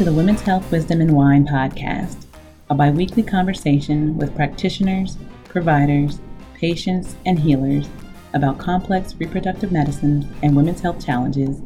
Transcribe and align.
To 0.00 0.04
the 0.06 0.12
Women's 0.14 0.40
Health 0.40 0.72
Wisdom 0.72 1.02
and 1.02 1.14
Wine 1.14 1.46
podcast, 1.46 2.24
a 2.70 2.74
bi 2.74 2.90
weekly 2.90 3.22
conversation 3.22 4.16
with 4.16 4.34
practitioners, 4.34 5.18
providers, 5.44 6.20
patients, 6.54 7.16
and 7.26 7.38
healers 7.38 7.86
about 8.32 8.56
complex 8.56 9.14
reproductive 9.16 9.72
medicine 9.72 10.26
and 10.42 10.56
women's 10.56 10.80
health 10.80 11.04
challenges, 11.04 11.60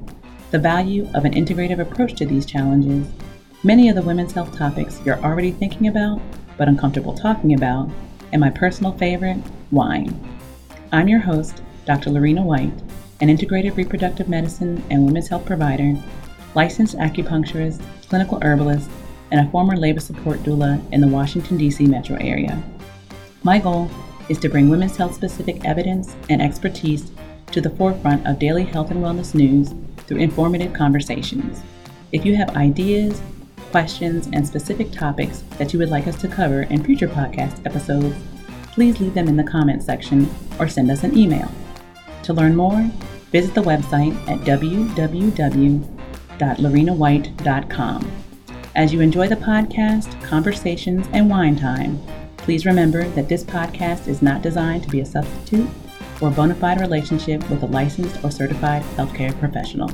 the 0.50 0.58
value 0.58 1.08
of 1.14 1.24
an 1.24 1.32
integrative 1.32 1.78
approach 1.78 2.14
to 2.14 2.26
these 2.26 2.44
challenges, 2.44 3.06
many 3.62 3.88
of 3.88 3.94
the 3.94 4.02
women's 4.02 4.32
health 4.32 4.52
topics 4.58 5.00
you're 5.04 5.22
already 5.22 5.52
thinking 5.52 5.86
about 5.86 6.20
but 6.58 6.66
uncomfortable 6.66 7.14
talking 7.14 7.54
about, 7.54 7.88
and 8.32 8.40
my 8.40 8.50
personal 8.50 8.90
favorite, 8.98 9.40
wine. 9.70 10.12
I'm 10.90 11.06
your 11.06 11.20
host, 11.20 11.62
Dr. 11.84 12.10
Lorena 12.10 12.42
White, 12.42 12.82
an 13.20 13.28
integrative 13.28 13.76
reproductive 13.76 14.28
medicine 14.28 14.82
and 14.90 15.06
women's 15.06 15.28
health 15.28 15.46
provider, 15.46 15.96
licensed 16.54 16.96
acupuncturist, 16.96 17.82
clinical 18.08 18.38
herbalist, 18.42 18.90
and 19.30 19.46
a 19.46 19.50
former 19.50 19.76
labor 19.76 20.00
support 20.00 20.38
doula 20.40 20.80
in 20.92 21.00
the 21.00 21.08
Washington, 21.08 21.56
D.C. 21.56 21.86
metro 21.86 22.16
area. 22.16 22.62
My 23.42 23.58
goal 23.58 23.90
is 24.28 24.38
to 24.38 24.48
bring 24.48 24.68
women's 24.68 24.96
health 24.96 25.14
specific 25.14 25.64
evidence 25.64 26.16
and 26.30 26.40
expertise 26.40 27.10
to 27.52 27.60
the 27.60 27.70
forefront 27.70 28.26
of 28.26 28.38
daily 28.38 28.64
health 28.64 28.90
and 28.90 29.00
wellness 29.02 29.34
news 29.34 29.74
through 30.06 30.18
informative 30.18 30.72
conversations. 30.72 31.62
If 32.12 32.24
you 32.24 32.36
have 32.36 32.56
ideas, 32.56 33.20
questions, 33.70 34.28
and 34.32 34.46
specific 34.46 34.92
topics 34.92 35.42
that 35.58 35.72
you 35.72 35.78
would 35.78 35.90
like 35.90 36.06
us 36.06 36.20
to 36.20 36.28
cover 36.28 36.62
in 36.62 36.84
future 36.84 37.08
podcast 37.08 37.66
episodes, 37.66 38.16
please 38.72 39.00
leave 39.00 39.14
them 39.14 39.28
in 39.28 39.36
the 39.36 39.44
comments 39.44 39.86
section 39.86 40.28
or 40.58 40.68
send 40.68 40.90
us 40.90 41.04
an 41.04 41.16
email. 41.18 41.50
To 42.22 42.32
learn 42.32 42.56
more, 42.56 42.90
visit 43.30 43.54
the 43.54 43.62
website 43.62 44.14
at 44.28 44.40
www.lorenawhite.com. 46.38 48.12
As 48.74 48.92
you 48.92 49.00
enjoy 49.00 49.28
the 49.28 49.36
podcast, 49.36 50.20
conversations, 50.22 51.06
and 51.12 51.30
wine 51.30 51.56
time, 51.56 52.00
please 52.36 52.66
remember 52.66 53.08
that 53.10 53.28
this 53.28 53.44
podcast 53.44 54.08
is 54.08 54.20
not 54.20 54.42
designed 54.42 54.82
to 54.82 54.88
be 54.88 55.00
a 55.00 55.06
substitute 55.06 55.68
for 56.16 56.28
a 56.28 56.30
bona 56.32 56.54
fide 56.54 56.80
relationship 56.80 57.48
with 57.48 57.62
a 57.62 57.66
licensed 57.66 58.22
or 58.24 58.30
certified 58.30 58.82
healthcare 58.96 59.38
professional. 59.38 59.90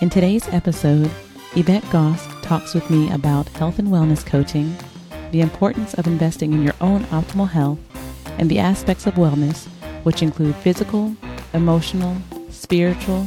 In 0.00 0.08
today's 0.08 0.46
episode, 0.48 1.10
Yvette 1.56 1.88
Goss 1.90 2.24
talks 2.42 2.74
with 2.74 2.88
me 2.88 3.10
about 3.10 3.48
health 3.50 3.80
and 3.80 3.88
wellness 3.88 4.24
coaching, 4.24 4.76
the 5.32 5.40
importance 5.40 5.94
of 5.94 6.06
investing 6.06 6.52
in 6.52 6.62
your 6.62 6.74
own 6.80 7.02
optimal 7.06 7.48
health, 7.48 7.80
and 8.38 8.48
the 8.48 8.60
aspects 8.60 9.06
of 9.06 9.14
wellness, 9.14 9.66
which 10.04 10.22
include 10.22 10.54
physical, 10.56 11.16
emotional, 11.52 12.16
spiritual, 12.50 13.26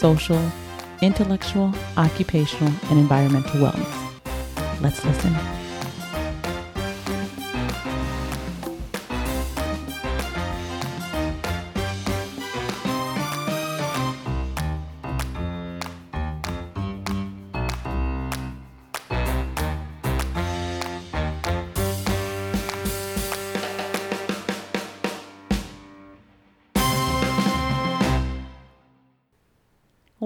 social, 0.00 0.40
intellectual, 1.02 1.74
occupational, 1.98 2.72
and 2.88 2.98
environmental 2.98 3.60
wellness. 3.60 4.80
Let's 4.80 5.04
listen. 5.04 5.59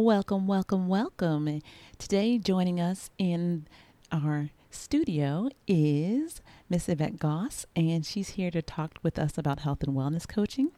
Welcome, 0.04 0.46
welcome, 0.46 0.86
welcome. 0.86 1.62
Today, 1.96 2.36
joining 2.36 2.78
us 2.78 3.08
in 3.16 3.66
our 4.12 4.50
studio 4.68 5.48
is 5.66 6.42
Miss 6.68 6.90
Yvette 6.90 7.18
Goss, 7.18 7.64
and 7.74 8.04
she's 8.04 8.28
here 8.28 8.50
to 8.50 8.60
talk 8.60 8.98
with 9.02 9.18
us 9.18 9.38
about 9.38 9.60
health 9.60 9.82
and 9.82 9.96
wellness 9.96 10.28
coaching. 10.28 10.72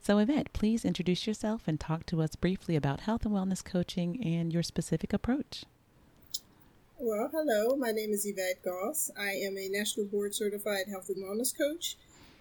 So, 0.00 0.18
Yvette, 0.18 0.52
please 0.52 0.84
introduce 0.84 1.28
yourself 1.28 1.68
and 1.68 1.78
talk 1.78 2.06
to 2.06 2.20
us 2.22 2.34
briefly 2.34 2.74
about 2.74 3.02
health 3.02 3.24
and 3.24 3.32
wellness 3.32 3.64
coaching 3.64 4.20
and 4.20 4.52
your 4.52 4.64
specific 4.64 5.12
approach. 5.12 5.64
Well, 6.98 7.30
hello, 7.32 7.76
my 7.76 7.92
name 7.92 8.10
is 8.10 8.26
Yvette 8.26 8.64
Goss. 8.64 9.12
I 9.16 9.30
am 9.30 9.56
a 9.58 9.68
national 9.68 10.06
board 10.06 10.34
certified 10.34 10.86
health 10.90 11.08
and 11.08 11.22
wellness 11.22 11.56
coach. 11.56 11.96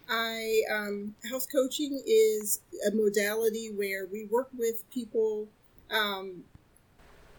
I 0.10 0.64
um, 0.74 1.14
health 1.30 1.46
coaching 1.52 2.02
is 2.04 2.62
a 2.88 2.90
modality 2.90 3.68
where 3.68 4.08
we 4.08 4.26
work 4.26 4.50
with 4.58 4.90
people 4.90 5.48
um, 5.92 6.44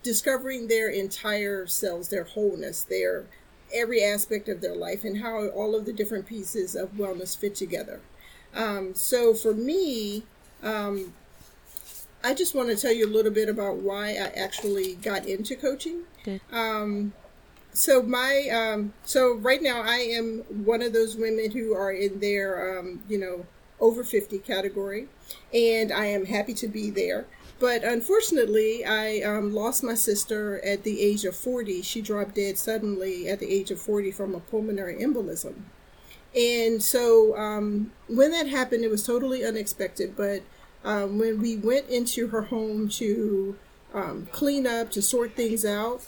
discovering 0.03 0.69
their 0.69 0.89
entire 0.89 1.67
selves, 1.67 2.09
their 2.09 2.25
wholeness, 2.25 2.85
their 2.85 3.27
every 3.75 4.03
aspect 4.05 4.49
of 4.49 4.61
their 4.61 4.75
life, 4.75 5.05
and 5.05 5.21
how 5.21 5.49
all 5.49 5.75
of 5.75 5.87
the 5.87 5.93
different 5.93 6.27
pieces 6.27 6.75
of 6.75 6.93
wellness 6.93 7.37
fit 7.37 7.55
together. 7.55 8.01
Um, 8.55 8.95
so 8.95 9.33
for 9.33 9.55
me, 9.55 10.25
um, 10.63 11.15
I 12.25 12.35
just 12.35 12.55
want 12.55 12.69
to 12.69 12.77
tell 12.77 12.93
you 12.93 13.07
a 13.07 13.11
little 13.11 13.33
bit 13.33 13.49
about 13.49 13.77
why 13.77 14.11
I 14.11 14.33
actually 14.37 14.95
got 14.97 15.27
into 15.27 15.57
coaching. 15.57 16.03
Um, 16.53 17.13
so 17.73 18.03
my 18.03 18.49
um, 18.53 18.93
so 19.05 19.35
right 19.35 19.63
now 19.63 19.83
I 19.83 19.97
am 19.97 20.41
one 20.65 20.83
of 20.83 20.93
those 20.93 21.17
women 21.17 21.51
who 21.51 21.75
are 21.75 21.91
in 21.91 22.21
their 22.21 22.79
um, 22.79 23.03
you 23.09 23.19
know 23.19 23.47
over 23.81 24.05
50 24.05 24.39
category 24.39 25.09
and 25.53 25.91
I 25.93 26.07
am 26.07 26.27
happy 26.27 26.55
to 26.55 26.69
be 26.69 26.91
there. 26.91 27.27
But 27.63 27.85
unfortunately, 27.85 28.85
I 28.85 29.21
um, 29.21 29.55
lost 29.55 29.85
my 29.85 29.95
sister 29.95 30.61
at 30.65 30.83
the 30.83 31.01
age 31.01 31.25
of 31.25 31.37
40. 31.37 31.83
She 31.83 32.03
dropped 32.03 32.35
dead 32.35 32.59
suddenly 32.59 33.29
at 33.29 33.39
the 33.39 33.49
age 33.49 33.71
of 33.71 33.81
40 33.81 34.11
from 34.11 34.35
a 34.35 34.41
pulmonary 34.41 34.97
embolism. 34.97 35.55
And 36.35 36.83
so 36.83 37.37
um, 37.39 37.93
when 38.09 38.33
that 38.33 38.49
happened, 38.49 38.83
it 38.83 38.91
was 38.91 39.07
totally 39.07 39.45
unexpected. 39.45 40.17
But 40.17 40.43
um, 40.85 41.21
when 41.21 41.41
we 41.41 41.57
went 41.57 41.89
into 41.89 42.27
her 42.27 42.43
home 42.43 42.89
to 42.89 43.57
um, 43.95 44.27
clean 44.33 44.67
up, 44.67 44.91
to 44.91 45.01
sort 45.01 45.37
things 45.37 45.65
out, 45.65 46.05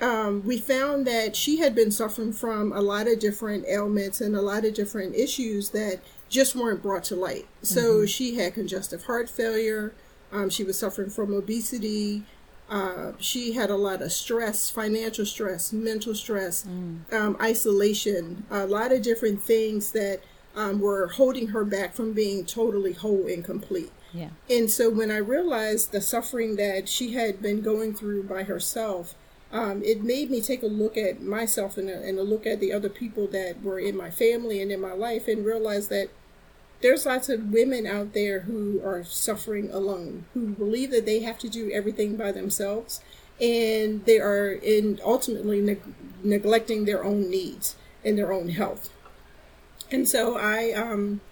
um, 0.00 0.42
we 0.44 0.58
found 0.58 1.06
that 1.06 1.36
she 1.36 1.58
had 1.58 1.76
been 1.76 1.92
suffering 1.92 2.32
from 2.32 2.72
a 2.72 2.80
lot 2.80 3.06
of 3.06 3.20
different 3.20 3.64
ailments 3.68 4.20
and 4.20 4.34
a 4.34 4.42
lot 4.42 4.64
of 4.64 4.74
different 4.74 5.14
issues 5.14 5.70
that 5.70 6.00
just 6.28 6.56
weren't 6.56 6.82
brought 6.82 7.04
to 7.04 7.14
light. 7.14 7.46
So 7.62 7.80
mm-hmm. 7.80 8.06
she 8.06 8.34
had 8.34 8.54
congestive 8.54 9.04
heart 9.04 9.30
failure. 9.30 9.94
Um, 10.34 10.50
she 10.50 10.64
was 10.64 10.78
suffering 10.78 11.08
from 11.08 11.32
obesity. 11.32 12.24
Uh, 12.68 13.12
she 13.18 13.52
had 13.52 13.70
a 13.70 13.76
lot 13.76 14.02
of 14.02 14.12
stress, 14.12 14.68
financial 14.68 15.24
stress, 15.24 15.72
mental 15.72 16.14
stress, 16.14 16.64
mm. 16.64 17.00
um, 17.12 17.36
isolation, 17.40 18.44
a 18.50 18.66
lot 18.66 18.90
of 18.90 19.00
different 19.00 19.40
things 19.40 19.92
that 19.92 20.20
um, 20.56 20.80
were 20.80 21.08
holding 21.08 21.48
her 21.48 21.64
back 21.64 21.94
from 21.94 22.12
being 22.12 22.44
totally 22.44 22.92
whole 22.92 23.26
and 23.26 23.44
complete. 23.44 23.92
Yeah. 24.12 24.30
And 24.48 24.70
so 24.70 24.90
when 24.90 25.10
I 25.10 25.18
realized 25.18 25.92
the 25.92 26.00
suffering 26.00 26.56
that 26.56 26.88
she 26.88 27.12
had 27.12 27.42
been 27.42 27.62
going 27.62 27.94
through 27.94 28.24
by 28.24 28.44
herself, 28.44 29.14
um, 29.52 29.82
it 29.84 30.02
made 30.02 30.30
me 30.30 30.40
take 30.40 30.62
a 30.62 30.66
look 30.66 30.96
at 30.96 31.22
myself 31.22 31.76
and 31.76 31.88
a, 31.88 32.02
and 32.02 32.18
a 32.18 32.22
look 32.22 32.46
at 32.46 32.60
the 32.60 32.72
other 32.72 32.88
people 32.88 33.26
that 33.28 33.62
were 33.62 33.78
in 33.78 33.96
my 33.96 34.10
family 34.10 34.60
and 34.60 34.72
in 34.72 34.80
my 34.80 34.92
life 34.92 35.28
and 35.28 35.44
realize 35.44 35.88
that 35.88 36.08
there's 36.84 37.06
lots 37.06 37.30
of 37.30 37.50
women 37.50 37.86
out 37.86 38.12
there 38.12 38.40
who 38.40 38.78
are 38.84 39.02
suffering 39.04 39.70
alone, 39.72 40.26
who 40.34 40.48
believe 40.48 40.90
that 40.90 41.06
they 41.06 41.20
have 41.20 41.38
to 41.38 41.48
do 41.48 41.70
everything 41.72 42.14
by 42.14 42.30
themselves, 42.30 43.00
and 43.40 44.04
they 44.04 44.20
are 44.20 44.52
in 44.52 45.00
ultimately 45.02 45.62
neg- 45.62 45.94
neglecting 46.22 46.84
their 46.84 47.02
own 47.02 47.30
needs 47.30 47.74
and 48.04 48.18
their 48.18 48.34
own 48.34 48.50
health. 48.50 48.90
And 49.90 50.06
so 50.06 50.36
I 50.36 50.72
um, 50.72 51.22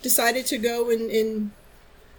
decided 0.00 0.46
to 0.46 0.58
go 0.58 0.90
and, 0.90 1.10
and, 1.10 1.50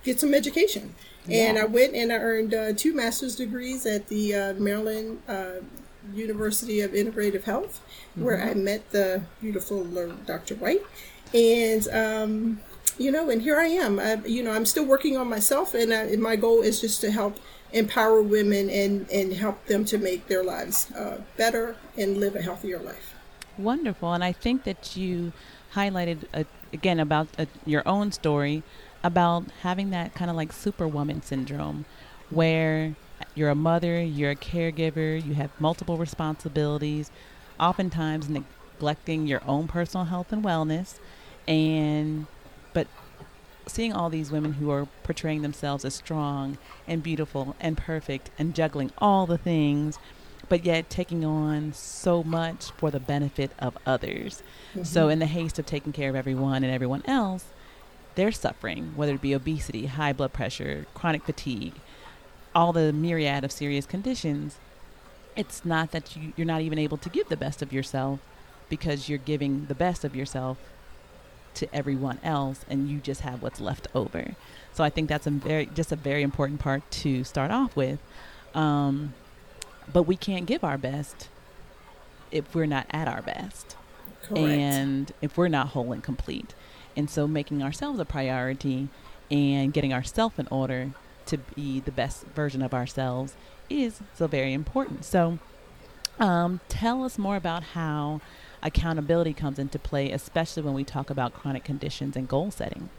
get 0.03 0.19
some 0.19 0.33
education. 0.33 0.95
Yeah. 1.25 1.49
And 1.49 1.59
I 1.59 1.65
went 1.65 1.93
and 1.93 2.11
I 2.11 2.15
earned 2.15 2.53
uh, 2.53 2.73
two 2.73 2.93
master's 2.93 3.35
degrees 3.37 3.85
at 3.85 4.07
the 4.07 4.35
uh, 4.35 4.53
Maryland 4.55 5.21
uh, 5.29 5.61
University 6.13 6.81
of 6.81 6.91
Integrative 6.91 7.43
Health, 7.43 7.81
mm-hmm. 8.11 8.25
where 8.25 8.41
I 8.41 8.53
met 8.53 8.91
the 8.91 9.23
beautiful 9.41 9.85
Dr. 10.25 10.55
White 10.55 10.83
and 11.33 11.87
um, 11.89 12.59
you 12.99 13.11
know, 13.11 13.29
and 13.29 13.41
here 13.41 13.57
I 13.57 13.67
am. 13.67 13.99
I, 13.99 14.15
you 14.25 14.43
know, 14.43 14.51
I'm 14.51 14.65
still 14.65 14.85
working 14.85 15.17
on 15.17 15.29
myself, 15.29 15.73
and, 15.73 15.93
I, 15.93 16.03
and, 16.03 16.21
my 16.21 16.35
goal 16.35 16.61
is 16.61 16.81
just 16.81 16.99
to 17.01 17.11
help 17.11 17.39
empower 17.71 18.21
women 18.21 18.69
and 18.69 19.09
and 19.11 19.31
help 19.33 19.65
them 19.67 19.85
to 19.85 19.97
make 19.97 20.27
their 20.27 20.43
lives 20.43 20.91
uh, 20.91 21.21
better 21.37 21.75
and 21.97 22.17
live 22.17 22.35
a 22.35 22.41
healthier 22.41 22.79
life. 22.79 23.15
Wonderful, 23.57 24.13
and 24.13 24.23
I 24.23 24.31
think 24.31 24.63
that 24.65 24.97
you 24.97 25.31
highlighted 25.73 26.25
uh, 26.33 26.43
again 26.73 26.99
about 26.99 27.27
uh, 27.37 27.45
your 27.65 27.87
own 27.87 28.11
story 28.11 28.63
about 29.03 29.45
having 29.61 29.91
that 29.91 30.13
kind 30.13 30.29
of 30.29 30.35
like 30.35 30.51
superwoman 30.51 31.21
syndrome, 31.21 31.85
where 32.29 32.95
you're 33.33 33.49
a 33.49 33.55
mother, 33.55 34.01
you're 34.01 34.31
a 34.31 34.35
caregiver, 34.35 35.23
you 35.23 35.35
have 35.35 35.51
multiple 35.59 35.97
responsibilities, 35.97 37.11
oftentimes 37.59 38.29
neglecting 38.29 39.25
your 39.25 39.41
own 39.47 39.67
personal 39.67 40.05
health 40.05 40.33
and 40.33 40.43
wellness 40.43 40.99
and 41.49 42.27
but 42.73 42.87
seeing 43.67 43.91
all 43.91 44.09
these 44.09 44.31
women 44.31 44.53
who 44.53 44.71
are 44.71 44.87
portraying 45.03 45.41
themselves 45.41 45.83
as 45.83 45.95
strong 45.95 46.57
and 46.87 47.03
beautiful 47.03 47.55
and 47.59 47.77
perfect 47.77 48.29
and 48.37 48.55
juggling 48.55 48.91
all 48.99 49.25
the 49.25 49.37
things 49.37 49.99
but 50.47 50.65
yet 50.65 50.89
taking 50.89 51.23
on 51.23 51.71
so 51.73 52.23
much 52.23 52.71
for 52.71 52.89
the 52.89 52.99
benefit 52.99 53.51
of 53.59 53.77
others. 53.85 54.41
Mm-hmm. 54.71 54.83
So, 54.83 55.07
in 55.07 55.19
the 55.19 55.27
haste 55.27 55.59
of 55.59 55.67
taking 55.67 55.93
care 55.93 56.09
of 56.09 56.15
everyone 56.15 56.63
and 56.63 56.73
everyone 56.73 57.03
else, 57.05 57.45
they're 58.15 58.31
suffering, 58.31 58.93
whether 58.95 59.13
it 59.13 59.21
be 59.21 59.35
obesity, 59.35 59.85
high 59.85 60.11
blood 60.11 60.33
pressure, 60.33 60.87
chronic 60.95 61.23
fatigue, 61.23 61.75
all 62.55 62.73
the 62.73 62.91
myriad 62.91 63.43
of 63.43 63.51
serious 63.51 63.85
conditions. 63.85 64.57
It's 65.35 65.63
not 65.63 65.91
that 65.91 66.15
you, 66.15 66.33
you're 66.35 66.47
not 66.47 66.61
even 66.61 66.79
able 66.79 66.97
to 66.97 67.09
give 67.09 67.29
the 67.29 67.37
best 67.37 67.61
of 67.61 67.71
yourself 67.71 68.19
because 68.67 69.07
you're 69.07 69.19
giving 69.19 69.67
the 69.67 69.75
best 69.75 70.03
of 70.03 70.15
yourself 70.15 70.57
to 71.59 71.75
everyone 71.75 72.19
else 72.23 72.65
and 72.69 72.89
you 72.89 72.99
just 72.99 73.21
have 73.21 73.41
what's 73.41 73.61
left 73.61 73.87
over. 73.93 74.35
So 74.73 74.83
I 74.83 74.89
think 74.89 75.09
that's 75.09 75.27
a 75.27 75.31
very 75.31 75.67
just 75.67 75.91
a 75.91 75.95
very 75.95 76.23
important 76.23 76.59
part 76.59 76.89
to 76.91 77.23
start 77.23 77.51
off 77.51 77.75
with. 77.75 77.99
Um, 78.53 79.13
but 79.91 80.03
we 80.03 80.15
can't 80.15 80.45
give 80.45 80.63
our 80.63 80.77
best 80.77 81.29
if 82.31 82.53
we're 82.55 82.65
not 82.65 82.87
at 82.91 83.07
our 83.07 83.21
best. 83.21 83.75
Correct. 84.23 84.39
And 84.39 85.11
if 85.21 85.37
we're 85.37 85.47
not 85.47 85.69
whole 85.69 85.91
and 85.91 86.03
complete. 86.03 86.53
And 86.95 87.09
so 87.09 87.27
making 87.27 87.63
ourselves 87.63 87.99
a 87.99 88.05
priority 88.05 88.89
and 89.31 89.73
getting 89.73 89.93
ourselves 89.93 90.37
in 90.37 90.47
order 90.51 90.91
to 91.27 91.37
be 91.37 91.79
the 91.79 91.91
best 91.91 92.25
version 92.27 92.61
of 92.61 92.73
ourselves 92.73 93.35
is 93.69 94.01
so 94.15 94.27
very 94.27 94.53
important. 94.53 95.05
So 95.05 95.39
um, 96.19 96.59
tell 96.67 97.03
us 97.03 97.17
more 97.17 97.35
about 97.35 97.63
how 97.63 98.21
accountability 98.61 99.33
comes 99.33 99.59
into 99.59 99.79
play, 99.79 100.11
especially 100.11 100.63
when 100.63 100.73
we 100.73 100.83
talk 100.83 101.09
about 101.09 101.33
chronic 101.33 101.63
conditions 101.63 102.15
and 102.15 102.27
goal 102.27 102.51
setting. 102.51 102.89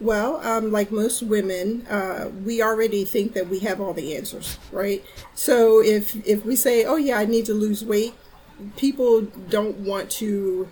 Well, 0.00 0.36
um, 0.46 0.72
like 0.72 0.90
most 0.90 1.22
women, 1.22 1.86
uh, 1.86 2.30
we 2.44 2.62
already 2.62 3.04
think 3.04 3.34
that 3.34 3.48
we 3.48 3.58
have 3.60 3.80
all 3.80 3.92
the 3.92 4.16
answers, 4.16 4.58
right? 4.72 5.04
So 5.34 5.82
if 5.82 6.16
if 6.26 6.44
we 6.44 6.56
say, 6.56 6.84
"Oh 6.84 6.96
yeah, 6.96 7.18
I 7.18 7.26
need 7.26 7.44
to 7.46 7.54
lose 7.54 7.84
weight," 7.84 8.14
people 8.76 9.22
don't 9.22 9.76
want 9.78 10.10
to 10.12 10.68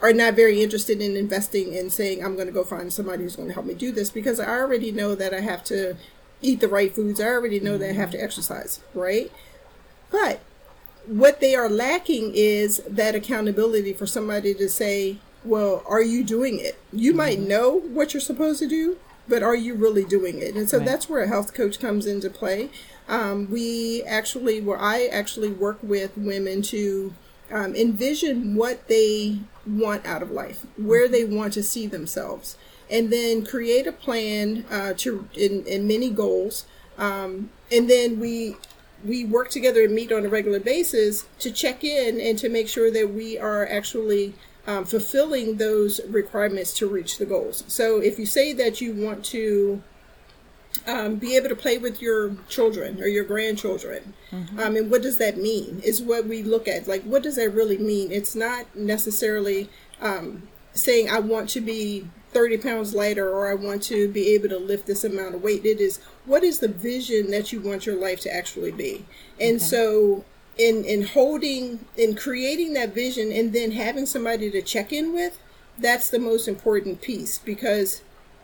are 0.00 0.14
not 0.14 0.34
very 0.34 0.62
interested 0.62 1.02
in 1.02 1.14
investing 1.14 1.74
in 1.74 1.90
saying, 1.90 2.24
"I'm 2.24 2.36
going 2.36 2.46
to 2.46 2.54
go 2.54 2.64
find 2.64 2.90
somebody 2.90 3.22
who's 3.22 3.36
going 3.36 3.48
to 3.48 3.54
help 3.54 3.66
me 3.66 3.74
do 3.74 3.92
this," 3.92 4.10
because 4.10 4.40
I 4.40 4.48
already 4.48 4.92
know 4.92 5.14
that 5.14 5.34
I 5.34 5.40
have 5.40 5.62
to 5.64 5.96
eat 6.40 6.60
the 6.60 6.68
right 6.68 6.94
foods. 6.94 7.20
I 7.20 7.26
already 7.26 7.60
know 7.60 7.76
that 7.76 7.90
I 7.90 7.92
have 7.92 8.10
to 8.12 8.22
exercise, 8.22 8.80
right? 8.94 9.30
But 10.10 10.40
what 11.06 11.40
they 11.40 11.54
are 11.54 11.68
lacking 11.68 12.32
is 12.34 12.82
that 12.88 13.14
accountability 13.14 13.92
for 13.92 14.06
somebody 14.06 14.54
to 14.54 14.68
say, 14.68 15.18
well, 15.44 15.82
are 15.86 16.02
you 16.02 16.24
doing 16.24 16.58
it? 16.58 16.78
You 16.92 17.10
mm-hmm. 17.10 17.18
might 17.18 17.40
know 17.40 17.80
what 17.80 18.12
you're 18.12 18.20
supposed 18.20 18.58
to 18.60 18.68
do, 18.68 18.98
but 19.28 19.42
are 19.42 19.54
you 19.54 19.74
really 19.74 20.04
doing 20.04 20.40
it? 20.40 20.54
And 20.56 20.68
so 20.68 20.78
right. 20.78 20.86
that's 20.86 21.08
where 21.08 21.22
a 21.22 21.28
health 21.28 21.54
coach 21.54 21.80
comes 21.80 22.06
into 22.06 22.28
play. 22.30 22.70
Um, 23.08 23.50
we 23.50 24.02
actually, 24.04 24.60
where 24.60 24.80
I 24.80 25.06
actually 25.06 25.50
work 25.50 25.78
with 25.82 26.16
women 26.16 26.62
to 26.62 27.14
um, 27.50 27.74
envision 27.74 28.54
what 28.54 28.86
they 28.88 29.40
want 29.66 30.06
out 30.06 30.22
of 30.22 30.30
life, 30.30 30.66
where 30.76 31.04
mm-hmm. 31.04 31.12
they 31.12 31.24
want 31.24 31.52
to 31.54 31.62
see 31.62 31.86
themselves, 31.86 32.56
and 32.90 33.12
then 33.12 33.44
create 33.44 33.86
a 33.86 33.92
plan 33.92 34.64
uh, 34.70 34.92
to 34.98 35.28
in, 35.34 35.64
in 35.64 35.86
many 35.86 36.10
goals. 36.10 36.66
Um, 36.98 37.50
and 37.72 37.88
then 37.88 38.20
we 38.20 38.56
we 39.04 39.24
work 39.24 39.50
together 39.50 39.84
and 39.84 39.94
meet 39.94 40.12
on 40.12 40.24
a 40.24 40.28
regular 40.28 40.60
basis 40.60 41.26
to 41.38 41.50
check 41.50 41.84
in 41.84 42.20
and 42.20 42.38
to 42.38 42.48
make 42.48 42.68
sure 42.68 42.90
that 42.90 43.12
we 43.12 43.38
are 43.38 43.66
actually 43.66 44.34
um, 44.66 44.84
fulfilling 44.84 45.56
those 45.56 46.00
requirements 46.08 46.74
to 46.78 46.86
reach 46.86 47.18
the 47.18 47.26
goals. 47.26 47.64
So 47.66 48.00
if 48.00 48.18
you 48.18 48.26
say 48.26 48.52
that 48.54 48.80
you 48.80 48.92
want 48.92 49.24
to 49.26 49.82
um, 50.86 51.16
be 51.16 51.36
able 51.36 51.48
to 51.48 51.56
play 51.56 51.78
with 51.78 52.00
your 52.00 52.36
children 52.48 53.00
or 53.02 53.06
your 53.06 53.24
grandchildren. 53.24 54.14
Mm-hmm. 54.30 54.58
Um, 54.58 54.76
and 54.76 54.90
what 54.90 55.02
does 55.02 55.18
that 55.18 55.36
mean? 55.36 55.80
Is 55.84 56.00
what 56.00 56.26
we 56.26 56.42
look 56.42 56.68
at. 56.68 56.86
Like, 56.86 57.02
what 57.02 57.22
does 57.22 57.36
that 57.36 57.50
really 57.50 57.78
mean? 57.78 58.12
It's 58.12 58.34
not 58.34 58.74
necessarily 58.76 59.68
um, 60.00 60.48
saying, 60.72 61.10
I 61.10 61.18
want 61.18 61.50
to 61.50 61.60
be 61.60 62.08
30 62.32 62.58
pounds 62.58 62.94
lighter 62.94 63.28
or 63.28 63.50
I 63.50 63.54
want 63.54 63.82
to 63.84 64.08
be 64.08 64.28
able 64.34 64.48
to 64.50 64.58
lift 64.58 64.86
this 64.86 65.04
amount 65.04 65.34
of 65.34 65.42
weight. 65.42 65.64
It 65.64 65.80
is, 65.80 65.98
what 66.26 66.42
is 66.44 66.58
the 66.60 66.68
vision 66.68 67.30
that 67.30 67.52
you 67.52 67.60
want 67.60 67.86
your 67.86 67.96
life 67.96 68.20
to 68.20 68.34
actually 68.34 68.72
be? 68.72 69.04
And 69.40 69.56
okay. 69.56 69.64
so 69.64 70.24
in 70.60 70.84
in 70.84 71.02
holding 71.02 71.84
in 71.96 72.14
creating 72.14 72.74
that 72.74 72.94
vision 72.94 73.32
and 73.32 73.52
then 73.52 73.72
having 73.72 74.04
somebody 74.04 74.50
to 74.50 74.60
check 74.60 74.92
in 74.92 75.14
with 75.14 75.40
that's 75.78 76.10
the 76.10 76.18
most 76.18 76.46
important 76.46 77.00
piece 77.00 77.38
because 77.38 78.02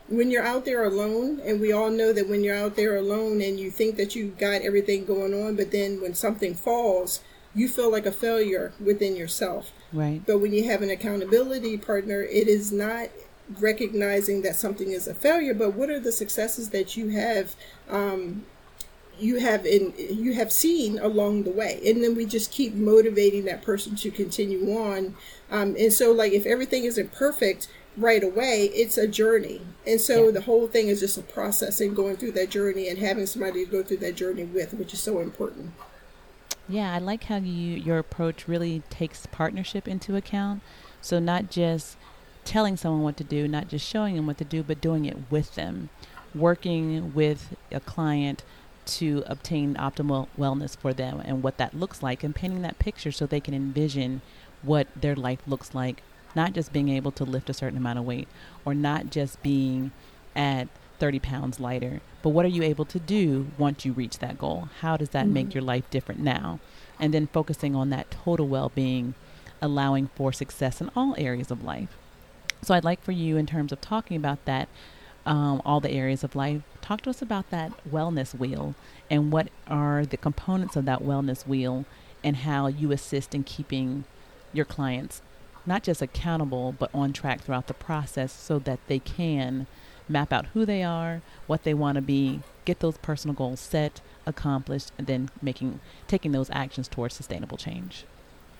when 0.09 0.31
you're 0.31 0.43
out 0.43 0.65
there 0.65 0.83
alone 0.83 1.39
and 1.45 1.61
we 1.61 1.71
all 1.71 1.91
know 1.91 2.11
that 2.11 2.27
when 2.27 2.43
you're 2.43 2.57
out 2.57 2.75
there 2.75 2.95
alone 2.95 3.41
and 3.41 3.59
you 3.59 3.69
think 3.69 3.97
that 3.97 4.15
you've 4.15 4.37
got 4.37 4.61
everything 4.61 5.05
going 5.05 5.33
on 5.33 5.55
but 5.55 5.71
then 5.71 6.01
when 6.01 6.15
something 6.15 6.55
falls 6.55 7.19
you 7.53 7.67
feel 7.67 7.91
like 7.91 8.05
a 8.05 8.11
failure 8.11 8.73
within 8.83 9.15
yourself 9.15 9.71
right 9.93 10.21
but 10.25 10.39
when 10.39 10.53
you 10.53 10.63
have 10.63 10.81
an 10.81 10.89
accountability 10.89 11.77
partner 11.77 12.23
it 12.23 12.47
is 12.47 12.71
not 12.71 13.09
recognizing 13.59 14.41
that 14.41 14.55
something 14.55 14.91
is 14.91 15.07
a 15.07 15.13
failure 15.13 15.53
but 15.53 15.73
what 15.73 15.89
are 15.89 15.99
the 15.99 16.11
successes 16.11 16.69
that 16.69 16.97
you 16.97 17.09
have 17.09 17.55
um, 17.89 18.45
you 19.19 19.39
have 19.39 19.65
in 19.65 19.93
you 19.97 20.33
have 20.33 20.51
seen 20.51 20.99
along 20.99 21.43
the 21.43 21.51
way? 21.51 21.81
And 21.85 22.03
then 22.03 22.15
we 22.15 22.25
just 22.25 22.51
keep 22.51 22.73
motivating 22.73 23.45
that 23.45 23.61
person 23.61 23.95
to 23.97 24.11
continue 24.11 24.77
on. 24.77 25.15
Um, 25.51 25.75
and 25.77 25.91
so 25.91 26.11
like 26.11 26.33
if 26.33 26.45
everything 26.45 26.83
isn't 26.83 27.11
perfect 27.11 27.67
right 27.95 28.23
away 28.23 28.69
it's 28.73 28.97
a 28.97 29.07
journey. 29.07 29.61
And 29.85 29.99
so 29.99 30.25
yeah. 30.25 30.31
the 30.31 30.41
whole 30.41 30.67
thing 30.67 30.87
is 30.87 30.99
just 30.99 31.17
a 31.17 31.23
process 31.23 31.81
and 31.81 31.95
going 31.95 32.17
through 32.17 32.33
that 32.33 32.49
journey 32.49 32.87
and 32.89 32.99
having 32.99 33.25
somebody 33.25 33.65
to 33.65 33.71
go 33.71 33.83
through 33.83 33.97
that 33.97 34.15
journey 34.15 34.43
with 34.43 34.73
which 34.73 34.93
is 34.93 35.01
so 35.01 35.19
important. 35.19 35.73
Yeah 36.69 36.93
i 36.93 36.99
like 36.99 37.23
how 37.23 37.37
you 37.37 37.75
your 37.75 37.97
approach 37.97 38.47
really 38.47 38.83
takes 38.89 39.25
partnership 39.27 39.87
into 39.87 40.15
account. 40.15 40.61
So 41.01 41.19
not 41.19 41.49
just 41.49 41.97
telling 42.47 42.77
someone 42.77 43.03
what 43.03 43.17
to 43.17 43.25
do 43.25 43.45
not 43.45 43.67
just 43.67 43.85
showing 43.85 44.15
them 44.15 44.25
what 44.25 44.37
to 44.37 44.45
do 44.45 44.63
but 44.63 44.79
doing 44.79 45.05
it 45.05 45.17
with 45.29 45.55
them. 45.55 45.89
Working 46.33 47.13
with 47.13 47.55
a 47.71 47.79
client 47.81 48.43
to 48.85 49.23
obtain 49.27 49.75
optimal 49.75 50.27
wellness 50.39 50.75
for 50.77 50.93
them 50.93 51.21
and 51.25 51.43
what 51.43 51.57
that 51.57 51.77
looks 51.77 52.01
like 52.01 52.23
and 52.23 52.33
painting 52.33 52.61
that 52.61 52.79
picture 52.79 53.11
so 53.11 53.25
they 53.25 53.41
can 53.41 53.53
envision 53.53 54.21
what 54.63 54.87
their 54.95 55.15
life 55.15 55.41
looks 55.45 55.75
like. 55.75 56.01
Not 56.35 56.53
just 56.53 56.71
being 56.71 56.87
able 56.87 57.11
to 57.13 57.25
lift 57.25 57.49
a 57.49 57.53
certain 57.53 57.77
amount 57.77 57.99
of 57.99 58.05
weight 58.05 58.29
or 58.63 58.73
not 58.73 59.09
just 59.09 59.43
being 59.43 59.91
at 60.33 60.69
30 60.99 61.19
pounds 61.19 61.59
lighter. 61.59 61.99
But 62.21 62.29
what 62.29 62.45
are 62.45 62.49
you 62.49 62.63
able 62.63 62.85
to 62.85 62.99
do 62.99 63.47
once 63.57 63.83
you 63.83 63.91
reach 63.91 64.19
that 64.19 64.37
goal? 64.37 64.69
How 64.79 64.95
does 64.95 65.09
that 65.09 65.25
mm-hmm. 65.25 65.33
make 65.33 65.53
your 65.53 65.63
life 65.63 65.89
different 65.89 66.21
now? 66.21 66.59
And 66.97 67.13
then 67.13 67.27
focusing 67.27 67.75
on 67.75 67.89
that 67.89 68.09
total 68.09 68.47
well-being 68.47 69.15
allowing 69.61 70.09
for 70.15 70.31
success 70.31 70.79
in 70.79 70.89
all 70.95 71.13
areas 71.17 71.51
of 71.51 71.63
life 71.63 71.97
so 72.61 72.73
i'd 72.73 72.83
like 72.83 73.01
for 73.01 73.11
you 73.11 73.37
in 73.37 73.45
terms 73.45 73.71
of 73.71 73.81
talking 73.81 74.17
about 74.17 74.43
that 74.45 74.67
um, 75.25 75.61
all 75.65 75.81
the 75.81 75.91
areas 75.91 76.23
of 76.23 76.37
life. 76.37 76.61
Talk 76.79 77.01
to 77.01 77.09
us 77.09 77.21
about 77.21 77.49
that 77.49 77.73
wellness 77.85 78.33
wheel 78.33 78.75
and 79.11 79.29
what 79.29 79.49
are 79.67 80.05
the 80.05 80.15
components 80.15 80.77
of 80.77 80.85
that 80.85 81.03
wellness 81.03 81.45
wheel 81.45 81.83
and 82.23 82.37
how 82.37 82.67
you 82.67 82.93
assist 82.93 83.35
in 83.35 83.43
keeping 83.43 84.05
your 84.53 84.63
clients 84.63 85.21
not 85.67 85.83
just 85.83 86.01
accountable 86.01 86.73
but 86.79 86.89
on 86.93 87.13
track 87.13 87.41
throughout 87.41 87.67
the 87.67 87.73
process 87.73 88.31
so 88.31 88.57
that 88.57 88.79
they 88.87 88.97
can 88.97 89.67
map 90.09 90.31
out 90.31 90.45
who 90.47 90.65
they 90.65 90.81
are, 90.81 91.21
what 91.45 91.63
they 91.63 91.73
want 91.73 91.97
to 91.97 92.01
be, 92.01 92.39
get 92.63 92.79
those 92.79 92.97
personal 92.99 93.35
goals 93.35 93.59
set, 93.59 93.99
accomplished, 94.25 94.91
and 94.97 95.05
then 95.05 95.29
making 95.41 95.81
taking 96.07 96.31
those 96.31 96.49
actions 96.51 96.87
towards 96.87 97.13
sustainable 97.13 97.57
change. 97.57 98.05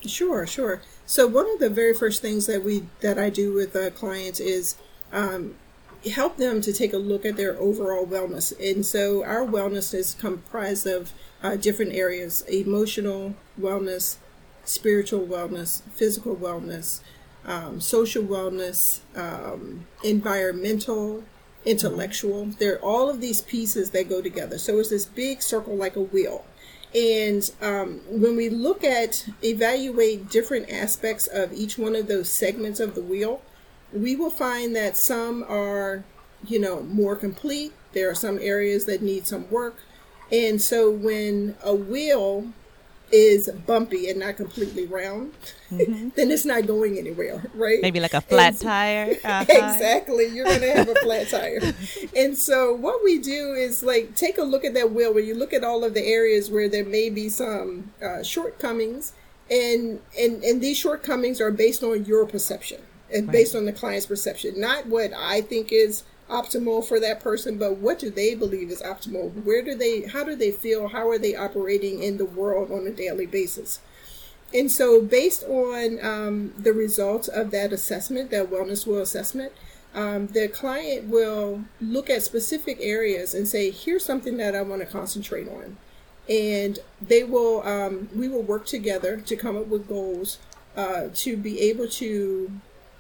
Sure, 0.08 0.48
sure. 0.48 0.82
So 1.06 1.28
one 1.28 1.50
of 1.52 1.60
the 1.60 1.70
very 1.70 1.94
first 1.94 2.22
things 2.22 2.48
that 2.48 2.64
we 2.64 2.86
that 3.02 3.18
I 3.20 3.30
do 3.30 3.54
with 3.54 3.76
uh, 3.76 3.90
clients 3.92 4.40
is 4.40 4.76
um, 5.12 5.56
help 6.10 6.38
them 6.38 6.62
to 6.62 6.74
take 6.74 6.94
a 6.94 6.98
look 6.98 7.26
at 7.26 7.38
their 7.38 7.58
overall 7.58 8.06
wellness. 8.06 8.54
And 8.60 8.86
so 8.86 9.24
our 9.24 9.46
wellness 9.46 9.94
is 9.94 10.16
comprised 10.20 10.88
of 10.88 11.14
uh, 11.44 11.56
different 11.56 11.94
areas 11.94 12.42
emotional 12.48 13.36
wellness, 13.60 14.18
spiritual 14.64 15.26
wellness, 15.26 15.82
physical 15.94 16.36
wellness, 16.36 17.02
um, 17.46 17.80
social 17.80 18.24
wellness, 18.24 19.00
um, 19.16 19.88
environmental, 20.04 21.24
intellectual. 21.66 22.46
There 22.46 22.76
are 22.76 22.80
all 22.80 23.10
of 23.10 23.22
these 23.22 23.42
pieces 23.42 23.92
that 23.92 24.10
go 24.10 24.22
together. 24.22 24.58
So 24.58 24.80
it's 24.80 24.90
this 24.90 25.06
big 25.06 25.42
circle 25.42 25.76
like 25.76 25.96
a 25.96 26.02
wheel. 26.02 26.46
And 26.96 27.50
um, 27.62 28.02
when 28.08 28.36
we 28.36 28.50
look 28.50 28.84
at, 28.84 29.28
evaluate 29.44 30.30
different 30.30 30.70
aspects 30.70 31.28
of 31.28 31.54
each 31.54 31.78
one 31.78 31.96
of 31.96 32.08
those 32.08 32.32
segments 32.32 32.80
of 32.80 32.96
the 32.96 33.02
wheel, 33.02 33.42
we 33.94 34.16
will 34.16 34.30
find 34.30 34.76
that 34.76 34.98
some 34.98 35.44
are, 35.48 36.04
you 36.46 36.60
know, 36.60 36.82
more 36.84 37.16
complete. 37.16 37.74
There 37.94 38.10
are 38.10 38.16
some 38.16 38.40
areas 38.42 38.86
that 38.86 39.02
need 39.02 39.28
some 39.28 39.50
work. 39.50 39.78
And 40.32 40.62
so 40.62 40.90
when 40.90 41.56
a 41.64 41.74
wheel 41.74 42.48
is 43.12 43.50
bumpy 43.66 44.10
and 44.10 44.20
not 44.20 44.36
completely 44.36 44.86
round, 44.86 45.34
mm-hmm. 45.72 46.10
then 46.16 46.32
it's 46.32 46.46
not 46.46 46.66
going 46.68 46.98
anywhere, 46.98 47.44
right? 47.54 47.82
Maybe 47.82 48.00
like 48.00 48.14
a 48.14 48.22
flat 48.22 48.54
and, 48.54 48.60
tire. 48.62 49.16
Uh-huh. 49.24 49.46
Exactly. 49.48 50.28
You're 50.28 50.46
going 50.46 50.62
to 50.62 50.74
have 50.74 50.90
a 50.90 50.96
flat 51.04 51.30
tire. 51.30 51.74
And 52.16 52.38
so 52.38 52.74
what 52.74 53.04
we 53.04 53.18
do 53.20 53.54
is 53.54 53.84
like 53.84 54.16
take 54.16 54.38
a 54.38 54.44
look 54.44 54.66
at 54.66 54.74
that 54.74 54.92
wheel 54.92 55.14
where 55.14 55.24
you 55.24 55.36
look 55.36 55.54
at 55.54 55.64
all 55.64 55.84
of 55.84 55.94
the 55.94 56.06
areas 56.06 56.50
where 56.50 56.68
there 56.70 56.86
may 56.86 57.10
be 57.10 57.30
some 57.30 57.94
uh, 58.04 58.24
shortcomings 58.24 59.14
and, 59.50 60.02
and, 60.20 60.44
and 60.44 60.62
these 60.62 60.78
shortcomings 60.78 61.40
are 61.40 61.52
based 61.52 61.84
on 61.84 62.06
your 62.06 62.26
perception 62.26 62.82
and 63.14 63.28
right. 63.28 63.34
based 63.34 63.56
on 63.56 63.66
the 63.66 63.72
client's 63.72 64.06
perception, 64.06 64.60
not 64.60 64.86
what 64.88 65.14
I 65.14 65.42
think 65.42 65.72
is 65.72 66.04
optimal 66.30 66.86
for 66.86 67.00
that 67.00 67.22
person, 67.22 67.58
but 67.58 67.78
what 67.78 68.00
do 68.00 68.10
they 68.10 68.36
believe 68.36 68.70
is 68.70 68.82
optimal? 68.82 69.32
Where 69.44 69.62
do 69.62 69.76
they, 69.76 70.02
how 70.02 70.24
do 70.24 70.36
they 70.36 70.52
feel? 70.52 70.90
How 70.90 71.10
are 71.10 71.18
they 71.18 71.36
operating 71.36 72.04
in 72.04 72.18
the 72.18 72.26
world 72.26 72.72
on 72.72 72.86
a 72.86 72.92
daily 72.92 73.26
basis? 73.26 73.80
And 74.54 74.72
so, 74.72 75.02
based 75.02 75.44
on 75.44 76.04
um, 76.06 76.54
the 76.58 76.72
results 76.72 77.28
of 77.28 77.52
that 77.52 77.74
assessment, 77.74 78.32
that 78.32 78.50
wellness 78.50 78.88
wheel 78.88 79.00
assessment, 79.00 79.52
um, 79.94 80.28
the 80.28 80.48
client 80.48 81.08
will 81.08 81.66
look 81.82 82.10
at 82.10 82.24
specific 82.24 82.78
areas 82.80 83.34
and 83.34 83.48
say, 83.48 83.72
here's 83.72 84.06
something 84.06 84.38
that 84.38 84.56
I 84.56 84.62
want 84.62 84.82
to 84.82 84.88
concentrate 84.88 85.50
on. 85.50 85.78
And 86.30 86.80
they 87.02 87.24
will, 87.24 87.66
um, 87.68 88.10
we 88.16 88.28
will 88.28 88.44
work 88.44 88.66
together 88.66 89.18
to 89.18 89.36
come 89.36 89.58
up 89.58 89.68
with 89.68 89.88
goals 89.88 90.40
uh, 90.76 91.08
to 91.14 91.36
be 91.36 91.60
able 91.62 91.88
to 91.88 92.52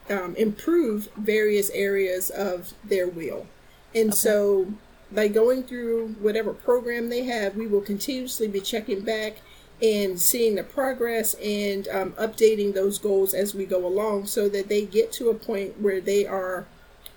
um, 0.09 0.35
improve 0.35 1.09
various 1.17 1.69
areas 1.71 2.29
of 2.29 2.73
their 2.83 3.07
wheel. 3.07 3.47
And 3.93 4.09
okay. 4.09 4.17
so, 4.17 4.73
by 5.11 5.29
going 5.29 5.63
through 5.63 6.09
whatever 6.19 6.53
program 6.53 7.09
they 7.09 7.23
have, 7.23 7.55
we 7.55 7.65
will 7.65 7.81
continuously 7.81 8.47
be 8.47 8.59
checking 8.59 9.01
back 9.01 9.37
and 9.81 10.19
seeing 10.19 10.55
the 10.55 10.63
progress 10.63 11.35
and 11.35 11.87
um, 11.89 12.11
updating 12.13 12.73
those 12.73 12.97
goals 12.97 13.33
as 13.33 13.53
we 13.53 13.65
go 13.65 13.85
along 13.85 14.25
so 14.25 14.49
that 14.49 14.69
they 14.69 14.85
get 14.85 15.11
to 15.13 15.29
a 15.29 15.35
point 15.35 15.79
where 15.79 16.01
they 16.01 16.25
are 16.25 16.65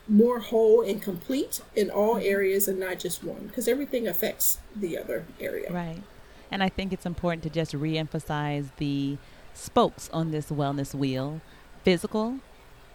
more 0.07 0.41
whole 0.41 0.83
and 0.83 1.01
complete 1.01 1.61
in 1.75 1.91
all 1.91 2.17
mm-hmm. 2.17 2.27
areas 2.27 2.69
and 2.69 2.79
not 2.79 2.99
just 2.99 3.25
one 3.25 3.47
because 3.47 3.69
everything 3.69 4.07
affects 4.07 4.59
the 4.75 4.99
other 4.99 5.25
area. 5.41 5.73
Right. 5.73 6.03
And 6.51 6.63
I 6.63 6.69
think 6.69 6.93
it's 6.93 7.07
important 7.07 7.43
to 7.45 7.51
just 7.51 7.73
reemphasize 7.73 8.71
the 8.77 9.19
spokes 9.55 10.11
on 10.13 10.33
this 10.33 10.51
wellness 10.51 10.95
wheel 10.95 11.41
physical, 11.85 12.41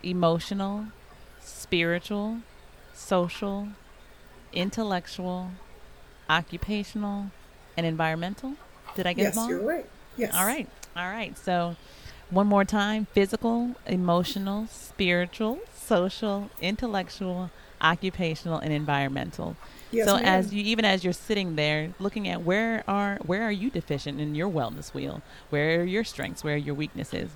emotional, 0.05 0.85
spiritual, 1.41 2.39
social, 2.93 3.69
intellectual, 4.53 5.51
occupational, 6.29 7.31
and 7.75 7.85
environmental. 7.85 8.53
Did 8.95 9.07
I 9.07 9.13
get 9.13 9.23
yes, 9.23 9.35
them 9.35 9.43
all? 9.43 9.49
Yes, 9.49 9.59
you're 9.59 9.69
right. 9.69 9.85
Yes. 10.17 10.33
All 10.33 10.45
right. 10.45 10.69
All 10.95 11.09
right. 11.09 11.37
So, 11.37 11.75
one 12.29 12.47
more 12.47 12.65
time 12.65 13.07
physical, 13.13 13.75
emotional, 13.85 14.67
spiritual, 14.67 15.59
social, 15.73 16.49
intellectual, 16.61 17.51
occupational, 17.81 18.57
and 18.59 18.73
environmental. 18.73 19.55
Yes, 19.91 20.05
so 20.05 20.15
ma'am. 20.15 20.25
as 20.25 20.53
you 20.53 20.63
even 20.63 20.85
as 20.85 21.03
you're 21.03 21.13
sitting 21.13 21.55
there 21.55 21.93
looking 21.99 22.27
at 22.27 22.43
where 22.43 22.83
are 22.87 23.17
where 23.25 23.43
are 23.43 23.51
you 23.51 23.69
deficient 23.69 24.19
in 24.19 24.35
your 24.35 24.49
wellness 24.49 24.93
wheel? 24.93 25.21
Where 25.49 25.81
are 25.81 25.83
your 25.83 26.03
strengths? 26.03 26.43
Where 26.43 26.55
are 26.55 26.57
your 26.57 26.75
weaknesses? 26.75 27.31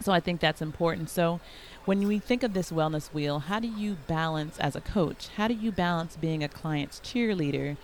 So 0.00 0.12
I 0.12 0.20
think 0.20 0.40
that's 0.40 0.62
important. 0.62 1.10
So 1.10 1.40
when 1.84 2.06
we 2.06 2.18
think 2.18 2.42
of 2.42 2.52
this 2.52 2.70
wellness 2.70 3.12
wheel, 3.12 3.38
how 3.40 3.60
do 3.60 3.68
you 3.68 3.96
balance 4.06 4.58
as 4.58 4.76
a 4.76 4.80
coach? 4.80 5.28
How 5.36 5.48
do 5.48 5.54
you 5.54 5.72
balance 5.72 6.16
being 6.16 6.44
a 6.44 6.48
client's 6.48 7.00
cheerleader 7.00 7.76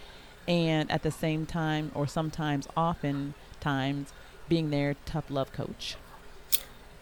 and 0.47 0.91
at 0.91 1.03
the 1.03 1.11
same 1.11 1.47
time, 1.47 1.91
or 1.95 2.07
sometimes, 2.07 2.69
often 2.77 3.35
times, 3.61 4.13
being 4.49 4.71
their 4.71 4.95
tough 5.07 5.31
love 5.31 5.53
coach? 5.53 5.97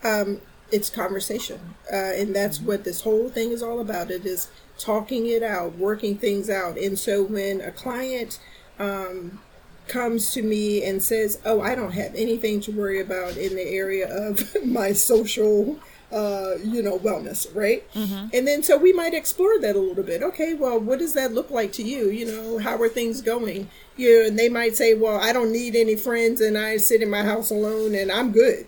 Um, 0.05 0.41
it's 0.71 0.91
conversation, 0.91 1.75
uh, 1.93 1.97
and 1.97 2.35
that's 2.35 2.59
mm-hmm. 2.59 2.69
what 2.69 2.85
this 2.85 3.03
whole 3.03 3.29
thing 3.29 3.51
is 3.51 3.63
all 3.63 3.81
about. 3.81 4.11
It 4.11 4.25
is 4.25 4.49
talking 4.79 5.27
it 5.27 5.43
out, 5.43 5.77
working 5.77 6.17
things 6.17 6.49
out. 6.49 6.79
And 6.79 6.99
so 6.99 7.23
when 7.23 7.61
a 7.61 7.71
client 7.71 8.41
um, 8.79 9.41
comes 9.87 10.33
to 10.33 10.43
me 10.43 10.83
and 10.85 11.03
says, 11.03 11.41
"Oh, 11.45 11.61
I 11.61 11.75
don't 11.75 11.93
have 11.93 12.15
anything 12.15 12.61
to 12.63 12.73
worry 12.73 13.01
about 13.01 13.37
in 13.37 13.55
the 13.55 13.69
area 13.69 14.09
of 14.09 14.57
my 14.65 14.93
social 14.93 15.79
uh, 16.13 16.57
you 16.63 16.83
know, 16.83 16.99
wellness, 16.99 17.47
right? 17.55 17.91
Mm-hmm. 17.95 18.29
And 18.35 18.47
then 18.47 18.63
so 18.63 18.77
we 18.77 18.93
might 18.93 19.15
explore 19.15 19.59
that 19.61 19.77
a 19.77 19.79
little 19.79 20.05
bit. 20.05 20.23
Okay, 20.23 20.55
well, 20.55 20.79
what 20.79 20.99
does 20.99 21.15
that 21.15 21.33
look 21.33 21.51
like 21.51 21.73
to 21.75 21.83
you? 21.83 22.11
You 22.11 22.27
know, 22.27 22.59
how 22.59 22.81
are 22.81 22.89
things 22.89 23.23
going? 23.23 23.71
You 23.97 24.21
know, 24.21 24.27
and 24.29 24.39
they 24.39 24.49
might 24.49 24.77
say, 24.77 24.95
well, 24.95 25.19
I 25.19 25.33
don't 25.33 25.53
need 25.53 25.75
any 25.75 25.97
friends 25.97 26.41
and 26.41 26.59
I 26.59 26.77
sit 26.77 27.03
in 27.03 27.11
my 27.11 27.23
house 27.23 27.51
alone 27.51 27.95
and 27.95 28.13
I'm 28.13 28.31
good. 28.33 28.67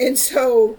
And 0.00 0.18
so 0.18 0.78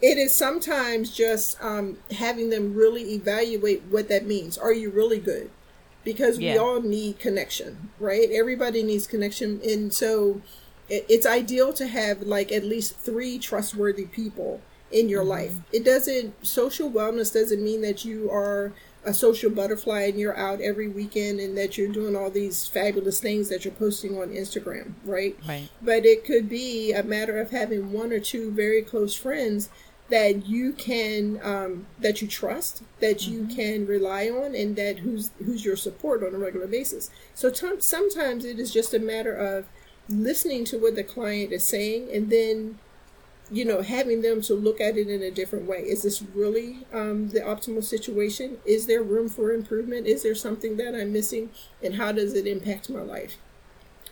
it 0.00 0.16
is 0.16 0.34
sometimes 0.34 1.14
just 1.14 1.60
um, 1.60 1.98
having 2.12 2.50
them 2.50 2.74
really 2.74 3.14
evaluate 3.14 3.82
what 3.90 4.08
that 4.08 4.26
means. 4.26 4.56
Are 4.56 4.72
you 4.72 4.90
really 4.90 5.18
good? 5.18 5.50
Because 6.04 6.38
yeah. 6.38 6.52
we 6.52 6.58
all 6.58 6.82
need 6.82 7.18
connection, 7.18 7.90
right? 7.98 8.28
Everybody 8.30 8.82
needs 8.82 9.06
connection. 9.06 9.60
And 9.64 9.92
so 9.92 10.40
it's 10.88 11.26
ideal 11.26 11.72
to 11.72 11.86
have 11.86 12.22
like 12.22 12.52
at 12.52 12.62
least 12.62 12.96
three 12.96 13.38
trustworthy 13.38 14.04
people 14.04 14.60
in 14.94 15.08
your 15.08 15.22
mm-hmm. 15.22 15.30
life. 15.30 15.54
It 15.72 15.84
doesn't, 15.84 16.46
social 16.46 16.90
wellness 16.90 17.34
doesn't 17.34 17.62
mean 17.62 17.82
that 17.82 18.04
you 18.04 18.30
are 18.30 18.72
a 19.04 19.12
social 19.12 19.50
butterfly 19.50 20.02
and 20.02 20.18
you're 20.18 20.36
out 20.36 20.60
every 20.62 20.88
weekend 20.88 21.38
and 21.38 21.58
that 21.58 21.76
you're 21.76 21.92
doing 21.92 22.16
all 22.16 22.30
these 22.30 22.66
fabulous 22.66 23.20
things 23.20 23.50
that 23.50 23.64
you're 23.64 23.74
posting 23.74 24.18
on 24.18 24.28
Instagram, 24.28 24.94
right? 25.04 25.36
Right. 25.46 25.68
But 25.82 26.06
it 26.06 26.24
could 26.24 26.48
be 26.48 26.92
a 26.92 27.02
matter 27.02 27.38
of 27.38 27.50
having 27.50 27.92
one 27.92 28.12
or 28.12 28.20
two 28.20 28.50
very 28.50 28.80
close 28.80 29.14
friends 29.14 29.68
that 30.10 30.46
you 30.46 30.72
can 30.72 31.40
um, 31.42 31.86
that 31.98 32.20
you 32.20 32.28
trust 32.28 32.82
that 33.00 33.18
mm-hmm. 33.18 33.32
you 33.32 33.56
can 33.56 33.86
rely 33.86 34.28
on 34.28 34.54
and 34.54 34.76
that 34.76 34.98
who's 34.98 35.30
who's 35.44 35.64
your 35.64 35.76
support 35.76 36.22
on 36.22 36.34
a 36.34 36.38
regular 36.38 36.66
basis 36.66 37.10
so 37.32 37.48
t- 37.48 37.80
sometimes 37.80 38.44
it 38.44 38.58
is 38.58 38.70
just 38.70 38.92
a 38.92 38.98
matter 38.98 39.34
of 39.34 39.64
listening 40.06 40.62
to 40.62 40.76
what 40.76 40.94
the 40.94 41.02
client 41.02 41.52
is 41.52 41.64
saying 41.64 42.10
and 42.12 42.28
then 42.28 42.78
you 43.50 43.64
know, 43.64 43.82
having 43.82 44.22
them 44.22 44.40
to 44.42 44.54
look 44.54 44.80
at 44.80 44.96
it 44.96 45.08
in 45.08 45.22
a 45.22 45.30
different 45.30 45.66
way. 45.66 45.78
Is 45.80 46.02
this 46.02 46.22
really 46.22 46.86
um, 46.92 47.28
the 47.28 47.40
optimal 47.40 47.84
situation? 47.84 48.58
Is 48.64 48.86
there 48.86 49.02
room 49.02 49.28
for 49.28 49.52
improvement? 49.52 50.06
Is 50.06 50.22
there 50.22 50.34
something 50.34 50.76
that 50.78 50.94
I'm 50.94 51.12
missing? 51.12 51.50
And 51.82 51.96
how 51.96 52.12
does 52.12 52.34
it 52.34 52.46
impact 52.46 52.88
my 52.88 53.02
life? 53.02 53.36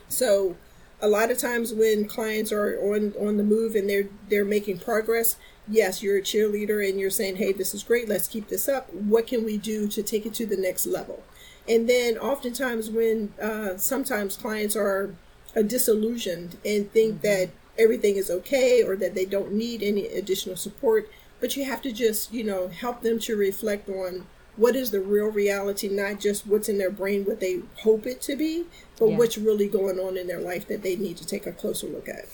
So, 0.08 0.56
a 1.00 1.08
lot 1.08 1.30
of 1.32 1.38
times 1.38 1.72
when 1.72 2.06
clients 2.06 2.52
are 2.52 2.78
on 2.78 3.14
on 3.18 3.36
the 3.36 3.42
move 3.42 3.74
and 3.74 3.88
they're 3.88 4.08
they're 4.28 4.44
making 4.44 4.78
progress, 4.78 5.36
yes, 5.66 6.02
you're 6.02 6.18
a 6.18 6.22
cheerleader 6.22 6.86
and 6.88 7.00
you're 7.00 7.10
saying, 7.10 7.36
"Hey, 7.36 7.52
this 7.52 7.74
is 7.74 7.82
great. 7.82 8.08
Let's 8.08 8.28
keep 8.28 8.48
this 8.48 8.68
up. 8.68 8.92
What 8.92 9.26
can 9.26 9.44
we 9.44 9.56
do 9.56 9.88
to 9.88 10.02
take 10.02 10.26
it 10.26 10.34
to 10.34 10.46
the 10.46 10.56
next 10.56 10.86
level?" 10.86 11.24
And 11.68 11.88
then, 11.88 12.18
oftentimes, 12.18 12.90
when 12.90 13.32
uh, 13.40 13.76
sometimes 13.78 14.36
clients 14.36 14.76
are 14.76 15.14
disillusioned 15.54 16.56
and 16.64 16.90
think 16.92 17.14
mm-hmm. 17.14 17.26
that 17.26 17.50
everything 17.78 18.16
is 18.16 18.30
okay 18.30 18.82
or 18.82 18.96
that 18.96 19.14
they 19.14 19.24
don't 19.24 19.52
need 19.52 19.82
any 19.82 20.06
additional 20.06 20.56
support. 20.56 21.10
But 21.40 21.56
you 21.56 21.64
have 21.64 21.82
to 21.82 21.92
just, 21.92 22.32
you 22.32 22.44
know, 22.44 22.68
help 22.68 23.02
them 23.02 23.18
to 23.20 23.36
reflect 23.36 23.88
on 23.88 24.26
what 24.56 24.76
is 24.76 24.90
the 24.90 25.00
real 25.00 25.26
reality, 25.26 25.88
not 25.88 26.20
just 26.20 26.46
what's 26.46 26.68
in 26.68 26.78
their 26.78 26.90
brain, 26.90 27.24
what 27.24 27.40
they 27.40 27.60
hope 27.78 28.06
it 28.06 28.20
to 28.22 28.36
be, 28.36 28.66
but 28.98 29.10
yeah. 29.10 29.16
what's 29.16 29.38
really 29.38 29.66
going 29.66 29.98
on 29.98 30.16
in 30.16 30.26
their 30.26 30.40
life 30.40 30.68
that 30.68 30.82
they 30.82 30.94
need 30.94 31.16
to 31.16 31.26
take 31.26 31.46
a 31.46 31.52
closer 31.52 31.86
look 31.86 32.08
at. 32.08 32.26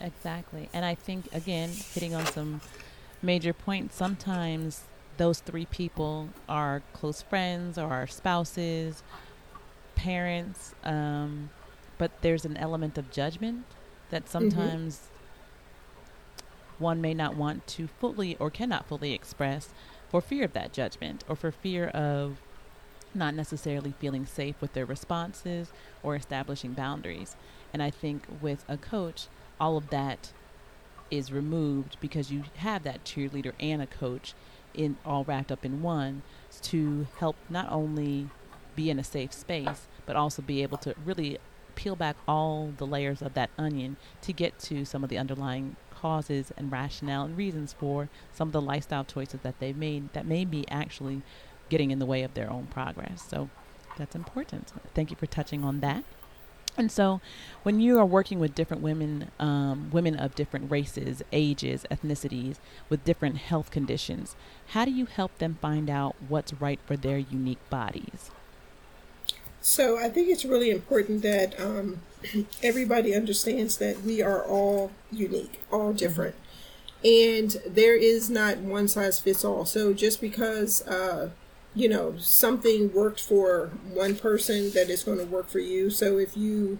Exactly. 0.00 0.68
And 0.72 0.84
I 0.84 0.94
think, 0.94 1.28
again, 1.34 1.70
hitting 1.92 2.14
on 2.14 2.24
some 2.26 2.60
major 3.20 3.52
points, 3.52 3.96
sometimes 3.96 4.84
those 5.16 5.40
three 5.40 5.66
people 5.66 6.30
are 6.48 6.82
close 6.92 7.20
friends 7.20 7.76
or 7.76 7.90
our 7.90 8.06
spouses, 8.06 9.02
parents, 9.96 10.74
um, 10.84 11.50
but 11.98 12.10
there's 12.22 12.46
an 12.46 12.56
element 12.56 12.96
of 12.96 13.10
judgment 13.10 13.66
that 14.10 14.24
mm-hmm. 14.24 14.30
sometimes 14.30 14.96
mm-hmm. 14.96 16.84
one 16.84 17.00
may 17.00 17.14
not 17.14 17.36
want 17.36 17.66
to 17.68 17.86
fully 17.86 18.36
or 18.38 18.50
cannot 18.50 18.86
fully 18.86 19.12
express 19.12 19.70
for 20.08 20.20
fear 20.20 20.44
of 20.44 20.52
that 20.52 20.72
judgment 20.72 21.24
or 21.28 21.36
for 21.36 21.50
fear 21.50 21.88
of 21.88 22.38
not 23.14 23.34
necessarily 23.34 23.94
feeling 23.98 24.26
safe 24.26 24.54
with 24.60 24.72
their 24.72 24.86
responses 24.86 25.72
or 26.02 26.14
establishing 26.14 26.72
boundaries. 26.72 27.36
And 27.72 27.82
I 27.82 27.90
think 27.90 28.24
with 28.40 28.64
a 28.68 28.76
coach, 28.76 29.26
all 29.58 29.76
of 29.76 29.90
that 29.90 30.32
is 31.10 31.32
removed 31.32 31.96
because 32.00 32.30
you 32.30 32.44
have 32.56 32.82
that 32.84 33.04
cheerleader 33.04 33.52
and 33.58 33.82
a 33.82 33.86
coach 33.86 34.34
in 34.74 34.96
all 35.04 35.24
wrapped 35.24 35.50
up 35.50 35.64
in 35.64 35.82
one 35.82 36.22
to 36.62 37.06
help 37.18 37.36
not 37.48 37.70
only 37.70 38.28
be 38.76 38.90
in 38.90 38.98
a 38.98 39.04
safe 39.04 39.32
space 39.32 39.88
but 40.06 40.14
also 40.14 40.40
be 40.40 40.62
able 40.62 40.78
to 40.78 40.94
really 41.04 41.38
peel 41.80 41.96
back 41.96 42.14
all 42.28 42.74
the 42.76 42.86
layers 42.86 43.22
of 43.22 43.32
that 43.32 43.48
onion 43.56 43.96
to 44.20 44.34
get 44.34 44.58
to 44.58 44.84
some 44.84 45.02
of 45.02 45.08
the 45.08 45.16
underlying 45.16 45.76
causes 45.90 46.52
and 46.58 46.70
rationale 46.70 47.24
and 47.24 47.38
reasons 47.38 47.72
for 47.72 48.10
some 48.34 48.48
of 48.48 48.52
the 48.52 48.60
lifestyle 48.60 49.02
choices 49.02 49.40
that 49.42 49.58
they've 49.60 49.76
made 49.76 50.12
that 50.12 50.26
may 50.26 50.44
be 50.44 50.68
actually 50.68 51.22
getting 51.70 51.90
in 51.90 51.98
the 51.98 52.04
way 52.04 52.22
of 52.22 52.34
their 52.34 52.50
own 52.50 52.66
progress. 52.66 53.22
So 53.26 53.48
that's 53.96 54.14
important. 54.14 54.74
Thank 54.94 55.10
you 55.10 55.16
for 55.16 55.24
touching 55.24 55.64
on 55.64 55.80
that. 55.80 56.04
And 56.76 56.92
so, 56.92 57.20
when 57.64 57.80
you 57.80 57.98
are 57.98 58.06
working 58.06 58.38
with 58.38 58.54
different 58.54 58.82
women, 58.82 59.30
um, 59.40 59.90
women 59.90 60.14
of 60.14 60.36
different 60.36 60.70
races, 60.70 61.20
ages, 61.32 61.84
ethnicities, 61.90 62.56
with 62.88 63.04
different 63.04 63.38
health 63.38 63.70
conditions, 63.70 64.36
how 64.68 64.84
do 64.84 64.92
you 64.92 65.06
help 65.06 65.36
them 65.38 65.58
find 65.60 65.90
out 65.90 66.14
what's 66.28 66.52
right 66.54 66.78
for 66.86 66.96
their 66.96 67.18
unique 67.18 67.68
bodies? 67.70 68.30
So, 69.60 69.98
I 69.98 70.08
think 70.08 70.28
it's 70.28 70.44
really 70.44 70.70
important 70.70 71.22
that 71.22 71.58
um, 71.60 72.00
everybody 72.62 73.14
understands 73.14 73.76
that 73.78 74.02
we 74.02 74.22
are 74.22 74.42
all 74.44 74.90
unique, 75.10 75.60
all 75.70 75.92
different. 75.92 76.34
And 77.04 77.56
there 77.66 77.96
is 77.96 78.28
not 78.28 78.58
one 78.58 78.88
size 78.88 79.20
fits 79.20 79.44
all. 79.44 79.64
So, 79.64 79.92
just 79.92 80.20
because 80.20 80.86
uh, 80.86 81.30
you 81.74 81.88
know 81.88 82.16
something 82.18 82.92
worked 82.92 83.20
for 83.20 83.70
one 83.92 84.16
person 84.16 84.70
that 84.72 84.90
is 84.90 85.04
going 85.04 85.18
to 85.18 85.24
work 85.24 85.48
for 85.48 85.60
you 85.60 85.88
so 85.88 86.18
if 86.18 86.36
you 86.36 86.78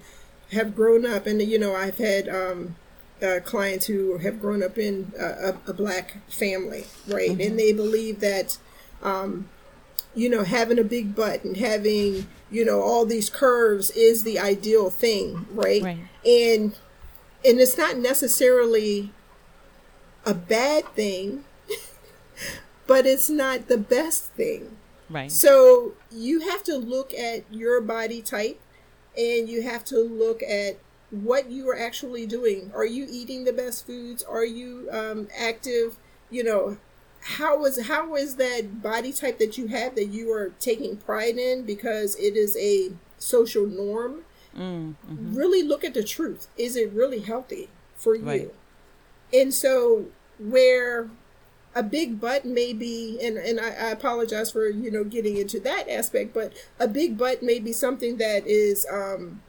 have 0.52 0.75
grown 0.75 1.06
up, 1.06 1.26
and 1.26 1.40
you 1.40 1.58
know, 1.58 1.75
I've 1.75 1.99
had 1.99 2.28
um, 2.28 2.76
uh, 3.22 3.40
clients 3.44 3.87
who 3.87 4.18
have 4.18 4.40
grown 4.40 4.62
up 4.62 4.78
in 4.78 5.12
a, 5.18 5.54
a 5.66 5.72
black 5.72 6.16
family, 6.28 6.87
right, 7.06 7.30
mm-hmm. 7.30 7.40
and 7.40 7.58
they 7.58 7.72
believe 7.72 8.20
that, 8.20 8.58
um, 9.02 9.49
you 10.14 10.28
know, 10.28 10.44
having 10.44 10.78
a 10.78 10.84
big 10.84 11.14
butt 11.14 11.44
and 11.44 11.56
having 11.56 12.26
you 12.50 12.64
know 12.64 12.80
all 12.80 13.06
these 13.06 13.30
curves 13.30 13.90
is 13.90 14.22
the 14.22 14.38
ideal 14.38 14.90
thing, 14.90 15.46
right? 15.52 15.82
right. 15.82 15.98
And 16.24 16.74
and 17.44 17.58
it's 17.60 17.78
not 17.78 17.96
necessarily 17.96 19.12
a 20.24 20.34
bad 20.34 20.84
thing, 20.94 21.44
but 22.86 23.06
it's 23.06 23.30
not 23.30 23.68
the 23.68 23.78
best 23.78 24.24
thing. 24.32 24.76
Right. 25.08 25.30
So 25.30 25.94
you 26.10 26.40
have 26.48 26.62
to 26.64 26.76
look 26.76 27.12
at 27.14 27.44
your 27.52 27.80
body 27.80 28.22
type 28.22 28.60
and 29.16 29.48
you 29.48 29.62
have 29.62 29.84
to 29.86 29.98
look 29.98 30.42
at 30.42 30.78
what 31.10 31.50
you 31.50 31.68
are 31.68 31.76
actually 31.78 32.26
doing. 32.26 32.70
Are 32.74 32.86
you 32.86 33.06
eating 33.10 33.44
the 33.44 33.52
best 33.52 33.86
foods? 33.86 34.22
Are 34.22 34.44
you 34.44 34.88
um, 34.92 35.28
active? 35.36 35.96
You 36.30 36.44
know, 36.44 36.78
how 37.22 37.64
is 37.64 37.86
how 37.86 38.14
is 38.14 38.36
that 38.36 38.82
body 38.82 39.12
type 39.12 39.38
that 39.38 39.58
you 39.58 39.66
have 39.68 39.94
that 39.94 40.06
you 40.06 40.32
are 40.32 40.52
taking 40.58 40.96
pride 40.96 41.36
in 41.36 41.64
because 41.64 42.16
it 42.16 42.36
is 42.36 42.56
a 42.56 42.92
social 43.18 43.66
norm? 43.66 44.24
Mm, 44.56 44.94
hmm 44.96 45.34
Really 45.34 45.62
look 45.62 45.84
at 45.84 45.94
the 45.94 46.02
truth. 46.02 46.48
Is 46.56 46.76
it 46.76 46.92
really 46.92 47.20
healthy 47.20 47.68
for 47.94 48.14
you? 48.14 48.24
Right. 48.24 48.54
And 49.32 49.54
so 49.54 50.06
where 50.38 51.10
a 51.74 51.82
big 51.82 52.20
butt 52.20 52.44
may 52.44 52.72
be 52.72 53.18
and, 53.22 53.36
and 53.36 53.60
I, 53.60 53.68
I, 53.68 53.90
apologize 53.90 54.50
for 54.50 54.68
you 54.68 54.90
know 54.90 55.04
getting 55.04 55.36
into 55.36 55.60
that 55.60 55.88
aspect 55.88 56.34
but 56.34 56.52
a 56.80 56.88
big 56.88 57.16
butt 57.16 57.42
may 57.42 57.60
be 57.60 57.72
something 57.72 58.16
that 58.16 58.46
is 58.46 58.86
um, 58.92 59.42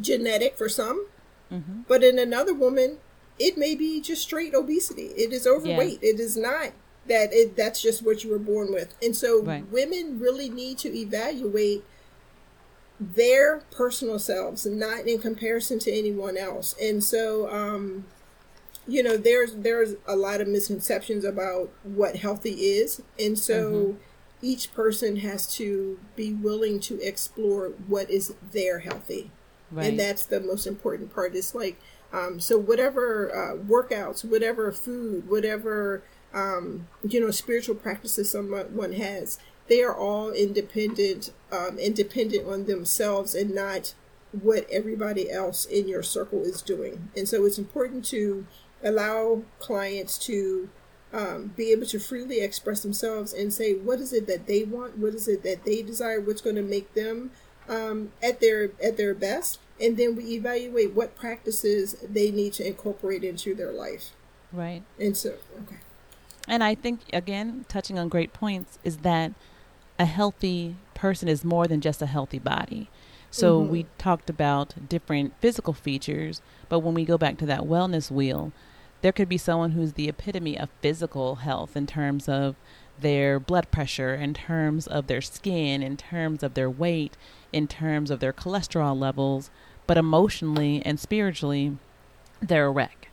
genetic 0.00 0.58
for 0.58 0.68
some 0.68 1.06
mm-hmm. 1.52 1.82
but 1.86 2.02
in 2.02 2.18
another 2.18 2.54
woman 2.54 2.98
it 3.38 3.56
may 3.56 3.74
be 3.74 4.00
just 4.00 4.22
straight 4.22 4.54
obesity 4.54 5.06
it 5.16 5.32
is 5.32 5.46
overweight 5.46 5.98
yeah. 6.02 6.10
it 6.10 6.20
is 6.20 6.36
not 6.36 6.72
that 7.06 7.32
it 7.32 7.56
that's 7.56 7.80
just 7.80 8.04
what 8.04 8.22
you 8.22 8.30
were 8.30 8.38
born 8.38 8.72
with 8.72 8.94
and 9.02 9.16
so 9.16 9.42
right. 9.42 9.68
women 9.70 10.18
really 10.20 10.48
need 10.48 10.78
to 10.78 10.94
evaluate 10.96 11.84
their 13.00 13.60
personal 13.70 14.18
selves 14.18 14.66
not 14.66 15.06
in 15.06 15.18
comparison 15.18 15.78
to 15.78 15.90
anyone 15.90 16.36
else 16.36 16.74
and 16.80 17.02
so 17.02 17.48
um, 17.50 18.04
you 18.88 19.02
know 19.02 19.16
there's 19.16 19.54
there's 19.56 19.94
a 20.06 20.16
lot 20.16 20.40
of 20.40 20.48
misconceptions 20.48 21.24
about 21.24 21.70
what 21.84 22.16
healthy 22.16 22.54
is 22.54 23.02
and 23.18 23.38
so 23.38 23.72
mm-hmm. 23.72 23.98
each 24.42 24.72
person 24.74 25.16
has 25.16 25.46
to 25.54 25.98
be 26.16 26.32
willing 26.32 26.80
to 26.80 26.98
explore 27.00 27.68
what 27.86 28.10
is 28.10 28.34
their 28.52 28.80
healthy 28.80 29.30
right. 29.70 29.86
and 29.86 30.00
that's 30.00 30.24
the 30.24 30.40
most 30.40 30.66
important 30.66 31.14
part 31.14 31.36
it's 31.36 31.54
like 31.54 31.78
um, 32.12 32.40
so 32.40 32.58
whatever 32.58 33.30
uh, 33.34 33.56
workouts 33.56 34.24
whatever 34.24 34.72
food 34.72 35.28
whatever 35.28 36.02
um, 36.32 36.86
you 37.06 37.20
know 37.20 37.30
spiritual 37.30 37.74
practices 37.74 38.30
someone 38.30 38.92
has 38.92 39.38
they 39.68 39.82
are 39.82 39.94
all 39.94 40.30
independent 40.30 41.32
um, 41.52 41.78
independent 41.78 42.46
on 42.46 42.66
themselves 42.66 43.34
and 43.34 43.54
not 43.54 43.94
what 44.32 44.66
everybody 44.70 45.30
else 45.30 45.64
in 45.64 45.88
your 45.88 46.02
circle 46.02 46.42
is 46.42 46.62
doing. 46.62 47.10
And 47.16 47.28
so 47.28 47.44
it's 47.44 47.58
important 47.58 48.04
to 48.06 48.46
allow 48.82 49.42
clients 49.58 50.18
to 50.26 50.68
um, 51.12 51.52
be 51.56 51.72
able 51.72 51.86
to 51.86 51.98
freely 51.98 52.40
express 52.40 52.82
themselves 52.82 53.32
and 53.32 53.52
say 53.52 53.72
what 53.74 54.00
is 54.00 54.12
it 54.12 54.26
that 54.26 54.46
they 54.46 54.64
want, 54.64 54.98
what 54.98 55.14
is 55.14 55.26
it 55.26 55.42
that 55.42 55.64
they 55.64 55.82
desire, 55.82 56.20
what's 56.20 56.42
going 56.42 56.56
to 56.56 56.62
make 56.62 56.92
them 56.94 57.30
um, 57.68 58.12
at 58.22 58.40
their 58.40 58.70
at 58.82 58.96
their 58.96 59.14
best, 59.14 59.58
and 59.80 59.96
then 59.96 60.16
we 60.16 60.34
evaluate 60.34 60.92
what 60.92 61.16
practices 61.16 61.96
they 62.02 62.30
need 62.30 62.52
to 62.54 62.66
incorporate 62.66 63.24
into 63.24 63.54
their 63.54 63.72
life. 63.72 64.10
Right. 64.52 64.82
And 64.98 65.16
so, 65.16 65.34
okay. 65.62 65.78
And 66.46 66.64
I 66.64 66.74
think 66.74 67.00
again, 67.12 67.64
touching 67.68 67.98
on 67.98 68.08
great 68.08 68.32
points, 68.32 68.78
is 68.84 68.98
that 68.98 69.32
a 69.98 70.06
healthy 70.06 70.76
person 70.94 71.28
is 71.28 71.44
more 71.44 71.66
than 71.66 71.80
just 71.80 72.02
a 72.02 72.06
healthy 72.06 72.38
body. 72.38 72.90
So 73.30 73.60
mm-hmm. 73.60 73.70
we 73.70 73.86
talked 73.98 74.30
about 74.30 74.88
different 74.88 75.34
physical 75.40 75.74
features, 75.74 76.40
but 76.68 76.80
when 76.80 76.94
we 76.94 77.04
go 77.04 77.18
back 77.18 77.36
to 77.38 77.46
that 77.46 77.62
wellness 77.62 78.10
wheel, 78.10 78.52
there 79.02 79.12
could 79.12 79.28
be 79.28 79.38
someone 79.38 79.72
who's 79.72 79.92
the 79.92 80.08
epitome 80.08 80.58
of 80.58 80.70
physical 80.80 81.36
health 81.36 81.76
in 81.76 81.86
terms 81.86 82.28
of 82.28 82.56
their 83.00 83.38
blood 83.38 83.70
pressure, 83.70 84.14
in 84.14 84.34
terms 84.34 84.86
of 84.86 85.06
their 85.06 85.20
skin, 85.20 85.82
in 85.82 85.96
terms 85.96 86.42
of 86.42 86.54
their 86.54 86.70
weight, 86.70 87.16
in 87.52 87.68
terms 87.68 88.10
of 88.10 88.18
their 88.20 88.32
cholesterol 88.32 88.98
levels, 88.98 89.50
but 89.88 89.96
emotionally 89.96 90.82
and 90.84 91.00
spiritually, 91.00 91.76
they're 92.40 92.66
a 92.66 92.70
wreck. 92.70 93.08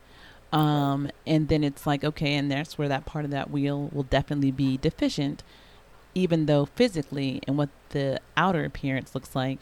Um, 0.52 1.10
and 1.26 1.48
then 1.48 1.64
it's 1.64 1.86
like, 1.86 2.04
okay, 2.04 2.34
and 2.34 2.50
that's 2.52 2.78
where 2.78 2.88
that 2.88 3.06
part 3.06 3.24
of 3.24 3.32
that 3.32 3.50
wheel 3.50 3.90
will 3.92 4.04
definitely 4.04 4.52
be 4.52 4.76
deficient, 4.76 5.42
even 6.14 6.46
though 6.46 6.66
physically 6.66 7.40
and 7.48 7.58
what 7.58 7.70
the 7.88 8.20
outer 8.36 8.64
appearance 8.64 9.14
looks 9.14 9.34
like 9.34 9.58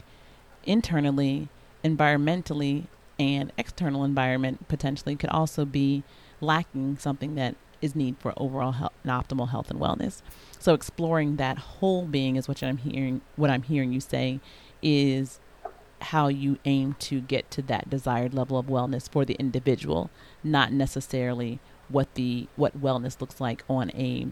internally, 0.65 1.47
environmentally, 1.83 2.85
and 3.17 3.51
external 3.57 4.03
environment 4.03 4.67
potentially 4.67 5.15
could 5.15 5.29
also 5.29 5.63
be 5.63 6.03
lacking 6.41 6.97
something 6.97 7.35
that 7.35 7.55
is 7.81 7.95
need 7.95 8.17
for 8.19 8.33
overall 8.35 8.73
health 8.73 8.93
and 9.03 9.11
optimal 9.11 9.49
health 9.49 9.71
and 9.71 9.79
wellness. 9.79 10.21
So 10.59 10.73
exploring 10.73 11.37
that 11.37 11.57
whole 11.57 12.03
being 12.05 12.35
is 12.35 12.49
what 12.49 12.61
I'm 12.61 12.77
hearing 12.77 13.21
what 13.37 13.49
I'm 13.49 13.63
hearing 13.63 13.93
you 13.93 14.01
say 14.01 14.41
is 14.81 15.39
how 16.01 16.27
you 16.27 16.57
aim 16.65 16.95
to 16.99 17.21
get 17.21 17.49
to 17.51 17.61
that 17.63 17.89
desired 17.89 18.33
level 18.33 18.57
of 18.57 18.67
wellness 18.67 19.09
for 19.09 19.25
the 19.25 19.35
individual, 19.35 20.09
not 20.43 20.71
necessarily 20.71 21.59
what 21.89 22.13
the 22.15 22.47
what 22.55 22.79
wellness 22.79 23.21
looks 23.21 23.39
like 23.39 23.63
on 23.69 23.89
a 23.91 24.27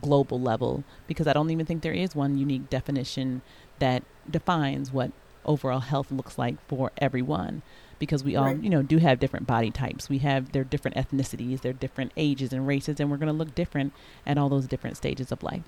global 0.00 0.40
level. 0.40 0.84
Because 1.06 1.26
I 1.26 1.32
don't 1.32 1.50
even 1.50 1.66
think 1.66 1.82
there 1.82 1.92
is 1.92 2.14
one 2.14 2.38
unique 2.38 2.70
definition 2.70 3.42
that 3.78 4.02
defines 4.28 4.92
what 4.92 5.12
overall 5.44 5.80
health 5.80 6.10
looks 6.10 6.38
like 6.38 6.56
for 6.66 6.92
everyone. 6.98 7.62
Because 7.98 8.22
we 8.22 8.36
all 8.36 8.46
right. 8.46 8.62
you 8.62 8.70
know 8.70 8.82
do 8.82 8.98
have 8.98 9.18
different 9.18 9.46
body 9.46 9.70
types. 9.70 10.08
We 10.08 10.18
have 10.18 10.52
their 10.52 10.64
different 10.64 10.96
ethnicities 10.96 11.60
their 11.62 11.72
different 11.72 12.12
ages 12.16 12.52
and 12.52 12.66
races 12.66 13.00
and 13.00 13.10
we're 13.10 13.16
going 13.16 13.28
to 13.28 13.32
look 13.32 13.54
different 13.54 13.92
at 14.26 14.38
all 14.38 14.48
those 14.48 14.66
different 14.66 14.96
stages 14.96 15.32
of 15.32 15.42
life 15.42 15.64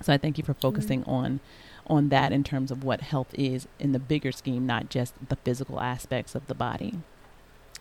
so 0.00 0.12
i 0.12 0.18
thank 0.18 0.38
you 0.38 0.44
for 0.44 0.54
focusing 0.54 1.00
mm-hmm. 1.00 1.10
on 1.10 1.40
on 1.88 2.08
that 2.08 2.32
in 2.32 2.42
terms 2.42 2.70
of 2.70 2.82
what 2.82 3.00
health 3.00 3.32
is 3.34 3.68
in 3.78 3.92
the 3.92 3.98
bigger 3.98 4.32
scheme 4.32 4.66
not 4.66 4.88
just 4.88 5.14
the 5.28 5.36
physical 5.36 5.80
aspects 5.80 6.34
of 6.34 6.46
the 6.46 6.54
body 6.54 6.94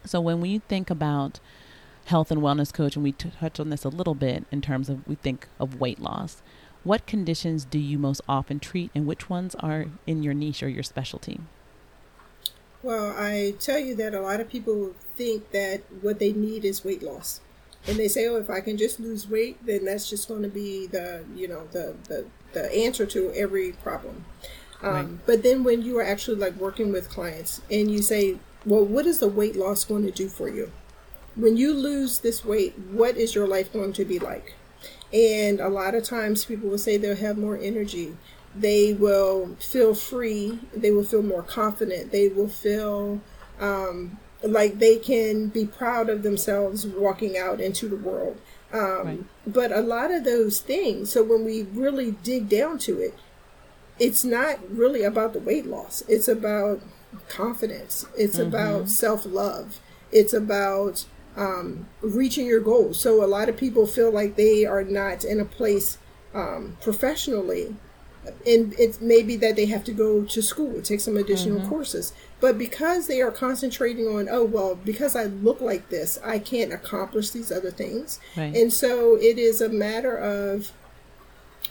so 0.06 0.22
when 0.22 0.40
we 0.40 0.60
think 0.60 0.90
about 0.90 1.40
health 2.06 2.30
and 2.30 2.42
wellness 2.42 2.72
coach 2.72 2.96
and 2.96 3.04
we 3.04 3.12
t- 3.12 3.32
touch 3.40 3.60
on 3.60 3.72
this 3.72 3.84
a 3.84 3.90
little 3.90 4.14
bit 4.14 4.46
in 4.52 4.62
terms 4.62 4.90
of 4.90 5.08
we 5.08 5.16
think 5.16 5.48
of 5.60 5.80
weight 5.80 6.00
loss 6.00 6.44
what 6.86 7.08
conditions 7.08 7.66
do 7.66 7.80
you 7.80 7.98
most 7.98 8.22
often 8.30 8.60
treat, 8.60 8.92
and 8.94 9.08
which 9.08 9.28
ones 9.28 9.56
are 9.56 9.88
in 10.06 10.22
your 10.22 10.36
niche 10.36 10.62
or 10.62 10.70
your 10.70 10.84
specialty? 10.84 11.42
Well, 12.84 13.16
I 13.18 13.56
tell 13.60 13.80
you 13.80 13.96
that 13.96 14.14
a 14.14 14.22
lot 14.22 14.40
of 14.40 14.50
people 14.50 14.94
think 15.16 15.50
that 15.50 15.82
what 16.04 16.20
they 16.20 16.32
need 16.32 16.64
is 16.64 16.86
weight 16.86 17.02
loss. 17.02 17.42
And 17.88 17.98
they 17.98 18.08
say, 18.08 18.28
oh, 18.28 18.38
if 18.38 18.50
I 18.50 18.62
can 18.62 18.78
just 18.78 19.00
lose 19.00 19.30
weight, 19.30 19.64
then 19.66 19.86
that's 19.86 20.10
just 20.10 20.28
going 20.28 20.42
to 20.42 20.50
be 20.50 20.88
the, 20.88 21.24
you 21.36 21.48
know, 21.48 21.68
the, 21.72 21.96
the, 22.08 22.26
the 22.54 22.76
answer 22.76 23.06
to 23.06 23.32
every 23.34 23.74
problem. 23.74 24.26
Um, 24.82 24.94
right. 24.94 25.26
But 25.26 25.44
then 25.44 25.64
when 25.64 25.82
you 25.84 25.98
are 26.00 26.04
actually 26.04 26.38
like 26.38 26.56
working 26.56 26.92
with 26.92 27.10
clients 27.10 27.62
and 27.70 27.92
you 27.92 28.02
say, 28.02 28.38
well, 28.66 28.84
what 28.84 29.06
is 29.06 29.20
the 29.20 29.28
weight 29.28 29.56
loss 29.56 29.86
going 29.86 30.04
to 30.04 30.12
do 30.12 30.28
for 30.28 30.50
you? 30.50 30.72
When 31.36 31.58
you 31.58 31.74
lose 31.74 32.20
this 32.20 32.44
weight, 32.44 32.78
what 32.92 33.18
is 33.18 33.36
your 33.36 33.48
life 33.48 33.72
going 33.72 33.94
to 33.94 34.06
be 34.06 34.20
like? 34.20 34.56
And 35.14 35.60
a 35.60 35.70
lot 35.70 35.94
of 35.94 36.04
times 36.04 36.46
people 36.46 36.70
will 36.70 36.78
say 36.78 36.98
they'll 36.98 37.16
have 37.16 37.38
more 37.38 37.58
energy. 37.58 38.18
They 38.56 38.94
will 38.94 39.56
feel 39.60 39.94
free. 39.94 40.60
They 40.74 40.92
will 40.92 41.04
feel 41.04 41.22
more 41.22 41.44
confident. 41.44 42.12
They 42.12 42.30
will 42.30 42.48
feel 42.48 43.22
um, 43.60 44.18
like 44.46 44.80
they 44.80 44.98
can 44.98 45.48
be 45.48 45.66
proud 45.66 46.10
of 46.10 46.24
themselves 46.24 46.86
walking 46.86 47.38
out 47.38 47.60
into 47.60 47.88
the 47.88 47.96
world. 47.96 48.40
Um, 48.74 49.06
right. 49.06 49.24
But 49.48 49.72
a 49.72 49.82
lot 49.82 50.12
of 50.12 50.24
those 50.24 50.60
things, 50.60 51.12
so 51.12 51.24
when 51.24 51.46
we 51.46 51.64
really 51.64 52.12
dig 52.12 52.50
down 52.50 52.78
to 52.80 53.00
it, 53.00 53.16
it's 54.00 54.26
not 54.26 54.60
really 54.70 55.04
about 55.04 55.34
the 55.34 55.40
weight 55.40 55.66
loss. 55.66 56.04
It's 56.08 56.28
about 56.28 56.82
confidence. 57.30 58.06
It's 58.18 58.38
mm-hmm. 58.38 58.50
about 58.50 58.90
self 58.90 59.26
love. 59.26 59.80
It's 60.12 60.34
about 60.34 61.06
um, 61.38 61.88
reaching 62.02 62.46
your 62.46 62.60
goals. 62.60 63.00
So 63.00 63.24
a 63.24 63.28
lot 63.28 63.50
of 63.50 63.58
people 63.58 63.88
feel 63.88 64.12
like 64.12 64.36
they 64.36 64.66
are 64.66 64.84
not 64.84 65.24
in 65.24 65.40
a 65.40 65.46
place 65.46 65.98
um, 66.34 66.78
professionally 66.82 67.76
and 68.46 68.74
it's 68.80 69.02
maybe 69.02 69.36
that 69.38 69.56
they 69.56 69.66
have 69.66 69.84
to 69.84 69.92
go 69.92 70.24
to 70.24 70.42
school 70.42 70.82
take 70.82 71.00
some 71.00 71.18
additional 71.18 71.60
mm-hmm. 71.60 71.70
courses 71.70 72.14
but 72.46 72.60
because 72.60 73.08
they 73.08 73.22
are 73.22 73.32
concentrating 73.32 74.06
on 74.06 74.30
oh 74.30 74.44
well 74.44 74.76
because 74.76 75.16
i 75.16 75.24
look 75.24 75.60
like 75.60 75.90
this 75.90 76.20
i 76.24 76.38
can't 76.38 76.72
accomplish 76.72 77.32
these 77.32 77.52
other 77.52 77.72
things 77.72 78.20
right. 78.38 78.56
and 78.56 78.72
so 78.72 79.16
it 79.16 79.40
is 79.40 79.62
a 79.62 79.70
matter 79.70 80.16
of 80.16 80.72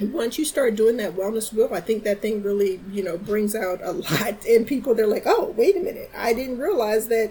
once 0.01 0.37
you 0.37 0.45
start 0.45 0.75
doing 0.75 0.97
that 0.97 1.13
wellness 1.13 1.53
wheel 1.53 1.69
i 1.73 1.81
think 1.81 2.03
that 2.03 2.21
thing 2.21 2.43
really 2.43 2.81
you 2.91 3.05
know 3.05 3.17
brings 3.17 3.55
out 3.55 3.79
a 3.85 3.93
lot 4.11 4.45
in 4.47 4.65
people 4.65 4.97
they're 4.97 5.07
like 5.07 5.23
oh 5.27 5.55
wait 5.57 5.77
a 5.77 5.81
minute 5.81 6.11
i 6.17 6.35
didn't 6.35 6.59
realize 6.59 7.07
that 7.07 7.31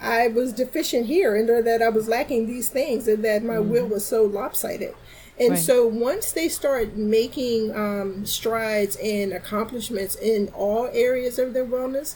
i 0.00 0.26
was 0.28 0.50
deficient 0.50 1.04
here 1.04 1.36
and 1.36 1.50
or 1.50 1.60
that 1.60 1.82
i 1.82 1.90
was 1.90 2.08
lacking 2.08 2.46
these 2.46 2.70
things 2.70 3.06
and 3.06 3.22
that 3.22 3.44
my 3.44 3.56
mm-hmm. 3.56 3.72
wheel 3.72 3.86
was 3.86 4.06
so 4.06 4.22
lopsided 4.24 4.94
and 5.38 5.50
right. 5.50 5.58
so 5.58 5.84
once 5.84 6.32
they 6.32 6.48
start 6.48 6.96
making 6.96 7.74
um, 7.74 8.24
strides 8.24 8.96
and 9.02 9.32
accomplishments 9.32 10.14
in 10.14 10.48
all 10.54 10.88
areas 10.92 11.40
of 11.40 11.54
their 11.54 11.66
wellness, 11.66 12.14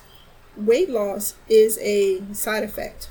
weight 0.58 0.90
loss 0.90 1.34
is 1.48 1.78
a 1.80 2.22
side 2.34 2.62
effect. 2.62 3.10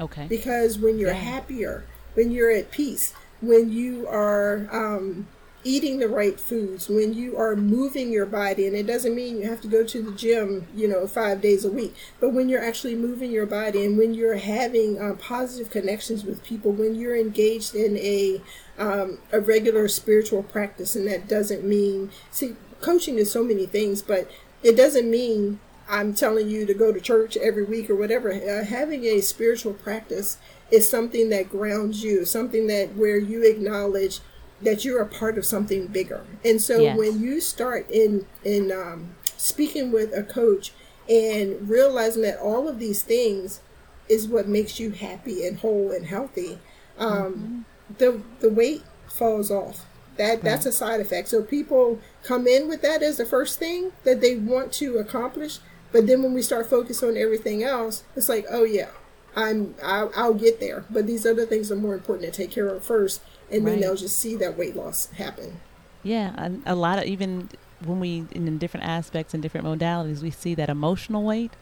Okay. 0.00 0.26
Because 0.28 0.78
when 0.78 0.98
you're 0.98 1.12
yeah. 1.12 1.18
happier, 1.18 1.84
when 2.14 2.30
you're 2.30 2.50
at 2.50 2.70
peace, 2.70 3.14
when 3.40 3.72
you 3.72 4.06
are 4.08 4.68
um, 4.72 5.26
eating 5.64 5.98
the 5.98 6.08
right 6.08 6.38
foods, 6.38 6.88
when 6.88 7.14
you 7.14 7.36
are 7.36 7.54
moving 7.54 8.10
your 8.10 8.26
body, 8.26 8.66
and 8.66 8.74
it 8.74 8.86
doesn't 8.86 9.14
mean 9.14 9.38
you 9.38 9.48
have 9.48 9.60
to 9.60 9.68
go 9.68 9.84
to 9.84 10.02
the 10.02 10.12
gym, 10.12 10.66
you 10.74 10.88
know, 10.88 11.06
five 11.06 11.40
days 11.40 11.64
a 11.64 11.70
week, 11.70 11.94
but 12.20 12.32
when 12.32 12.48
you're 12.48 12.64
actually 12.64 12.94
moving 12.94 13.30
your 13.30 13.46
body 13.46 13.84
and 13.84 13.96
when 13.96 14.14
you're 14.14 14.36
having 14.36 15.00
uh, 15.00 15.14
positive 15.14 15.70
connections 15.70 16.24
with 16.24 16.42
people, 16.42 16.72
when 16.72 16.94
you're 16.94 17.16
engaged 17.16 17.74
in 17.74 17.96
a 17.98 18.40
um, 18.78 19.18
a 19.30 19.40
regular 19.40 19.86
spiritual 19.86 20.42
practice, 20.42 20.96
and 20.96 21.06
that 21.06 21.28
doesn't 21.28 21.64
mean 21.64 22.10
see 22.30 22.56
coaching 22.80 23.18
is 23.18 23.30
so 23.30 23.44
many 23.44 23.66
things, 23.66 24.02
but 24.02 24.30
it 24.62 24.76
doesn't 24.76 25.10
mean 25.10 25.60
I'm 25.92 26.14
telling 26.14 26.48
you 26.48 26.64
to 26.64 26.72
go 26.72 26.90
to 26.90 27.00
church 27.00 27.36
every 27.36 27.64
week 27.64 27.90
or 27.90 27.94
whatever. 27.94 28.32
Uh, 28.32 28.64
having 28.64 29.04
a 29.04 29.20
spiritual 29.20 29.74
practice 29.74 30.38
is 30.70 30.88
something 30.88 31.28
that 31.28 31.50
grounds 31.50 32.02
you, 32.02 32.24
something 32.24 32.66
that 32.68 32.96
where 32.96 33.18
you 33.18 33.44
acknowledge 33.44 34.20
that 34.62 34.86
you're 34.86 35.02
a 35.02 35.06
part 35.06 35.36
of 35.36 35.44
something 35.44 35.88
bigger. 35.88 36.24
And 36.44 36.62
so 36.62 36.80
yes. 36.80 36.96
when 36.96 37.20
you 37.20 37.42
start 37.42 37.90
in 37.90 38.26
in 38.42 38.72
um, 38.72 39.14
speaking 39.36 39.92
with 39.92 40.16
a 40.16 40.22
coach 40.22 40.72
and 41.10 41.68
realizing 41.68 42.22
that 42.22 42.38
all 42.38 42.68
of 42.68 42.78
these 42.78 43.02
things 43.02 43.60
is 44.08 44.26
what 44.26 44.48
makes 44.48 44.80
you 44.80 44.92
happy 44.92 45.46
and 45.46 45.58
whole 45.58 45.90
and 45.90 46.06
healthy, 46.06 46.58
um, 46.98 47.10
mm-hmm. 47.10 47.60
the 47.98 48.22
the 48.40 48.48
weight 48.48 48.82
falls 49.08 49.50
off. 49.50 49.84
That 50.16 50.30
right. 50.30 50.42
that's 50.42 50.64
a 50.64 50.72
side 50.72 51.00
effect. 51.00 51.28
So 51.28 51.42
people 51.42 51.98
come 52.22 52.46
in 52.46 52.66
with 52.66 52.80
that 52.80 53.02
as 53.02 53.18
the 53.18 53.26
first 53.26 53.58
thing 53.58 53.92
that 54.04 54.22
they 54.22 54.36
want 54.36 54.72
to 54.74 54.96
accomplish, 54.96 55.58
but 55.92 56.06
then 56.06 56.22
when 56.22 56.34
we 56.34 56.42
start 56.42 56.68
focusing 56.68 57.10
on 57.10 57.16
everything 57.16 57.62
else, 57.62 58.04
it's 58.16 58.28
like, 58.28 58.46
oh 58.50 58.64
yeah, 58.64 58.90
I'm 59.36 59.74
I'll, 59.82 60.10
I'll 60.16 60.34
get 60.34 60.60
there. 60.60 60.84
But 60.90 61.06
these 61.06 61.26
other 61.26 61.46
things 61.46 61.70
are 61.70 61.76
more 61.76 61.94
important 61.94 62.32
to 62.32 62.36
take 62.36 62.50
care 62.50 62.68
of 62.68 62.82
first 62.82 63.20
and 63.50 63.64
right. 63.64 63.72
then 63.72 63.80
they'll 63.80 63.96
just 63.96 64.18
see 64.18 64.34
that 64.36 64.56
weight 64.56 64.74
loss 64.74 65.10
happen. 65.12 65.60
Yeah, 66.02 66.34
a, 66.66 66.72
a 66.72 66.74
lot 66.74 66.98
of 66.98 67.04
even 67.04 67.48
when 67.84 68.00
we 68.00 68.24
in 68.32 68.58
different 68.58 68.86
aspects 68.86 69.34
and 69.34 69.42
different 69.42 69.66
modalities, 69.66 70.22
we 70.22 70.30
see 70.30 70.54
that 70.54 70.68
emotional 70.68 71.22
weight 71.22 71.52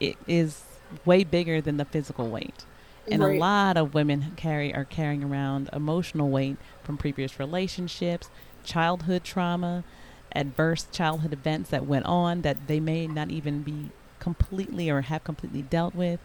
it 0.00 0.16
is 0.26 0.64
way 1.04 1.24
bigger 1.24 1.60
than 1.60 1.76
the 1.76 1.84
physical 1.84 2.28
weight. 2.28 2.64
And 3.10 3.22
right. 3.22 3.36
a 3.36 3.40
lot 3.40 3.76
of 3.76 3.94
women 3.94 4.32
carry 4.36 4.74
are 4.74 4.84
carrying 4.84 5.24
around 5.24 5.70
emotional 5.72 6.28
weight 6.28 6.56
from 6.82 6.98
previous 6.98 7.38
relationships, 7.38 8.28
childhood 8.64 9.24
trauma, 9.24 9.82
adverse 10.32 10.86
childhood 10.92 11.32
events 11.32 11.70
that 11.70 11.86
went 11.86 12.06
on 12.06 12.42
that 12.42 12.66
they 12.66 12.80
may 12.80 13.06
not 13.06 13.30
even 13.30 13.62
be 13.62 13.90
completely 14.18 14.90
or 14.90 15.02
have 15.02 15.24
completely 15.24 15.62
dealt 15.62 15.94
with. 15.94 16.20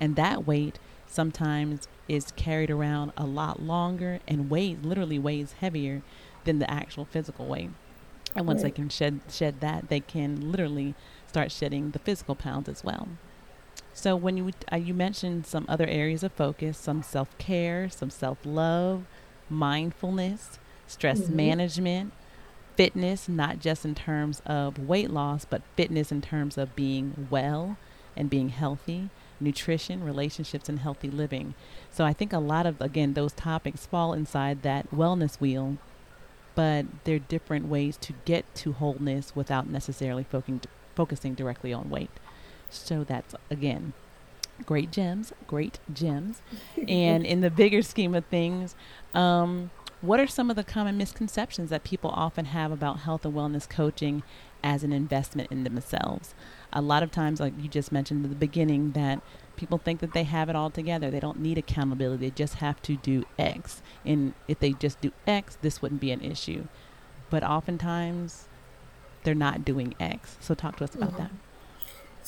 And 0.00 0.16
that 0.16 0.46
weight 0.46 0.78
sometimes 1.06 1.88
is 2.06 2.32
carried 2.32 2.70
around 2.70 3.12
a 3.16 3.26
lot 3.26 3.62
longer 3.62 4.20
and 4.28 4.50
weighs 4.50 4.78
literally 4.82 5.18
weighs 5.18 5.52
heavier 5.60 6.02
than 6.44 6.58
the 6.58 6.70
actual 6.70 7.04
physical 7.04 7.46
weight. 7.46 7.70
And 8.34 8.46
once 8.46 8.62
right. 8.62 8.74
they 8.74 8.76
can 8.76 8.88
shed 8.88 9.20
shed 9.30 9.60
that, 9.60 9.88
they 9.88 10.00
can 10.00 10.52
literally 10.52 10.94
start 11.26 11.50
shedding 11.50 11.90
the 11.90 11.98
physical 11.98 12.34
pounds 12.34 12.68
as 12.68 12.84
well. 12.84 13.08
So 13.94 14.14
when 14.14 14.36
you 14.36 14.52
uh, 14.72 14.76
you 14.76 14.94
mentioned 14.94 15.46
some 15.46 15.64
other 15.68 15.86
areas 15.86 16.22
of 16.22 16.32
focus, 16.32 16.78
some 16.78 17.02
self 17.02 17.36
care, 17.38 17.88
some 17.88 18.10
self 18.10 18.38
love, 18.44 19.04
mindfulness, 19.50 20.58
stress 20.86 21.22
mm-hmm. 21.22 21.36
management, 21.36 22.12
fitness, 22.78 23.28
not 23.28 23.58
just 23.58 23.84
in 23.84 23.92
terms 23.92 24.40
of 24.46 24.78
weight 24.78 25.10
loss, 25.10 25.44
but 25.44 25.60
fitness 25.76 26.12
in 26.12 26.22
terms 26.22 26.56
of 26.56 26.76
being 26.76 27.26
well 27.28 27.76
and 28.16 28.30
being 28.30 28.50
healthy 28.50 29.10
nutrition, 29.40 30.04
relationships, 30.04 30.68
and 30.68 30.80
healthy 30.80 31.10
living. 31.10 31.54
So 31.90 32.04
I 32.04 32.12
think 32.12 32.32
a 32.32 32.38
lot 32.38 32.66
of, 32.66 32.80
again, 32.80 33.14
those 33.14 33.32
topics 33.32 33.86
fall 33.86 34.12
inside 34.12 34.62
that 34.62 34.90
wellness 34.90 35.40
wheel, 35.40 35.78
but 36.54 36.86
there 37.04 37.16
are 37.16 37.20
different 37.20 37.68
ways 37.68 37.96
to 37.98 38.14
get 38.24 38.52
to 38.56 38.72
wholeness 38.72 39.34
without 39.36 39.68
necessarily 39.68 40.24
focusing, 40.24 40.60
focusing 40.94 41.34
directly 41.34 41.72
on 41.72 41.90
weight. 41.90 42.10
So 42.70 43.04
that's, 43.04 43.34
again, 43.50 43.92
great 44.66 44.90
gems, 44.90 45.32
great 45.46 45.78
gems. 45.92 46.42
and 46.88 47.24
in 47.24 47.40
the 47.40 47.50
bigger 47.50 47.82
scheme 47.82 48.14
of 48.14 48.24
things, 48.26 48.74
um, 49.14 49.70
what 50.00 50.20
are 50.20 50.26
some 50.26 50.50
of 50.50 50.56
the 50.56 50.64
common 50.64 50.96
misconceptions 50.96 51.70
that 51.70 51.84
people 51.84 52.10
often 52.10 52.46
have 52.46 52.70
about 52.70 53.00
health 53.00 53.24
and 53.24 53.34
wellness 53.34 53.68
coaching 53.68 54.22
as 54.62 54.84
an 54.84 54.92
investment 54.92 55.50
in 55.50 55.64
themselves? 55.64 56.34
a 56.72 56.82
lot 56.82 57.02
of 57.02 57.10
times, 57.10 57.40
like 57.40 57.54
you 57.60 57.68
just 57.68 57.92
mentioned 57.92 58.24
at 58.24 58.30
the 58.30 58.36
beginning, 58.36 58.92
that 58.92 59.20
people 59.56 59.78
think 59.78 60.00
that 60.00 60.12
they 60.12 60.24
have 60.24 60.48
it 60.48 60.56
all 60.56 60.70
together. 60.70 61.10
They 61.10 61.20
don't 61.20 61.40
need 61.40 61.58
accountability. 61.58 62.28
They 62.28 62.34
just 62.34 62.54
have 62.54 62.80
to 62.82 62.96
do 62.96 63.24
X. 63.38 63.82
And 64.04 64.34
if 64.46 64.58
they 64.58 64.72
just 64.72 65.00
do 65.00 65.12
X, 65.26 65.56
this 65.62 65.80
wouldn't 65.80 66.00
be 66.00 66.10
an 66.10 66.20
issue. 66.20 66.68
But 67.30 67.42
oftentimes, 67.42 68.48
they're 69.24 69.34
not 69.34 69.64
doing 69.64 69.94
X. 69.98 70.36
So, 70.40 70.54
talk 70.54 70.76
to 70.76 70.84
us 70.84 70.94
about 70.94 71.12
mm-hmm. 71.12 71.22
that. 71.22 71.30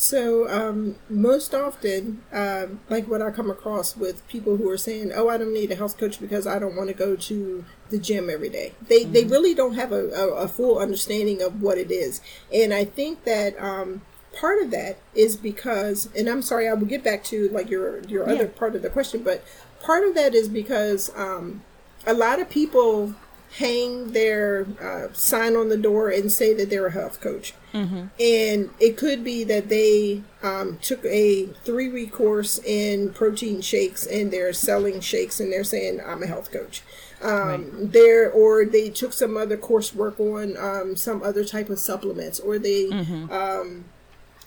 So, 0.00 0.48
um, 0.48 0.96
most 1.10 1.54
often, 1.54 2.22
uh, 2.32 2.68
like 2.88 3.06
what 3.06 3.20
I 3.20 3.30
come 3.30 3.50
across 3.50 3.98
with 3.98 4.26
people 4.28 4.56
who 4.56 4.66
are 4.70 4.78
saying, 4.78 5.12
"Oh, 5.14 5.28
I 5.28 5.36
don't 5.36 5.52
need 5.52 5.70
a 5.70 5.74
health 5.74 5.98
coach 5.98 6.18
because 6.18 6.46
I 6.46 6.58
don't 6.58 6.74
want 6.74 6.88
to 6.88 6.94
go 6.94 7.16
to 7.16 7.64
the 7.90 7.98
gym 7.98 8.30
every 8.30 8.48
day." 8.48 8.72
They 8.88 9.02
mm-hmm. 9.02 9.12
they 9.12 9.24
really 9.24 9.54
don't 9.54 9.74
have 9.74 9.92
a, 9.92 10.08
a, 10.08 10.28
a, 10.44 10.48
full 10.48 10.78
understanding 10.78 11.42
of 11.42 11.60
what 11.60 11.76
it 11.76 11.90
is, 11.90 12.22
and 12.50 12.72
I 12.72 12.86
think 12.86 13.24
that 13.24 13.62
um, 13.62 14.00
part 14.32 14.62
of 14.62 14.70
that 14.70 14.96
is 15.14 15.36
because 15.36 16.08
and 16.16 16.28
i'm 16.28 16.40
sorry 16.40 16.68
i 16.68 16.72
will 16.72 16.86
get 16.86 17.02
back 17.02 17.24
to 17.24 17.48
like 17.48 17.68
your 17.68 18.00
your 18.02 18.24
yeah. 18.28 18.34
other 18.34 18.46
part 18.46 18.76
of 18.76 18.82
the 18.82 18.88
question 18.88 19.24
but 19.24 19.42
part 19.82 20.04
of 20.04 20.14
that 20.14 20.36
is 20.36 20.48
because 20.48 21.10
um, 21.16 21.62
a 22.06 22.14
lot 22.14 22.40
of 22.40 22.48
people 22.48 23.12
hang 23.58 24.12
their 24.12 24.66
uh, 24.80 25.12
sign 25.12 25.56
on 25.56 25.68
the 25.68 25.76
door 25.76 26.08
and 26.08 26.30
say 26.30 26.54
that 26.54 26.70
they're 26.70 26.86
a 26.86 26.92
health 26.92 27.20
coach 27.20 27.52
mm-hmm. 27.72 28.06
and 28.20 28.70
it 28.78 28.96
could 28.96 29.24
be 29.24 29.42
that 29.42 29.68
they 29.68 30.22
um, 30.42 30.78
took 30.80 31.04
a 31.04 31.46
three 31.64 31.88
week 31.88 32.12
course 32.12 32.58
in 32.64 33.12
protein 33.12 33.60
shakes 33.60 34.06
and 34.06 34.32
they're 34.32 34.52
selling 34.52 35.00
shakes 35.00 35.40
and 35.40 35.52
they're 35.52 35.64
saying 35.64 36.00
i'm 36.06 36.22
a 36.22 36.26
health 36.26 36.50
coach 36.50 36.82
um, 37.22 37.30
right. 37.30 37.92
there 37.92 38.30
or 38.30 38.64
they 38.64 38.88
took 38.88 39.12
some 39.12 39.36
other 39.36 39.56
coursework 39.56 40.18
on 40.20 40.56
um, 40.56 40.96
some 40.96 41.22
other 41.22 41.44
type 41.44 41.68
of 41.68 41.78
supplements 41.78 42.40
or 42.40 42.58
they 42.58 42.84
mm-hmm. 42.84 43.30
um, 43.30 43.84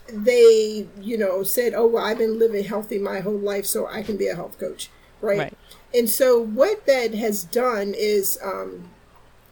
they, 0.07 0.87
you 0.99 1.17
know, 1.17 1.43
said, 1.43 1.73
"Oh, 1.73 1.87
well, 1.87 2.03
I've 2.03 2.17
been 2.17 2.39
living 2.39 2.63
healthy 2.63 2.99
my 2.99 3.19
whole 3.19 3.37
life, 3.37 3.65
so 3.65 3.87
I 3.87 4.03
can 4.03 4.17
be 4.17 4.27
a 4.27 4.35
health 4.35 4.59
coach." 4.59 4.89
Right. 5.21 5.39
right. 5.39 5.57
And 5.93 6.09
so, 6.09 6.39
what 6.39 6.85
that 6.85 7.13
has 7.13 7.43
done 7.43 7.93
is 7.95 8.37
um, 8.43 8.89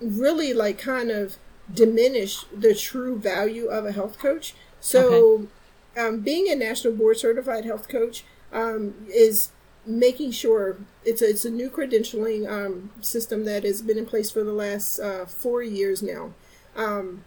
really 0.01 0.53
like 0.53 0.77
kind 0.77 1.11
of 1.11 1.37
diminish 1.73 2.43
the 2.45 2.75
true 2.75 3.17
value 3.17 3.67
of 3.67 3.85
a 3.85 3.91
health 3.91 4.19
coach. 4.19 4.55
So, 4.79 5.47
okay. 5.95 6.07
um, 6.07 6.19
being 6.21 6.49
a 6.49 6.55
national 6.55 6.93
board 6.93 7.17
certified 7.17 7.65
health 7.65 7.87
coach 7.87 8.23
um, 8.51 8.95
is 9.07 9.51
making 9.85 10.31
sure 10.31 10.77
it's 11.03 11.21
a, 11.21 11.29
it's 11.29 11.45
a 11.45 11.49
new 11.49 11.69
credentialing 11.69 12.49
um, 12.49 12.91
system 13.01 13.45
that 13.45 13.63
has 13.63 13.81
been 13.81 13.97
in 13.97 14.05
place 14.05 14.29
for 14.29 14.43
the 14.43 14.53
last 14.53 14.99
uh, 14.99 15.25
four 15.25 15.63
years 15.63 16.03
now. 16.03 16.33
Um, 16.75 17.25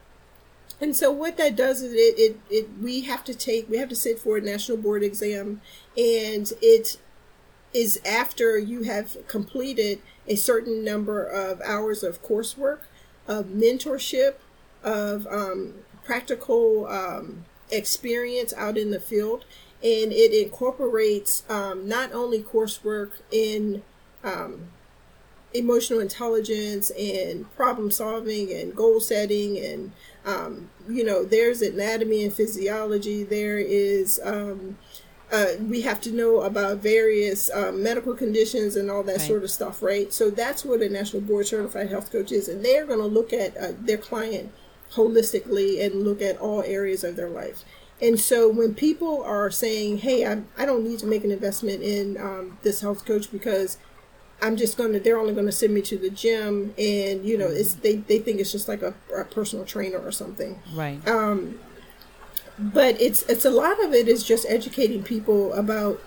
and 0.80 0.94
so 0.94 1.10
what 1.10 1.37
that 1.37 1.56
does 1.56 1.82
is 1.82 1.92
it, 1.92 2.18
it, 2.18 2.40
it 2.50 2.68
we 2.80 3.02
have 3.02 3.24
to 3.24 3.34
take 3.34 3.68
we 3.70 3.78
have 3.78 3.88
to 3.88 3.96
sit 3.96 4.18
for 4.18 4.37
a 4.37 4.40
national 4.40 4.76
board 4.76 5.02
exam 5.02 5.60
and 5.96 6.52
it 6.60 6.98
is 7.74 8.00
after 8.06 8.56
you 8.56 8.84
have 8.84 9.16
completed 9.28 10.00
a 10.26 10.37
certain 10.37 10.84
number 10.84 11.22
of 11.22 11.60
hours 11.62 12.02
of 12.02 12.22
coursework 12.22 12.80
of 13.26 13.46
mentorship 13.46 14.34
of 14.82 15.26
um, 15.26 15.74
practical 16.04 16.87
um, 16.87 17.44
experience 17.70 18.52
out 18.56 18.76
in 18.76 18.90
the 18.90 19.00
field, 19.00 19.44
and 19.82 20.12
it 20.12 20.32
incorporates 20.32 21.42
um, 21.50 21.88
not 21.88 22.12
only 22.12 22.42
coursework 22.42 23.10
in 23.30 23.82
um, 24.22 24.68
emotional 25.52 26.00
intelligence 26.00 26.90
and 26.98 27.50
problem 27.54 27.90
solving 27.90 28.52
and 28.52 28.74
goal 28.74 28.98
setting 28.98 29.56
and 29.56 29.92
um, 30.26 30.68
you 30.88 31.04
know 31.04 31.24
there's 31.24 31.62
anatomy 31.62 32.24
and 32.24 32.32
physiology. 32.32 33.22
There 33.22 33.58
is 33.58 34.20
um, 34.24 34.76
uh, 35.32 35.46
we 35.68 35.80
have 35.80 36.00
to 36.00 36.12
know 36.12 36.42
about 36.42 36.78
various 36.78 37.50
um, 37.52 37.82
medical 37.82 38.14
conditions 38.14 38.76
and 38.76 38.90
all 38.90 39.02
that 39.02 39.18
right. 39.18 39.26
sort 39.26 39.42
of 39.42 39.50
stuff 39.50 39.82
right 39.82 40.12
so 40.12 40.30
that's 40.30 40.64
what 40.64 40.80
a 40.80 40.88
national 40.88 41.22
board 41.22 41.46
certified 41.46 41.88
health 41.88 42.10
coach 42.10 42.30
is 42.32 42.48
and 42.48 42.64
they're 42.64 42.87
going 42.87 42.98
to 42.98 43.06
look 43.06 43.32
at 43.32 43.56
uh, 43.56 43.72
their 43.80 43.98
client 43.98 44.52
holistically 44.92 45.84
and 45.84 46.04
look 46.04 46.22
at 46.22 46.38
all 46.38 46.62
areas 46.62 47.02
of 47.02 47.16
their 47.16 47.28
life 47.28 47.64
and 48.00 48.20
so 48.20 48.48
when 48.48 48.74
people 48.74 49.22
are 49.22 49.50
saying 49.50 49.98
hey 49.98 50.26
i, 50.26 50.42
I 50.56 50.66
don't 50.66 50.84
need 50.84 50.98
to 51.00 51.06
make 51.06 51.24
an 51.24 51.30
investment 51.30 51.82
in 51.82 52.16
um, 52.16 52.58
this 52.62 52.80
health 52.80 53.04
coach 53.04 53.30
because 53.32 53.78
I'm 54.42 54.56
just 54.56 54.76
gonna 54.76 55.00
they're 55.00 55.18
only 55.18 55.34
gonna 55.34 55.52
send 55.52 55.72
me 55.72 55.80
to 55.82 55.96
the 55.96 56.10
gym 56.10 56.74
and 56.76 57.24
you 57.24 57.38
know 57.38 57.46
it's 57.46 57.74
they, 57.74 57.96
they 57.96 58.18
think 58.18 58.40
it's 58.40 58.52
just 58.52 58.68
like 58.68 58.82
a, 58.82 58.92
a 59.16 59.24
personal 59.24 59.64
trainer 59.64 59.98
or 59.98 60.12
something. 60.12 60.60
Right. 60.74 61.06
Um 61.08 61.58
but 62.58 63.00
it's 63.00 63.22
it's 63.22 63.44
a 63.44 63.50
lot 63.50 63.82
of 63.82 63.92
it 63.92 64.08
is 64.08 64.22
just 64.24 64.46
educating 64.48 65.02
people 65.02 65.52
about 65.52 66.00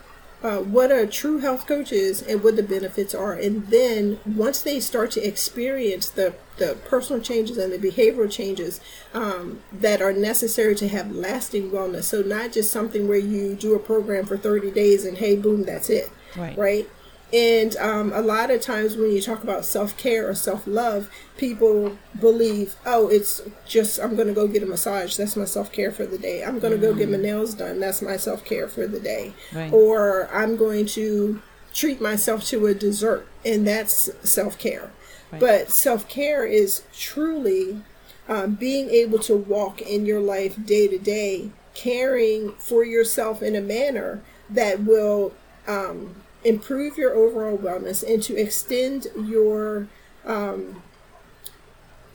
uh, 0.43 0.57
what 0.57 0.91
a 0.91 1.07
true 1.07 1.39
health 1.39 1.65
coach 1.65 1.91
is 1.91 2.21
and 2.21 2.43
what 2.43 2.55
the 2.55 2.63
benefits 2.63 3.15
are. 3.15 3.33
And 3.33 3.67
then 3.67 4.19
once 4.25 4.61
they 4.61 4.79
start 4.79 5.11
to 5.11 5.27
experience 5.27 6.09
the 6.09 6.35
the 6.57 6.77
personal 6.85 7.21
changes 7.21 7.57
and 7.57 7.71
the 7.71 7.77
behavioral 7.77 8.31
changes 8.31 8.79
um, 9.13 9.61
that 9.71 10.01
are 10.01 10.13
necessary 10.13 10.75
to 10.75 10.87
have 10.87 11.11
lasting 11.11 11.71
wellness. 11.71 12.05
So 12.05 12.21
not 12.21 12.51
just 12.51 12.71
something 12.71 13.07
where 13.07 13.17
you 13.17 13.55
do 13.55 13.75
a 13.75 13.79
program 13.79 14.25
for 14.25 14.37
30 14.37 14.71
days 14.71 15.05
and 15.05 15.17
hey 15.17 15.35
boom 15.35 15.63
that's 15.63 15.89
it. 15.89 16.09
Right. 16.35 16.57
Right 16.57 16.89
and 17.33 17.75
um, 17.77 18.13
a 18.13 18.21
lot 18.21 18.51
of 18.51 18.61
times 18.61 18.95
when 18.95 19.11
you 19.11 19.21
talk 19.21 19.43
about 19.43 19.65
self 19.65 19.97
care 19.97 20.29
or 20.29 20.33
self 20.33 20.65
love, 20.65 21.09
people 21.35 21.97
believe, 22.19 22.75
oh, 22.85 23.09
it's 23.09 23.41
just, 23.65 23.99
I'm 23.99 24.15
going 24.15 24.29
to 24.29 24.33
go 24.33 24.47
get 24.47 24.63
a 24.63 24.65
massage. 24.65 25.17
That's 25.17 25.35
my 25.35 25.45
self 25.45 25.71
care 25.71 25.91
for 25.91 26.05
the 26.05 26.17
day. 26.17 26.43
I'm 26.43 26.59
going 26.59 26.71
to 26.71 26.79
mm. 26.79 26.89
go 26.89 26.93
get 26.93 27.09
my 27.09 27.17
mm. 27.17 27.23
nails 27.23 27.53
done. 27.53 27.81
That's 27.81 28.01
my 28.01 28.15
self 28.15 28.45
care 28.45 28.69
for 28.69 28.87
the 28.87 28.99
day. 28.99 29.33
Right. 29.53 29.71
Or 29.73 30.29
I'm 30.31 30.55
going 30.55 30.85
to 30.87 31.41
treat 31.73 31.99
myself 31.99 32.45
to 32.45 32.65
a 32.67 32.73
dessert, 32.73 33.27
and 33.45 33.67
that's 33.67 34.09
self 34.27 34.57
care. 34.57 34.91
Right. 35.31 35.41
But 35.41 35.69
self 35.69 36.07
care 36.07 36.45
is 36.45 36.83
truly 36.93 37.81
um, 38.29 38.55
being 38.55 38.89
able 38.89 39.19
to 39.19 39.35
walk 39.35 39.81
in 39.81 40.05
your 40.05 40.21
life 40.21 40.57
day 40.65 40.87
to 40.87 40.97
day, 40.97 41.51
caring 41.73 42.53
for 42.53 42.85
yourself 42.85 43.41
in 43.41 43.53
a 43.53 43.61
manner 43.61 44.23
that 44.49 44.83
will. 44.85 45.33
Um, 45.67 46.15
improve 46.47 46.97
your 46.97 47.13
overall 47.13 47.57
wellness 47.57 48.03
and 48.07 48.23
to 48.23 48.35
extend 48.35 49.07
your 49.25 49.87
um, 50.25 50.81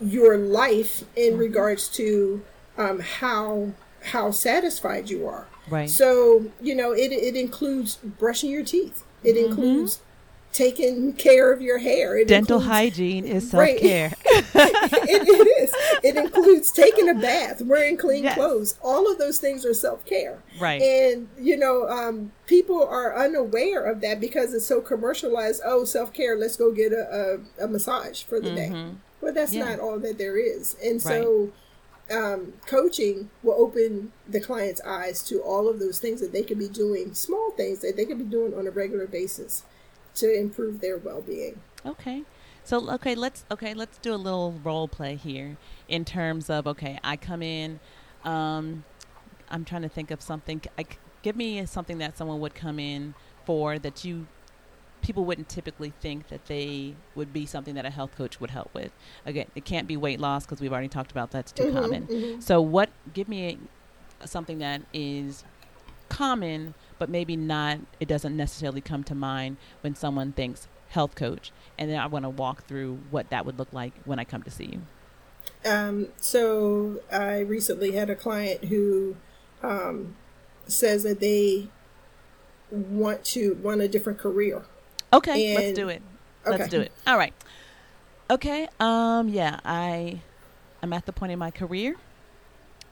your 0.01 0.37
life 0.37 1.05
in 1.17 1.33
mm-hmm. 1.33 1.41
regards 1.41 1.89
to 1.89 2.43
um, 2.79 3.01
how 3.01 3.73
how 4.05 4.31
satisfied 4.31 5.11
you 5.11 5.27
are. 5.27 5.47
Right. 5.69 5.89
So 5.89 6.47
you 6.61 6.75
know 6.75 6.93
it 6.93 7.13
it 7.13 7.37
includes 7.37 7.97
brushing 7.97 8.51
your 8.51 8.65
teeth. 8.65 9.05
It 9.23 9.37
mm-hmm. 9.37 9.51
includes 9.51 10.01
taking 10.53 11.13
care 11.15 11.53
of 11.53 11.63
your 11.63 11.79
hair. 11.79 12.19
It 12.19 12.29
Dental 12.29 12.59
includes, 12.59 12.73
hygiene 12.73 13.25
is 13.25 13.51
self 13.51 13.79
care. 13.79 14.13
It, 15.05 15.29
it 15.29 15.63
is. 15.63 15.75
It 16.03 16.17
includes 16.17 16.71
taking 16.71 17.09
a 17.09 17.15
bath, 17.15 17.61
wearing 17.63 17.97
clean 17.97 18.25
yes. 18.25 18.35
clothes. 18.35 18.79
All 18.83 19.11
of 19.11 19.19
those 19.19 19.39
things 19.39 19.65
are 19.67 19.75
self 19.75 20.05
care. 20.05 20.43
Right. 20.61 20.81
And 20.81 21.29
you 21.39 21.57
know, 21.57 21.89
um, 21.89 22.33
people 22.47 22.87
are 22.87 23.17
unaware 23.17 23.85
of 23.85 24.01
that 24.01 24.21
because 24.21 24.55
it's 24.55 24.67
so 24.67 24.81
commercialized. 24.81 25.63
Oh, 25.65 25.85
self 25.85 26.13
care. 26.13 26.37
Let's 26.37 26.57
go 26.57 26.73
get 26.73 26.93
a, 26.93 27.41
a, 27.61 27.65
a 27.65 27.69
massage 27.69 28.23
for 28.23 28.41
the 28.41 28.51
mm-hmm. 28.51 28.89
day. 28.91 28.95
Well, 29.21 29.35
that's 29.35 29.55
yeah. 29.55 29.65
not 29.65 29.81
all 29.81 29.99
that 30.01 30.19
there 30.19 30.39
is. 30.39 30.77
And 30.83 31.01
so. 31.01 31.41
Right. 31.41 31.53
Um, 32.11 32.55
coaching 32.67 33.31
will 33.43 33.55
open 33.55 34.13
the 34.29 34.41
client's 34.41 34.83
eyes 34.83 35.23
to 35.29 35.41
all 35.41 35.67
of 35.67 35.79
those 35.79 35.99
things 35.99 36.21
that 36.21 36.33
they 36.33 36.43
could 36.43 36.59
be 36.59 36.69
doing, 36.69 37.15
small 37.15 37.53
things 37.53 37.79
that 37.79 37.97
they 37.97 38.05
could 38.05 38.19
be 38.19 38.25
doing 38.25 38.53
on 38.53 38.67
a 38.67 38.71
regular 38.71 39.07
basis 39.07 39.63
to 40.17 40.31
improve 40.39 40.81
their 40.81 40.99
well-being. 40.99 41.61
Okay. 41.87 42.25
So 42.65 42.91
okay, 42.93 43.15
let's 43.15 43.45
okay, 43.51 43.75
let's 43.75 43.99
do 43.99 44.15
a 44.15 44.17
little 44.17 44.53
role 44.63 44.89
play 44.89 45.17
here 45.17 45.57
in 45.89 46.05
terms 46.05 46.49
of 46.49 46.67
okay, 46.67 46.99
I 47.03 47.17
come 47.17 47.43
in 47.43 47.81
um 48.25 48.85
I'm 49.51 49.65
trying 49.65 49.83
to 49.83 49.89
think 49.89 50.11
of 50.11 50.23
something 50.23 50.63
I, 50.79 50.87
give 51.23 51.37
me 51.37 51.65
something 51.67 51.99
that 51.99 52.17
someone 52.17 52.41
would 52.41 52.55
come 52.55 52.79
in 52.79 53.15
for 53.45 53.79
that 53.79 54.05
you 54.05 54.27
people 55.03 55.25
wouldn't 55.25 55.49
typically 55.49 55.93
think 56.01 56.29
that 56.29 56.47
they 56.47 56.95
would 57.15 57.33
be 57.33 57.45
something 57.45 57.75
that 57.75 57.85
a 57.85 57.91
health 57.91 58.17
coach 58.17 58.41
would 58.41 58.51
help 58.51 58.73
with. 58.73 58.93
Again, 59.27 59.49
it 59.57 59.65
can't 59.65 59.89
be 59.89 59.97
weight 59.97 60.21
loss 60.21 60.45
because 60.45 60.61
we've 60.61 60.73
already 60.73 60.89
talked 60.89 61.11
about 61.11 61.33
that's 61.33 61.51
too 61.51 61.65
mm-hmm, 61.65 61.79
common. 61.79 62.07
Mm-hmm. 62.07 62.41
So 62.41 62.61
what 62.61 62.91
give 63.13 63.29
me 63.29 63.59
a, 64.21 64.27
something 64.29 64.59
that 64.59 64.83
is 64.93 65.45
common 66.09 66.75
but 66.99 67.09
maybe 67.09 67.37
not, 67.37 67.81
it 67.99 68.07
doesn't 68.07 68.37
necessarily 68.37 68.81
come 68.81 69.03
to 69.05 69.15
mind 69.15 69.57
when 69.81 69.97
someone 69.97 70.31
thinks 70.33 70.69
health 70.91 71.17
coach. 71.17 71.51
And 71.79 71.91
then 71.91 71.99
I 71.99 72.07
want 72.07 72.25
to 72.25 72.29
walk 72.29 72.67
through 72.67 73.01
what 73.11 73.31
that 73.31 73.47
would 73.47 73.59
look 73.59 73.73
like 73.73 73.93
when 74.05 74.19
I 74.19 74.25
come 74.25 74.43
to 74.43 74.51
see 74.51 74.67
you. 74.67 74.83
Um, 75.65 76.09
so 76.17 77.01
I 77.11 77.41
recently 77.41 77.93
had 77.93 78.11
a 78.11 78.15
client 78.15 78.65
who 78.65 79.17
um, 79.63 80.17
says 80.67 81.03
that 81.05 81.21
they 81.21 81.69
want 82.71 83.25
to 83.25 83.55
want 83.55 83.81
a 83.81 83.89
different 83.89 84.19
career. 84.19 84.63
Okay, 85.13 85.55
and, 85.55 85.65
let's 85.65 85.77
do 85.77 85.89
it. 85.89 86.03
Okay. 86.47 86.59
Let's 86.59 86.71
do 86.71 86.81
it. 86.81 86.93
All 87.07 87.19
right. 87.19 87.35
Okay. 88.31 88.69
Um. 88.81 89.29
Yeah. 89.29 89.61
I. 89.65 90.21
I'm 90.83 90.93
at 90.93 91.07
the 91.07 91.13
point 91.13 91.33
in 91.33 91.39
my 91.39 91.51
career. 91.51 91.97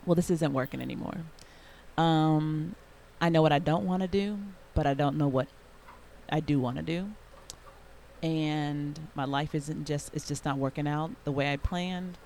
Well, 0.07 0.15
this 0.15 0.31
isn't 0.31 0.53
working 0.53 0.81
anymore. 0.81 1.19
Um. 1.97 2.75
I 3.21 3.29
know 3.29 3.43
what 3.43 3.53
I 3.53 3.59
don't 3.59 3.85
want 3.85 4.03
to 4.03 4.09
do, 4.09 4.39
but 4.75 4.87
I 4.87 4.95
don't 4.95 5.19
know 5.19 5.29
what 5.29 5.49
I 6.31 6.41
do 6.41 6.59
want 6.59 6.77
to 6.77 6.83
do. 6.83 7.11
And 8.23 8.99
my 9.15 9.25
life 9.25 9.55
isn't 9.55 9.87
just, 9.87 10.11
it's 10.15 10.29
just 10.29 10.45
not 10.45 10.59
working 10.59 10.87
out 10.87 11.11
the 11.25 11.33
way 11.33 11.53
I 11.53 11.57
planned. 11.57 12.19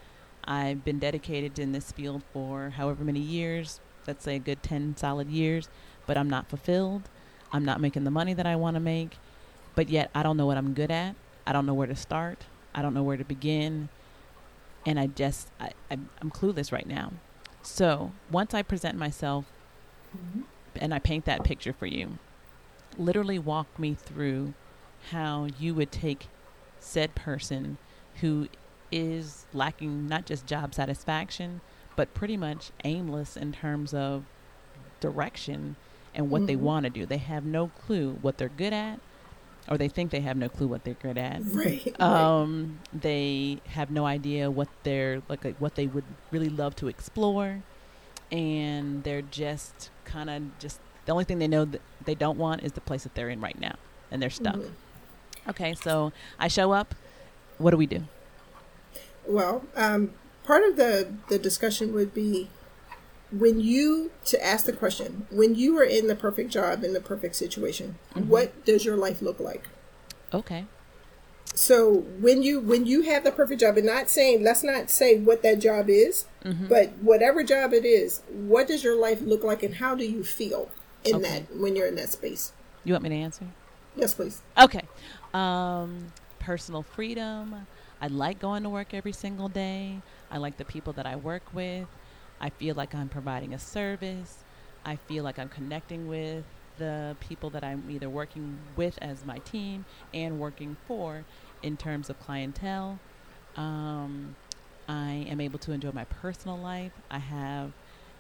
I've 0.45 0.85
been 0.85 0.99
dedicated 0.99 1.59
in 1.59 1.73
this 1.73 1.93
field 1.93 2.23
for 2.33 2.71
however 2.71 3.05
many 3.05 3.21
years, 3.21 3.81
let's 4.07 4.25
say 4.25 4.37
a 4.37 4.41
good 4.41 4.63
10 4.63 4.97
solid 4.97 5.29
years, 5.29 5.69
but 6.07 6.19
I'm 6.19 6.29
not 6.29 6.49
fulfilled. 6.49 7.03
I'm 7.53 7.65
not 7.65 7.81
making 7.81 8.05
the 8.05 8.11
money 8.11 8.35
that 8.35 8.47
I 8.47 8.57
want 8.57 8.75
to 8.75 8.81
make, 8.81 9.17
but 9.75 9.89
yet 9.89 10.11
I 10.15 10.23
don't 10.23 10.37
know 10.37 10.47
what 10.47 10.59
I'm 10.59 10.75
good 10.75 10.91
at. 10.91 11.15
I 11.47 11.53
don't 11.53 11.67
know 11.67 11.75
where 11.75 11.87
to 11.87 11.97
start. 11.97 12.45
I 12.75 12.83
don't 12.83 12.95
know 12.95 13.03
where 13.03 13.17
to 13.17 13.25
begin. 13.25 13.89
And 14.85 14.99
I 14.99 15.07
just, 15.07 15.49
I, 15.61 15.71
I'm, 15.91 16.11
I'm 16.21 16.31
clueless 16.31 16.73
right 16.73 16.87
now. 16.87 17.13
So 17.63 18.13
once 18.31 18.53
I 18.53 18.63
present 18.63 18.99
myself 18.99 19.47
mm-hmm 20.15 20.43
and 20.77 20.93
I 20.95 20.99
paint 20.99 21.25
that 21.25 21.45
picture 21.45 21.73
for 21.73 21.87
you. 21.87 22.19
Literally 22.97 23.39
walk 23.39 23.79
me 23.79 23.95
through 23.95 24.55
how 25.11 25.49
you 25.59 25.75
would 25.75 25.93
take 25.93 26.29
said 26.81 27.15
person 27.15 27.79
who 28.21 28.49
is 28.93 29.47
lacking 29.53 30.07
not 30.07 30.27
just 30.27 30.47
job 30.47 30.75
satisfaction, 30.75 31.61
but 31.97 32.15
pretty 32.15 32.37
much 32.37 32.71
aimless 32.85 33.37
in 33.37 33.53
terms 33.53 33.93
of 33.95 34.25
direction 35.01 35.77
and 36.15 36.31
what 36.31 36.41
mm-hmm. 36.41 36.47
they 36.47 36.57
want 36.57 36.85
to 36.85 36.91
do. 36.91 37.07
They 37.07 37.19
have 37.19 37.45
no 37.45 37.69
clue 37.69 38.19
what 38.23 38.39
they're 38.39 38.49
good 38.49 38.73
at, 38.73 39.01
or 39.69 39.79
they 39.79 39.89
think 39.89 40.11
they 40.11 40.21
have 40.21 40.37
no 40.37 40.49
clue 40.49 40.69
what 40.69 40.85
they're 40.85 40.95
good 40.95 41.19
at. 41.19 41.43
Right. 41.45 42.01
Um, 42.01 42.79
right. 42.93 43.03
They 43.03 43.59
have 43.71 43.91
no 43.91 44.07
idea 44.07 44.51
what 44.51 44.69
they're 44.85 45.23
like, 45.29 45.45
like, 45.45 45.57
what 45.59 45.75
they 45.75 45.87
would 45.87 46.05
really 46.31 46.49
love 46.49 46.77
to 46.77 46.89
explore, 46.89 47.63
and 48.31 49.03
they're 49.03 49.23
just 49.23 49.91
kind 50.05 50.31
of 50.31 50.59
just 50.59 50.81
the 51.07 51.13
only 51.13 51.25
thing 51.25 51.39
they 51.39 51.49
know 51.49 51.65
that 51.65 51.81
they 52.05 52.15
don't 52.15 52.39
want 52.39 52.63
is 52.63 52.73
the 52.73 52.81
place 52.81 53.03
that 53.03 53.15
they're 53.15 53.31
in 53.31 53.41
right 53.41 53.59
now, 53.59 53.75
and 54.11 54.23
they're 54.23 54.31
stuck. 54.31 54.57
Mm-hmm. 54.57 54.84
Okay, 55.49 55.75
so 55.75 56.13
I 56.39 56.49
show 56.49 56.73
up. 56.73 56.95
What 57.59 57.71
do 57.71 57.77
we 57.77 57.87
do? 57.87 58.05
Well, 59.27 59.65
um, 59.77 60.13
part 60.45 60.63
of 60.63 60.77
the 60.77 61.13
the 61.29 61.39
discussion 61.39 61.93
would 61.93 62.15
be 62.15 62.49
when 63.31 63.59
you 63.61 64.13
to 64.25 64.45
ask 64.45 64.67
the 64.67 64.73
question 64.73 65.27
when 65.31 65.55
you 65.55 65.77
are 65.79 65.85
in 65.85 66.07
the 66.07 66.15
perfect 66.15 66.51
job 66.51 66.85
in 66.85 66.93
the 66.93 67.01
perfect 67.01 67.35
situation 67.35 67.97
mm-hmm. 68.15 68.29
what 68.29 68.65
does 68.65 68.85
your 68.85 68.97
life 68.97 69.21
look 69.21 69.41
like 69.41 69.69
okay 70.33 70.67
so 71.55 71.95
when 72.21 72.43
you 72.43 72.61
when 72.61 72.87
you 72.87 73.03
have 73.03 73.25
the 73.25 73.33
perfect 73.33 73.61
job 73.61 73.77
and 73.77 73.87
not 73.87 74.09
saying 74.09 74.43
let's 74.43 74.63
not 74.63 74.91
say 74.91 75.19
what 75.19 75.43
that 75.43 75.59
job 75.59 75.89
is 75.89 76.27
mm-hmm. 76.45 76.67
but 76.69 76.93
whatever 77.01 77.43
job 77.43 77.73
it 77.73 77.85
is 77.85 78.23
what 78.29 78.69
does 78.69 78.85
your 78.85 78.97
life 78.97 79.21
look 79.23 79.43
like 79.43 79.63
and 79.63 79.77
how 79.77 79.95
do 79.95 80.05
you 80.05 80.23
feel 80.23 80.71
in 81.05 81.17
okay. 81.17 81.41
that 81.41 81.57
when 81.57 81.75
you're 81.75 81.87
in 81.87 81.97
that 81.97 82.11
space 82.11 82.53
you 82.85 82.93
want 82.93 83.03
me 83.03 83.09
to 83.09 83.17
answer 83.17 83.47
yes 83.97 84.15
please 84.15 84.43
okay 84.59 84.83
um 85.35 86.07
personal 86.39 86.83
freedom 86.83 87.67
i 88.01 88.07
like 88.07 88.39
going 88.39 88.63
to 88.63 88.69
work 88.69 88.95
every 88.95 89.13
single 89.13 89.49
day 89.49 90.01
i 90.31 90.39
like 90.39 90.57
the 90.57 90.65
people 90.65 90.93
that 90.93 91.07
i 91.07 91.17
work 91.17 91.43
with 91.53 91.89
I 92.41 92.51
feel 92.51 92.75
like 92.75 92.95
I'm 92.95 93.09
providing 93.09 93.55
a 93.55 93.59
service. 93.59 94.45
I 94.85 94.97
feel 94.97 95.25
like 95.25 95.39
I'm 95.39 95.49
connecting 95.49 96.09
with 96.09 96.45
the 96.77 97.17
people 97.21 97.51
that 97.51 97.65
I'm 97.65 97.85
either 97.89 98.11
working 98.11 98.59
with 98.77 98.99
as 99.01 99.25
my 99.25 99.39
team 99.39 99.85
and 100.13 100.39
working 100.39 100.77
for 100.87 101.25
in 101.63 101.77
terms 101.77 102.11
of 102.11 102.21
clientele. 102.21 102.99
Um, 103.57 104.37
I 104.89 105.27
am 105.29 105.41
able 105.41 105.59
to 105.61 105.73
enjoy 105.73 105.93
my 105.93 106.05
personal 106.05 106.59
life. 106.59 106.93
I 107.11 107.19
have 107.19 107.73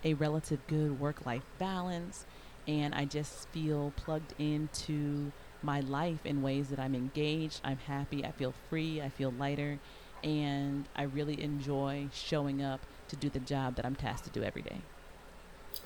a 0.04 0.14
relative 0.14 0.60
good 0.68 0.98
work 0.98 1.26
life 1.26 1.42
balance, 1.58 2.24
and 2.66 2.94
I 2.94 3.04
just 3.04 3.48
feel 3.48 3.92
plugged 3.96 4.34
into 4.38 5.32
my 5.64 5.80
life 5.80 6.24
in 6.24 6.42
ways 6.42 6.68
that 6.68 6.78
I'm 6.78 6.94
engaged, 6.94 7.60
I'm 7.64 7.78
happy, 7.78 8.24
I 8.24 8.30
feel 8.32 8.54
free, 8.68 9.00
I 9.00 9.08
feel 9.08 9.32
lighter, 9.32 9.78
and 10.22 10.86
I 10.94 11.02
really 11.02 11.42
enjoy 11.42 12.08
showing 12.12 12.62
up 12.62 12.80
to 13.08 13.16
do 13.16 13.28
the 13.28 13.40
job 13.40 13.76
that 13.76 13.84
I'm 13.84 13.94
tasked 13.94 14.24
to 14.24 14.30
do 14.30 14.42
every 14.42 14.62
day. 14.62 14.82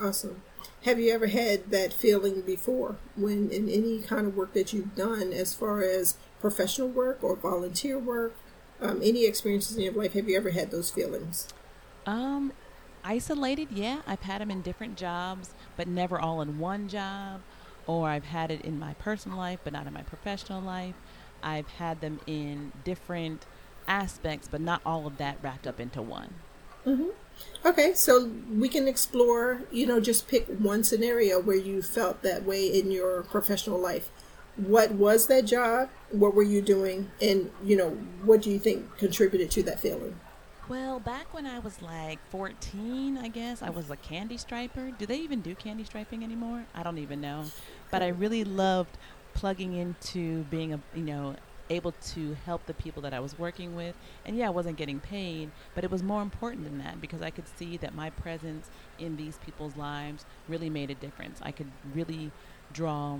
Awesome. 0.01 0.43
Have 0.85 1.01
you 1.01 1.13
ever 1.13 1.27
had 1.27 1.71
that 1.71 1.93
feeling 1.93 2.43
before 2.43 2.97
when 3.17 3.51
in 3.51 3.69
any 3.69 4.01
kind 4.01 4.27
of 4.27 4.37
work 4.37 4.53
that 4.53 4.73
you've 4.73 4.95
done, 4.95 5.33
as 5.33 5.55
far 5.55 5.81
as 5.81 6.17
professional 6.41 6.89
work 6.89 7.19
or 7.23 7.37
volunteer 7.37 7.99
work, 7.99 8.35
um, 8.81 9.01
any 9.03 9.25
experiences 9.25 9.77
in 9.77 9.83
your 9.83 9.93
life? 9.95 10.13
Have 10.13 10.29
you 10.29 10.37
ever 10.37 10.51
had 10.51 10.71
those 10.71 10.91
feelings? 10.91 11.49
Um, 12.07 12.53
isolated, 13.03 13.69
yeah. 13.73 14.03
I've 14.07 14.23
had 14.23 14.41
them 14.41 14.51
in 14.51 14.63
different 14.63 14.97
jobs, 14.97 15.51
but 15.77 15.89
never 15.89 16.19
all 16.21 16.41
in 16.43 16.59
one 16.59 16.89
job. 16.89 17.41
Or 17.89 18.09
I've 18.09 18.27
had 18.27 18.53
it 18.53 18.61
in 18.61 18.79
my 18.79 18.95
personal 18.95 19.37
life, 19.37 19.59
but 19.65 19.73
not 19.73 19.89
in 19.89 19.93
my 19.93 20.03
professional 20.03 20.63
life. 20.63 20.95
I've 21.43 21.69
had 21.69 22.01
them 22.01 22.21
in 22.27 22.71
different 22.85 23.47
aspects, 23.89 24.47
but 24.49 24.61
not 24.61 24.81
all 24.87 25.07
of 25.07 25.19
that 25.19 25.39
wrapped 25.43 25.67
up 25.67 25.81
into 25.81 26.01
one. 26.03 26.35
Mm-hmm. 26.87 27.09
Okay, 27.65 27.95
so 27.95 28.31
we 28.53 28.69
can 28.69 28.87
explore, 28.87 29.63
you 29.73 29.87
know, 29.87 30.01
just 30.01 30.29
pick 30.29 30.47
one 30.49 30.85
scenario 30.85 31.41
where 31.41 31.57
you 31.57 31.83
felt 31.83 32.23
that 32.23 32.45
way 32.45 32.67
in 32.67 32.91
your 32.91 33.23
professional 33.23 33.79
life. 33.81 34.11
What 34.57 34.93
was 34.93 35.27
that 35.29 35.45
job? 35.45 35.89
What 36.11 36.35
were 36.35 36.43
you 36.43 36.61
doing? 36.61 37.11
And, 37.23 37.51
you 37.65 37.77
know, 37.77 37.91
what 38.25 38.43
do 38.43 38.51
you 38.51 38.59
think 38.59 38.99
contributed 38.99 39.51
to 39.53 39.63
that 39.65 39.81
feeling? 39.81 40.19
Well, 40.69 41.01
back 41.01 41.33
when 41.33 41.47
I 41.47 41.61
was 41.61 41.81
like 41.81 42.19
14, 42.29 43.17
I 43.17 43.29
guess, 43.29 43.63
I 43.63 43.71
was 43.71 43.89
a 43.89 43.97
candy 43.97 44.37
striper. 44.37 44.91
Do 44.91 45.07
they 45.07 45.17
even 45.17 45.41
do 45.41 45.55
candy 45.55 45.85
striping 45.85 46.23
anymore? 46.23 46.67
I 46.75 46.83
don't 46.83 46.99
even 46.99 47.23
know. 47.23 47.45
But 47.91 48.03
I 48.03 48.09
really 48.09 48.45
loved 48.45 48.99
plugging 49.35 49.75
into 49.75 50.45
being 50.45 50.73
a, 50.73 50.81
you 50.95 51.03
know, 51.03 51.37
able 51.71 51.93
to 51.93 52.35
help 52.47 52.67
the 52.67 52.75
people 52.75 53.03
that 53.03 53.13
I 53.13 53.21
was 53.21 53.39
working 53.39 53.77
with. 53.77 53.95
And 54.25 54.37
yeah, 54.37 54.47
I 54.47 54.51
wasn't 54.51 54.77
getting 54.77 55.01
paid, 55.01 55.51
but 55.75 55.85
it 55.85 55.91
was 55.91 56.03
more 56.03 56.23
important 56.23 56.65
than 56.65 56.79
that 56.79 57.01
because 57.01 57.23
I 57.23 57.31
could 57.31 57.47
see 57.57 57.77
that 57.79 57.95
my 57.95 58.11
presence 58.11 58.71
in 58.99 59.17
these 59.17 59.39
people's 59.39 59.77
lives 59.77 60.25
really 60.49 60.71
made 60.71 60.91
a 60.91 60.95
difference. 60.95 61.41
I 61.43 61.53
could 61.53 61.71
really 61.95 62.31
draw 62.73 63.19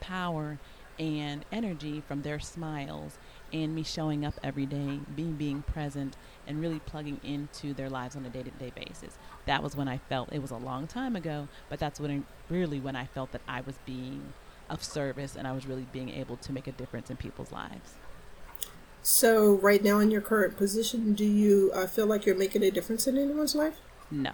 power 0.00 0.58
and 0.98 1.44
energy 1.50 2.02
from 2.06 2.22
their 2.22 2.38
smiles 2.38 3.18
and 3.52 3.74
me 3.74 3.82
showing 3.82 4.24
up 4.24 4.34
every 4.42 4.66
day, 4.66 5.00
being 5.14 5.32
being 5.32 5.62
present 5.62 6.16
and 6.46 6.60
really 6.60 6.80
plugging 6.80 7.20
into 7.22 7.74
their 7.74 7.90
lives 7.90 8.16
on 8.16 8.24
a 8.24 8.30
day-to-day 8.30 8.72
basis. 8.74 9.16
That 9.46 9.62
was 9.62 9.76
when 9.76 9.88
I 9.88 9.98
felt 9.98 10.32
it 10.32 10.42
was 10.42 10.50
a 10.50 10.56
long 10.56 10.86
time 10.86 11.16
ago, 11.16 11.48
but 11.68 11.78
that's 11.78 12.00
when 12.00 12.26
really 12.48 12.80
when 12.80 12.96
I 12.96 13.06
felt 13.06 13.32
that 13.32 13.42
I 13.48 13.60
was 13.60 13.76
being 13.86 14.32
of 14.70 14.82
service 14.82 15.36
and 15.36 15.46
I 15.46 15.52
was 15.52 15.66
really 15.66 15.86
being 15.92 16.08
able 16.08 16.36
to 16.38 16.52
make 16.52 16.66
a 16.66 16.72
difference 16.72 17.10
in 17.10 17.16
people's 17.16 17.52
lives. 17.52 17.94
So, 19.02 19.56
right 19.56 19.84
now 19.84 19.98
in 19.98 20.10
your 20.10 20.22
current 20.22 20.56
position, 20.56 21.12
do 21.12 21.26
you 21.26 21.70
uh, 21.74 21.86
feel 21.86 22.06
like 22.06 22.24
you're 22.24 22.34
making 22.34 22.62
a 22.62 22.70
difference 22.70 23.06
in 23.06 23.18
anyone's 23.18 23.54
life? 23.54 23.76
No. 24.10 24.32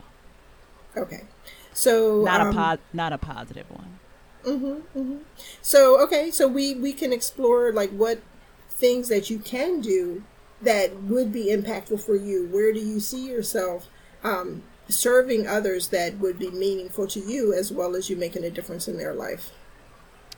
Okay. 0.96 1.24
So 1.72 2.22
not 2.22 2.40
um, 2.40 2.48
a 2.48 2.52
po- 2.52 2.82
not 2.92 3.12
a 3.12 3.18
positive 3.18 3.70
one. 3.70 3.98
Mm-hmm, 4.44 4.98
mm-hmm. 4.98 5.16
So 5.62 6.00
okay, 6.02 6.30
so 6.30 6.48
we 6.48 6.74
we 6.74 6.92
can 6.92 7.12
explore 7.12 7.72
like 7.72 7.90
what 7.90 8.20
things 8.68 9.08
that 9.08 9.30
you 9.30 9.38
can 9.38 9.80
do 9.80 10.24
that 10.62 11.02
would 11.02 11.32
be 11.32 11.46
impactful 11.46 12.04
for 12.04 12.16
you. 12.16 12.46
Where 12.46 12.72
do 12.72 12.80
you 12.80 13.00
see 13.00 13.26
yourself 13.26 13.88
um, 14.22 14.62
serving 14.88 15.46
others 15.46 15.88
that 15.88 16.18
would 16.18 16.38
be 16.38 16.50
meaningful 16.50 17.06
to 17.08 17.20
you, 17.20 17.54
as 17.54 17.72
well 17.72 17.94
as 17.94 18.10
you 18.10 18.16
making 18.16 18.44
a 18.44 18.50
difference 18.50 18.88
in 18.88 18.96
their 18.96 19.14
life? 19.14 19.50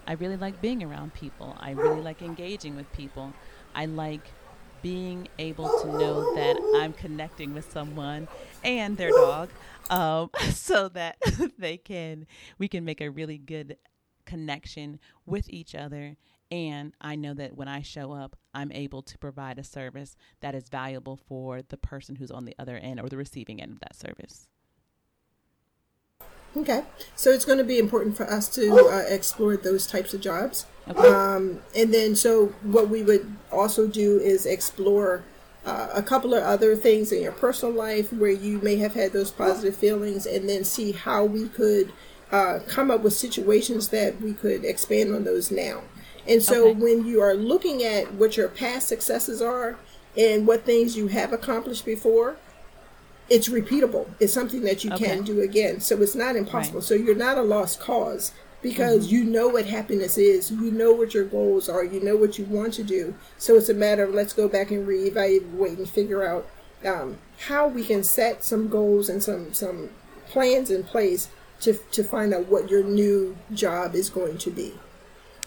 I 0.07 0.13
really 0.15 0.37
like 0.37 0.61
being 0.61 0.83
around 0.83 1.15
people. 1.15 1.57
I 1.61 1.73
really 1.73 2.01
like 2.01 2.23
engaging 2.23 2.77
with 2.77 2.93
people. 2.93 3.33
I 3.75 3.87
like 3.87 4.33
being 4.83 5.29
able 5.39 5.69
to 5.81 5.87
know 5.87 6.35
that 6.35 6.57
I'm 6.77 6.93
connecting 6.93 7.55
with 7.55 7.71
someone 7.73 8.27
and 8.65 8.97
their 8.97 9.11
dog, 9.11 9.51
um, 9.91 10.31
so 10.53 10.89
that 10.91 11.19
they 11.59 11.77
can 11.77 12.27
we 12.59 12.69
can 12.69 12.85
make 12.85 13.01
a 13.01 13.11
really 13.11 13.39
good 13.39 13.77
connection 14.25 14.99
with 15.25 15.49
each 15.51 15.75
other. 15.75 16.17
And 16.53 16.93
I 17.01 17.17
know 17.17 17.33
that 17.33 17.57
when 17.57 17.67
I 17.67 17.81
show 17.81 18.13
up, 18.13 18.37
I'm 18.53 18.71
able 18.73 19.01
to 19.01 19.17
provide 19.17 19.59
a 19.59 19.65
service 19.65 20.17
that 20.43 20.55
is 20.55 20.69
valuable 20.69 21.17
for 21.17 21.63
the 21.63 21.79
person 21.79 22.17
who's 22.17 22.31
on 22.31 22.45
the 22.45 22.55
other 22.59 22.77
end 22.77 23.01
or 23.01 23.09
the 23.09 23.17
receiving 23.17 23.59
end 23.59 23.73
of 23.73 23.81
that 23.81 23.97
service. 23.97 24.49
Okay, 26.55 26.85
so 27.17 27.31
it's 27.31 27.47
going 27.47 27.57
to 27.57 27.65
be 27.65 27.79
important 27.79 28.19
for 28.19 28.31
us 28.31 28.55
to 28.57 28.71
uh, 28.71 29.05
explore 29.09 29.57
those 29.57 29.87
types 29.87 30.13
of 30.13 30.21
jobs. 30.21 30.67
Okay. 30.87 31.09
Um, 31.09 31.63
and 31.75 31.95
then, 31.95 32.15
so 32.15 32.49
what 32.61 32.91
we 32.91 33.03
would 33.03 33.35
also 33.51 33.87
do 33.87 34.19
is 34.19 34.45
explore 34.45 35.25
uh, 35.65 35.89
a 35.95 36.03
couple 36.03 36.35
of 36.35 36.43
other 36.43 36.77
things 36.77 37.13
in 37.13 37.23
your 37.23 37.33
personal 37.33 37.75
life 37.75 38.13
where 38.13 38.31
you 38.31 38.59
may 38.59 38.77
have 38.77 38.93
had 38.93 39.15
those 39.15 39.31
positive 39.31 39.75
feelings, 39.75 40.27
and 40.27 40.51
then 40.51 40.65
see 40.65 40.93
how 40.93 41.25
we 41.25 41.49
could 41.49 41.95
uh, 42.31 42.59
come 42.67 42.91
up 42.91 43.01
with 43.01 43.15
situations 43.15 43.89
that 43.89 44.21
we 44.21 44.35
could 44.35 44.67
expand 44.67 45.15
on 45.15 45.25
those 45.25 45.51
now. 45.51 45.81
And 46.27 46.43
so, 46.43 46.69
okay. 46.69 46.81
when 46.81 47.07
you 47.07 47.21
are 47.21 47.35
looking 47.35 47.83
at 47.83 48.13
what 48.15 48.37
your 48.37 48.49
past 48.49 48.89
successes 48.89 49.43
are 49.43 49.77
and 50.17 50.47
what 50.47 50.65
things 50.65 50.97
you 50.97 51.09
have 51.09 51.33
accomplished 51.33 51.85
before, 51.85 52.37
it's 53.29 53.49
repeatable. 53.49 54.09
It's 54.21 54.33
something 54.33 54.63
that 54.63 54.85
you 54.85 54.93
okay. 54.93 55.07
can 55.07 55.25
do 55.25 55.41
again. 55.41 55.81
So 55.81 56.01
it's 56.03 56.15
not 56.15 56.37
impossible. 56.37 56.81
Right. 56.81 56.87
So 56.87 56.95
you're 56.95 57.15
not 57.15 57.39
a 57.39 57.43
lost 57.43 57.81
cause 57.81 58.33
because 58.61 59.07
mm-hmm. 59.07 59.15
you 59.17 59.25
know 59.25 59.49
what 59.49 59.67
happiness 59.67 60.19
is. 60.19 60.51
You 60.51 60.71
know 60.71 60.93
what 60.93 61.15
your 61.15 61.25
goals 61.25 61.69
are. 61.69 61.85
You 61.85 62.01
know 62.01 62.17
what 62.17 62.39
you 62.39 62.45
want 62.45 62.75
to 62.75 62.85
do. 62.85 63.15
So 63.39 63.57
it's 63.57 63.69
a 63.69 63.75
matter 63.75 64.05
of 64.05 64.15
let's 64.15 64.33
go 64.33 64.49
back 64.49 64.71
and 64.71 64.87
reevaluate 64.87 65.79
and 65.79 65.89
figure 65.89 66.27
out 66.27 66.47
um, 66.85 67.19
how 67.47 67.69
we 67.69 67.85
can 67.85 68.03
set 68.03 68.45
some 68.45 68.69
goals 68.69 69.09
and 69.09 69.23
some 69.23 69.53
some 69.53 69.91
plans 70.29 70.71
in 70.71 70.85
place 70.85 71.29
to 71.61 71.75
to 71.93 72.05
find 72.05 72.35
out 72.35 72.49
what 72.49 72.71
your 72.71 72.83
new 72.83 73.37
job 73.53 73.95
is 73.95 74.11
going 74.11 74.39
to 74.39 74.51
be. 74.51 74.75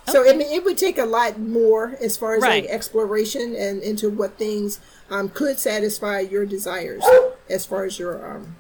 So 0.08 0.30
I 0.30 0.34
mean, 0.34 0.52
it 0.52 0.64
would 0.64 0.78
take 0.78 0.98
a 0.98 1.06
lot 1.06 1.40
more 1.40 1.98
as 2.02 2.16
far 2.16 2.36
as 2.36 2.44
right. 2.44 2.64
like 2.64 2.72
exploration 2.72 3.56
and 3.56 3.82
into 3.82 4.10
what 4.10 4.38
things 4.38 4.80
um, 5.10 5.30
could 5.30 5.58
satisfy 5.60 6.20
your 6.20 6.46
desires 6.46 7.04
as 7.50 7.66
far 7.66 7.86
as 7.86 7.98
your 8.00 8.36
um. 8.36 8.56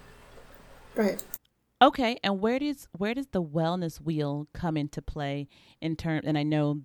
Go 0.95 1.03
ahead. 1.03 1.23
Okay, 1.81 2.17
and 2.23 2.39
where 2.39 2.57
does 2.57 2.87
where 2.97 3.13
does 3.13 3.27
the 3.27 3.43
wellness 3.43 4.01
wheel 4.01 4.47
come 4.53 4.77
into 4.77 5.01
play 5.01 5.47
in 5.81 5.95
terms? 5.95 6.23
And 6.25 6.37
I 6.37 6.43
know, 6.43 6.81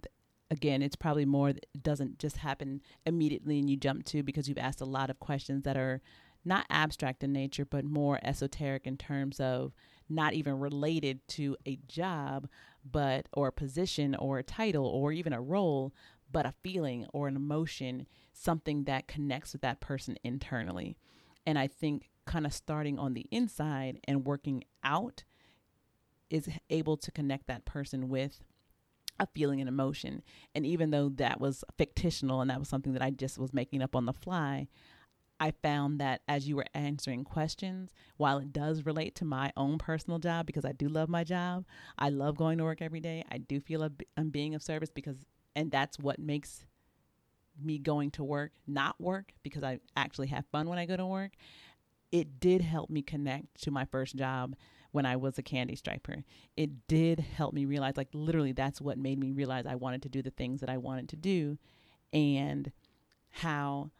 again, 0.50 0.82
it's 0.82 0.96
probably 0.96 1.24
more. 1.24 1.50
It 1.50 1.66
doesn't 1.82 2.18
just 2.18 2.38
happen 2.38 2.82
immediately, 3.06 3.58
and 3.58 3.70
you 3.70 3.76
jump 3.76 4.04
to 4.06 4.22
because 4.22 4.48
you've 4.48 4.58
asked 4.58 4.80
a 4.80 4.86
lot 4.86 5.08
of 5.08 5.20
questions 5.20 5.62
that 5.62 5.76
are 5.76 6.02
not 6.44 6.66
abstract 6.70 7.22
in 7.22 7.32
nature, 7.32 7.64
but 7.64 7.84
more 7.84 8.18
esoteric 8.22 8.86
in 8.86 8.96
terms 8.96 9.40
of 9.40 9.72
not 10.08 10.34
even 10.34 10.58
related 10.58 11.26
to 11.28 11.56
a 11.66 11.78
job, 11.86 12.48
but 12.84 13.28
or 13.32 13.48
a 13.48 13.52
position 13.52 14.14
or 14.14 14.38
a 14.38 14.42
title 14.42 14.86
or 14.86 15.12
even 15.12 15.32
a 15.32 15.40
role, 15.40 15.92
but 16.30 16.46
a 16.46 16.54
feeling 16.62 17.06
or 17.12 17.28
an 17.28 17.36
emotion, 17.36 18.06
something 18.32 18.84
that 18.84 19.08
connects 19.08 19.52
with 19.52 19.62
that 19.62 19.80
person 19.80 20.16
internally. 20.22 20.96
And 21.46 21.58
I 21.58 21.66
think 21.66 22.10
kind 22.26 22.46
of 22.46 22.52
starting 22.52 22.98
on 22.98 23.14
the 23.14 23.26
inside 23.30 23.98
and 24.04 24.24
working 24.24 24.64
out 24.84 25.24
is 26.28 26.48
able 26.68 26.96
to 26.96 27.10
connect 27.10 27.48
that 27.48 27.64
person 27.64 28.08
with 28.08 28.40
a 29.18 29.26
feeling 29.26 29.60
and 29.60 29.68
emotion. 29.68 30.22
And 30.54 30.64
even 30.64 30.90
though 30.90 31.10
that 31.16 31.40
was 31.40 31.64
fictional 31.76 32.40
and 32.40 32.50
that 32.50 32.58
was 32.58 32.68
something 32.68 32.92
that 32.94 33.02
I 33.02 33.10
just 33.10 33.38
was 33.38 33.52
making 33.52 33.82
up 33.82 33.94
on 33.94 34.06
the 34.06 34.12
fly, 34.12 34.68
I 35.40 35.52
found 35.62 35.98
that 36.00 36.20
as 36.28 36.46
you 36.46 36.54
were 36.54 36.66
answering 36.74 37.24
questions, 37.24 37.94
while 38.18 38.38
it 38.38 38.52
does 38.52 38.84
relate 38.84 39.14
to 39.16 39.24
my 39.24 39.50
own 39.56 39.78
personal 39.78 40.18
job, 40.18 40.44
because 40.44 40.66
I 40.66 40.72
do 40.72 40.86
love 40.86 41.08
my 41.08 41.24
job, 41.24 41.64
I 41.98 42.10
love 42.10 42.36
going 42.36 42.58
to 42.58 42.64
work 42.64 42.82
every 42.82 43.00
day. 43.00 43.24
I 43.32 43.38
do 43.38 43.58
feel 43.58 43.88
I'm 44.18 44.28
being 44.28 44.54
of 44.54 44.62
service 44.62 44.90
because, 44.90 45.16
and 45.56 45.70
that's 45.70 45.98
what 45.98 46.18
makes 46.18 46.66
me 47.62 47.78
going 47.78 48.10
to 48.10 48.24
work 48.24 48.52
not 48.66 49.00
work 49.00 49.32
because 49.42 49.62
I 49.62 49.80
actually 49.96 50.28
have 50.28 50.44
fun 50.52 50.68
when 50.68 50.78
I 50.78 50.86
go 50.86 50.96
to 50.96 51.06
work. 51.06 51.32
It 52.12 52.38
did 52.40 52.60
help 52.60 52.90
me 52.90 53.02
connect 53.02 53.62
to 53.62 53.70
my 53.70 53.84
first 53.86 54.16
job 54.16 54.56
when 54.92 55.06
I 55.06 55.16
was 55.16 55.38
a 55.38 55.42
candy 55.42 55.76
striper. 55.76 56.24
It 56.56 56.86
did 56.86 57.20
help 57.20 57.54
me 57.54 57.64
realize, 57.64 57.96
like, 57.96 58.08
literally, 58.12 58.52
that's 58.52 58.80
what 58.80 58.98
made 58.98 59.18
me 59.18 59.30
realize 59.32 59.64
I 59.64 59.76
wanted 59.76 60.02
to 60.02 60.08
do 60.08 60.20
the 60.20 60.30
things 60.30 60.60
that 60.60 60.68
I 60.68 60.76
wanted 60.76 61.08
to 61.10 61.16
do 61.16 61.58
and 62.12 62.72
how 63.30 63.90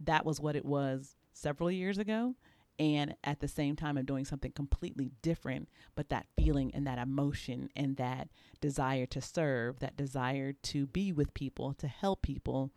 that 0.00 0.24
was 0.24 0.40
what 0.40 0.56
it 0.56 0.64
was 0.64 1.16
several 1.32 1.70
years 1.70 1.98
ago 1.98 2.34
and 2.78 3.16
at 3.24 3.40
the 3.40 3.48
same 3.48 3.74
time 3.74 3.98
I'm 3.98 4.04
doing 4.04 4.24
something 4.24 4.52
completely 4.52 5.10
different, 5.20 5.68
but 5.96 6.10
that 6.10 6.26
feeling 6.36 6.70
and 6.74 6.86
that 6.86 6.98
emotion 6.98 7.70
and 7.74 7.96
that 7.96 8.28
desire 8.60 9.06
to 9.06 9.20
serve, 9.20 9.80
that 9.80 9.96
desire 9.96 10.52
to 10.52 10.86
be 10.86 11.12
with 11.12 11.34
people, 11.34 11.74
to 11.74 11.88
help 11.88 12.22
people 12.22 12.70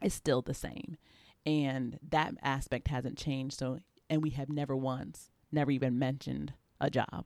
is 0.00 0.14
still 0.14 0.40
the 0.40 0.54
same. 0.54 0.96
And 1.44 1.98
that 2.08 2.34
aspect 2.42 2.88
hasn't 2.88 3.18
changed. 3.18 3.58
So, 3.58 3.80
and 4.08 4.22
we 4.22 4.30
have 4.30 4.48
never 4.48 4.76
once, 4.76 5.30
never 5.50 5.72
even 5.72 5.98
mentioned 5.98 6.52
a 6.80 6.88
job. 6.88 7.24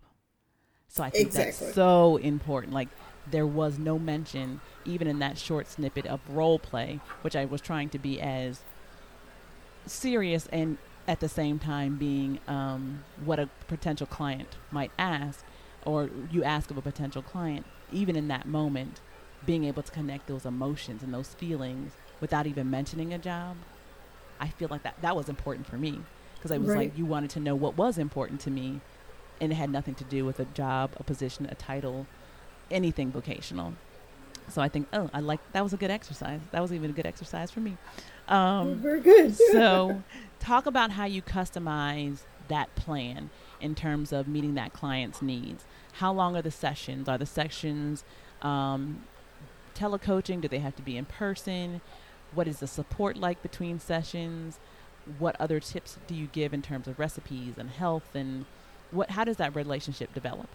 So 0.88 1.02
I 1.02 1.10
think 1.10 1.28
exactly. 1.28 1.66
that's 1.66 1.74
so 1.74 2.16
important. 2.18 2.72
Like 2.72 2.88
there 3.30 3.46
was 3.46 3.78
no 3.78 3.98
mention, 3.98 4.60
even 4.86 5.06
in 5.06 5.18
that 5.18 5.36
short 5.36 5.66
snippet 5.66 6.06
of 6.06 6.20
role 6.30 6.58
play, 6.58 7.00
which 7.20 7.36
I 7.36 7.44
was 7.44 7.60
trying 7.60 7.90
to 7.90 7.98
be 7.98 8.18
as 8.20 8.62
serious 9.86 10.48
and 10.52 10.78
at 11.08 11.20
the 11.20 11.28
same 11.28 11.58
time 11.58 11.96
being 11.96 12.38
um, 12.46 13.02
what 13.24 13.38
a 13.38 13.48
potential 13.66 14.06
client 14.06 14.56
might 14.70 14.90
ask, 14.98 15.44
or 15.84 16.10
you 16.30 16.44
ask 16.44 16.70
of 16.70 16.76
a 16.76 16.82
potential 16.82 17.22
client, 17.22 17.66
even 17.92 18.16
in 18.16 18.28
that 18.28 18.46
moment, 18.46 19.00
being 19.44 19.64
able 19.64 19.82
to 19.82 19.90
connect 19.90 20.28
those 20.28 20.46
emotions 20.46 21.02
and 21.02 21.12
those 21.12 21.34
feelings 21.34 21.92
without 22.20 22.46
even 22.46 22.70
mentioning 22.70 23.12
a 23.12 23.18
job, 23.18 23.56
I 24.40 24.48
feel 24.48 24.68
like 24.68 24.84
that 24.84 24.96
that 25.02 25.16
was 25.16 25.28
important 25.28 25.66
for 25.66 25.76
me 25.76 26.00
because 26.34 26.52
I 26.52 26.58
was 26.58 26.68
right. 26.68 26.90
like, 26.90 26.98
you 26.98 27.04
wanted 27.04 27.30
to 27.30 27.40
know 27.40 27.54
what 27.54 27.76
was 27.76 27.98
important 27.98 28.40
to 28.42 28.50
me, 28.50 28.80
and 29.40 29.52
it 29.52 29.56
had 29.56 29.70
nothing 29.70 29.94
to 29.96 30.04
do 30.04 30.24
with 30.24 30.40
a 30.40 30.44
job, 30.46 30.92
a 30.96 31.02
position, 31.02 31.46
a 31.46 31.54
title, 31.54 32.06
anything 32.70 33.10
vocational. 33.10 33.74
So 34.52 34.60
I 34.60 34.68
think, 34.68 34.86
oh, 34.92 35.08
I 35.14 35.20
like 35.20 35.40
that 35.52 35.62
was 35.62 35.72
a 35.72 35.76
good 35.76 35.90
exercise. 35.90 36.40
That 36.50 36.60
was 36.60 36.72
even 36.72 36.90
a 36.90 36.92
good 36.92 37.06
exercise 37.06 37.50
for 37.50 37.60
me. 37.60 37.76
Um, 38.28 38.76
Very 38.76 39.00
good. 39.00 39.34
so, 39.52 40.02
talk 40.40 40.66
about 40.66 40.90
how 40.90 41.06
you 41.06 41.22
customize 41.22 42.24
that 42.48 42.74
plan 42.74 43.30
in 43.60 43.74
terms 43.74 44.12
of 44.12 44.28
meeting 44.28 44.54
that 44.54 44.72
client's 44.72 45.22
needs. 45.22 45.64
How 45.94 46.12
long 46.12 46.36
are 46.36 46.42
the 46.42 46.50
sessions? 46.50 47.08
Are 47.08 47.16
the 47.16 47.26
sessions 47.26 48.04
um, 48.42 49.04
telecoaching? 49.74 50.40
Do 50.40 50.48
they 50.48 50.58
have 50.58 50.76
to 50.76 50.82
be 50.82 50.96
in 50.96 51.06
person? 51.06 51.80
What 52.34 52.46
is 52.46 52.58
the 52.58 52.66
support 52.66 53.16
like 53.16 53.42
between 53.42 53.78
sessions? 53.78 54.58
What 55.18 55.34
other 55.40 55.60
tips 55.60 55.98
do 56.06 56.14
you 56.14 56.26
give 56.26 56.52
in 56.52 56.62
terms 56.62 56.86
of 56.86 56.98
recipes 56.98 57.54
and 57.56 57.70
health 57.70 58.14
and 58.14 58.44
what? 58.90 59.12
How 59.12 59.24
does 59.24 59.38
that 59.38 59.54
relationship 59.56 60.12
develop? 60.12 60.48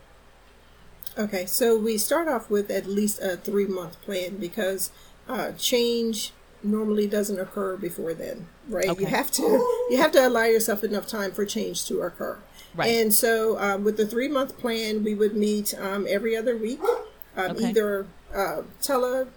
Okay, 1.18 1.46
so 1.46 1.78
we 1.78 1.98
start 1.98 2.28
off 2.28 2.50
with 2.50 2.70
at 2.70 2.86
least 2.86 3.20
a 3.22 3.38
three 3.38 3.66
month 3.66 4.00
plan 4.02 4.38
because 4.38 4.92
uh, 5.28 5.52
change 5.54 6.32
normally 6.64 7.08
doesn't 7.08 7.40
occur 7.40 7.78
before 7.78 8.14
then, 8.14 8.48
right? 8.68 8.88
Okay. 8.88 9.02
You 9.02 9.08
have 9.08 9.32
to 9.32 9.42
you 9.90 9.98
have 9.98 10.12
to 10.12 10.28
allow 10.28 10.44
yourself 10.44 10.84
enough 10.84 11.08
time 11.08 11.32
for 11.32 11.46
change 11.46 11.86
to 11.86 12.02
occur. 12.02 12.38
Right. 12.76 12.90
And 12.90 13.14
so, 13.14 13.58
um, 13.60 13.84
with 13.84 13.98
the 13.98 14.06
three 14.06 14.28
month 14.28 14.58
plan, 14.60 15.04
we 15.04 15.16
would 15.16 15.36
meet 15.36 15.74
um, 15.80 16.06
every 16.08 16.36
other 16.36 16.56
week, 16.56 16.80
um, 17.36 17.52
okay. 17.52 17.70
either 17.70 18.08
uh, 18.34 18.62
tele 18.82 19.28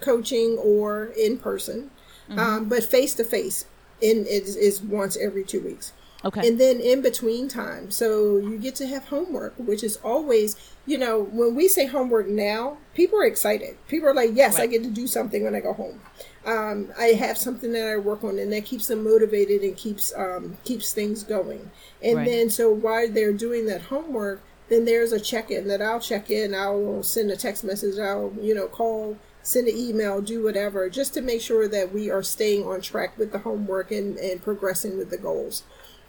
coaching 0.00 0.58
or 0.58 1.12
in 1.16 1.38
person, 1.38 1.90
mm-hmm. 2.28 2.38
Um, 2.38 2.68
but 2.68 2.82
face 2.82 3.14
to 3.14 3.24
face. 3.24 3.66
In 4.00 4.26
is, 4.26 4.56
is 4.56 4.82
once 4.82 5.16
every 5.16 5.44
two 5.44 5.60
weeks. 5.60 5.92
Okay. 6.24 6.46
And 6.46 6.60
then 6.60 6.80
in 6.80 7.02
between 7.02 7.48
time, 7.48 7.90
so 7.90 8.38
you 8.38 8.58
get 8.58 8.74
to 8.76 8.86
have 8.86 9.08
homework, 9.08 9.54
which 9.56 9.82
is 9.82 9.96
always, 10.04 10.56
you 10.86 10.96
know, 10.96 11.24
when 11.24 11.56
we 11.56 11.66
say 11.66 11.86
homework 11.86 12.28
now, 12.28 12.78
people 12.94 13.18
are 13.18 13.26
excited. 13.26 13.76
People 13.88 14.08
are 14.08 14.14
like, 14.14 14.30
yes, 14.32 14.54
right. 14.54 14.62
I 14.62 14.66
get 14.66 14.84
to 14.84 14.90
do 14.90 15.06
something 15.08 15.42
when 15.42 15.56
I 15.56 15.60
go 15.60 15.72
home 15.72 16.00
um, 16.44 16.92
I 16.98 17.06
have 17.08 17.38
something 17.38 17.72
that 17.72 17.88
I 17.88 17.96
work 17.96 18.24
on, 18.24 18.38
and 18.38 18.52
that 18.52 18.64
keeps 18.64 18.88
them 18.88 19.04
motivated 19.04 19.62
and 19.62 19.76
keeps 19.76 20.12
um, 20.16 20.56
keeps 20.64 20.92
things 20.92 21.22
going. 21.22 21.70
And 22.02 22.18
right. 22.18 22.28
then, 22.28 22.50
so 22.50 22.70
while 22.70 23.08
they're 23.08 23.32
doing 23.32 23.66
that 23.66 23.82
homework, 23.82 24.42
then 24.68 24.84
there's 24.84 25.12
a 25.12 25.20
check 25.20 25.50
in 25.50 25.68
that 25.68 25.80
I'll 25.80 26.00
check 26.00 26.30
in. 26.30 26.54
I'll 26.54 27.02
send 27.02 27.30
a 27.30 27.36
text 27.36 27.62
message. 27.62 27.98
I'll 27.98 28.32
you 28.40 28.54
know 28.54 28.66
call, 28.66 29.16
send 29.42 29.68
an 29.68 29.76
email, 29.76 30.20
do 30.20 30.42
whatever, 30.42 30.90
just 30.90 31.14
to 31.14 31.20
make 31.20 31.40
sure 31.40 31.68
that 31.68 31.92
we 31.92 32.10
are 32.10 32.22
staying 32.24 32.66
on 32.66 32.80
track 32.80 33.16
with 33.18 33.30
the 33.30 33.38
homework 33.38 33.92
and 33.92 34.16
and 34.18 34.42
progressing 34.42 34.98
with 34.98 35.10
the 35.10 35.18
goals. 35.18 35.62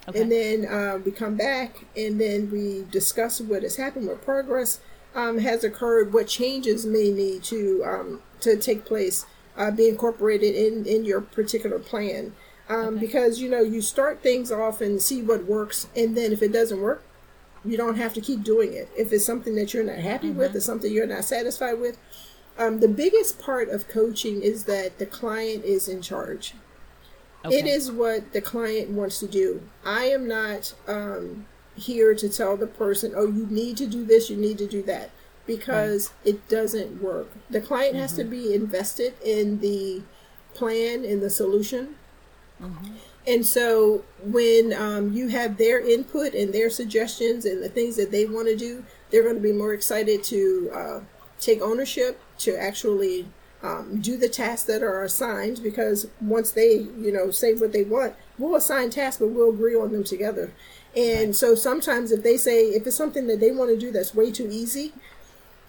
Okay. 0.08 0.22
And 0.22 0.32
then 0.32 0.66
uh, 0.66 0.99
we 1.04 1.12
come 1.12 1.36
back, 1.36 1.86
and 1.95 2.20
then 2.20 2.51
we 2.51 2.86
discuss 2.91 3.39
what 3.39 3.64
has 3.64 3.78
happened, 3.78 4.08
what 4.08 4.22
progress 4.22 4.82
um, 5.16 5.38
has 5.39 5.64
occurred, 5.64 6.14
what 6.14 6.28
changes 6.28 6.86
may 6.86 7.10
need 7.12 7.43
to 7.45 7.84
um, 7.86 8.22
to 8.41 8.58
take 8.58 8.84
place 8.86 9.26
uh, 9.58 9.72
be 9.72 9.88
incorporated 9.88 10.56
in 10.56 10.86
in 10.86 11.06
your 11.06 11.22
particular 11.22 11.80
plan. 11.80 12.34
Um, 12.70 12.95
okay. 12.95 12.99
Because 12.99 13.39
you 13.39 13.49
know 13.49 13.62
you 13.62 13.82
start 13.82 14.22
things 14.22 14.51
off 14.51 14.82
and 14.82 15.01
see 15.01 15.22
what 15.22 15.45
works, 15.45 15.88
and 15.95 16.16
then 16.18 16.32
if 16.32 16.41
it 16.41 16.51
doesn't 16.54 16.82
work, 16.82 17.04
you 17.66 17.78
don't 17.78 17.97
have 17.97 18.14
to 18.14 18.22
keep 18.22 18.43
doing 18.43 18.74
it. 18.74 18.89
If 18.97 19.12
it's 19.12 19.26
something 19.26 19.56
that 19.56 19.74
you're 19.74 19.84
not 19.84 19.97
happy 19.97 20.30
mm-hmm. 20.30 20.39
with, 20.39 20.56
or 20.56 20.62
something 20.62 20.91
you're 20.91 21.08
not 21.08 21.26
satisfied 21.26 21.80
with, 21.80 21.97
um, 22.58 22.80
the 22.80 22.88
biggest 22.88 23.39
part 23.39 23.70
of 23.70 23.88
coaching 23.88 24.41
is 24.41 24.66
that 24.66 24.97
the 24.97 25.06
client 25.06 25.64
is 25.66 25.88
in 25.88 26.01
charge. 26.01 26.54
Okay. 27.46 27.60
It 27.60 27.66
is 27.66 27.91
what 27.91 28.32
the 28.32 28.41
client 28.41 28.89
wants 28.91 29.20
to 29.20 29.28
do. 29.28 29.62
I 29.86 30.06
am 30.06 30.28
not 30.28 30.74
um, 30.88 31.46
here 31.76 32.16
to 32.16 32.30
tell 32.30 32.56
the 32.56 32.68
person, 32.68 33.14
oh, 33.16 33.28
you 33.28 33.46
need 33.48 33.78
to 33.78 33.88
do 33.88 34.06
this, 34.06 34.30
you 34.30 34.38
need 34.38 34.58
to 34.60 34.68
do 34.68 34.82
that 34.84 35.12
because 35.46 36.12
right. 36.26 36.36
it 36.36 36.48
doesn't 36.48 37.02
work. 37.02 37.30
The 37.50 37.62
client 37.62 37.94
mm-hmm. 37.94 38.02
has 38.02 38.14
to 38.14 38.22
mm-hmm. 38.22 38.32
be 38.32 38.54
invested 38.54 39.16
in 39.24 39.60
the 39.60 40.04
plan 40.54 41.04
and 41.04 41.22
the 41.22 41.30
solution. 41.30 41.96
Mm-hmm. 42.62 42.96
And 43.26 43.46
so 43.46 44.04
when 44.22 44.74
um, 44.74 45.14
you 45.14 45.30
have 45.30 45.58
their 45.58 45.80
input 45.80 46.34
and 46.34 46.54
their 46.54 46.70
suggestions 46.70 47.46
and 47.46 47.64
the 47.64 47.70
things 47.70 47.96
that 47.96 48.12
they 48.12 48.26
want 48.26 48.48
to 48.48 48.56
do, 48.56 48.86
they're 49.12 49.24
going 49.24 49.36
to 49.36 49.41
be 49.41 49.54
more 49.54 49.74
excited 49.74 50.24
to 50.26 50.72
uh, 50.74 51.00
take 51.39 51.62
ownership, 51.62 52.20
to 52.39 52.56
actually 52.56 53.28
um, 53.64 54.01
do 54.01 54.18
the 54.18 54.30
tasks 54.30 54.68
that 54.68 54.84
are 54.84 55.03
assigned 55.03 55.64
because 55.64 56.07
once 56.20 56.51
they, 56.51 56.74
you 56.99 57.11
know, 57.11 57.32
say 57.32 57.53
what 57.53 57.72
they 57.72 57.84
want, 57.84 58.14
we'll 58.38 58.55
assign 58.55 58.89
tasks, 58.89 59.20
but 59.20 59.30
we'll 59.30 59.49
agree 59.49 59.76
on 59.76 59.91
them 59.91 60.03
together. 60.03 60.53
And 60.95 61.36
so 61.36 61.55
sometimes 61.55 62.11
if 62.11 62.22
they 62.24 62.38
say, 62.38 62.66
if 62.66 62.86
it's 62.86 62.95
something 62.95 63.26
that 63.28 63.39
they 63.39 63.51
want 63.51 63.72
to 63.72 63.80
do 63.80 63.91
that's 63.91 64.14
way 64.14 64.32
too 64.32 64.49
easy, 64.51 64.93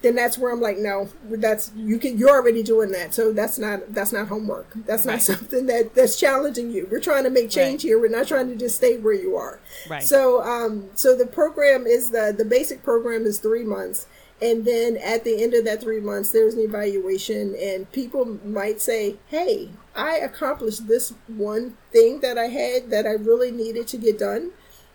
then 0.04 0.14
that's 0.14 0.36
where 0.36 0.52
I'm 0.52 0.60
like, 0.60 0.76
no, 0.76 1.08
that's 1.30 1.72
you 1.74 1.98
can 1.98 2.18
you're 2.18 2.30
already 2.30 2.62
doing 2.62 2.90
that, 2.92 3.14
so 3.14 3.32
that's 3.32 3.58
not 3.58 3.94
that's 3.94 4.12
not 4.12 4.28
homework. 4.28 4.70
That's 4.84 5.06
not 5.06 5.12
right. 5.12 5.22
something 5.22 5.64
that 5.66 5.94
that's 5.94 6.20
challenging 6.20 6.70
you. 6.70 6.86
We're 6.90 7.00
trying 7.00 7.24
to 7.24 7.30
make 7.30 7.48
change 7.48 7.82
right. 7.82 7.88
here. 7.88 7.98
We're 7.98 8.10
not 8.10 8.28
trying 8.28 8.48
to 8.48 8.56
just 8.56 8.76
stay 8.76 8.98
where 8.98 9.14
you 9.14 9.36
are. 9.36 9.60
Right. 9.88 10.02
So 10.02 10.42
um 10.42 10.90
so 10.94 11.16
the 11.16 11.26
program 11.26 11.86
is 11.86 12.10
the 12.10 12.34
the 12.36 12.44
basic 12.44 12.82
program 12.82 13.24
is 13.24 13.38
three 13.38 13.64
months. 13.64 14.06
And 14.44 14.66
then 14.66 14.98
at 14.98 15.24
the 15.24 15.42
end 15.42 15.54
of 15.54 15.64
that 15.64 15.80
three 15.80 16.00
months, 16.00 16.30
there's 16.30 16.52
an 16.52 16.60
evaluation, 16.60 17.56
and 17.56 17.90
people 17.92 18.38
might 18.44 18.82
say, 18.82 19.16
Hey, 19.28 19.70
I 19.96 20.18
accomplished 20.18 20.86
this 20.86 21.14
one 21.28 21.78
thing 21.92 22.20
that 22.20 22.36
I 22.36 22.48
had 22.48 22.90
that 22.90 23.06
I 23.06 23.12
really 23.12 23.50
needed 23.50 23.88
to 23.88 23.96
get 23.96 24.18
done. 24.18 24.50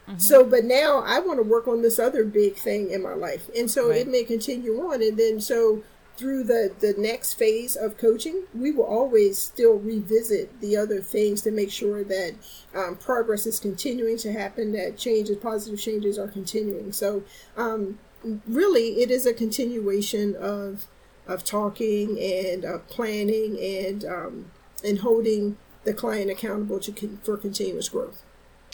Mm-hmm. 0.07 0.19
So, 0.19 0.43
but 0.43 0.65
now 0.65 1.03
I 1.03 1.19
want 1.19 1.39
to 1.39 1.43
work 1.43 1.67
on 1.67 1.81
this 1.81 1.97
other 1.97 2.23
big 2.23 2.57
thing 2.57 2.91
in 2.91 3.01
my 3.01 3.15
life. 3.15 3.49
And 3.57 3.71
so 3.71 3.89
right. 3.89 4.01
it 4.01 4.07
may 4.07 4.23
continue 4.23 4.81
on. 4.81 5.01
And 5.01 5.17
then, 5.17 5.41
so 5.41 5.81
through 6.15 6.43
the, 6.43 6.71
the 6.79 6.93
next 6.97 7.33
phase 7.33 7.75
of 7.75 7.97
coaching, 7.97 8.43
we 8.53 8.71
will 8.71 8.83
always 8.83 9.39
still 9.39 9.75
revisit 9.75 10.61
the 10.61 10.77
other 10.77 11.01
things 11.01 11.41
to 11.41 11.51
make 11.51 11.71
sure 11.71 12.03
that 12.03 12.35
um, 12.75 12.97
progress 12.97 13.47
is 13.47 13.59
continuing 13.59 14.17
to 14.17 14.31
happen, 14.31 14.73
that 14.73 14.97
changes, 14.97 15.37
positive 15.37 15.79
changes 15.79 16.19
are 16.19 16.27
continuing. 16.27 16.91
So, 16.91 17.23
um, 17.57 17.97
really, 18.23 19.01
it 19.01 19.11
is 19.11 19.25
a 19.25 19.33
continuation 19.33 20.35
of 20.35 20.87
of 21.27 21.43
talking 21.43 22.19
and 22.19 22.65
uh, 22.65 22.79
planning 22.87 23.57
and 23.59 24.03
um, 24.05 24.51
and 24.83 24.99
holding 24.99 25.57
the 25.83 25.93
client 25.93 26.29
accountable 26.29 26.79
to 26.79 26.91
con- 26.91 27.19
for 27.23 27.37
continuous 27.37 27.89
growth. 27.89 28.23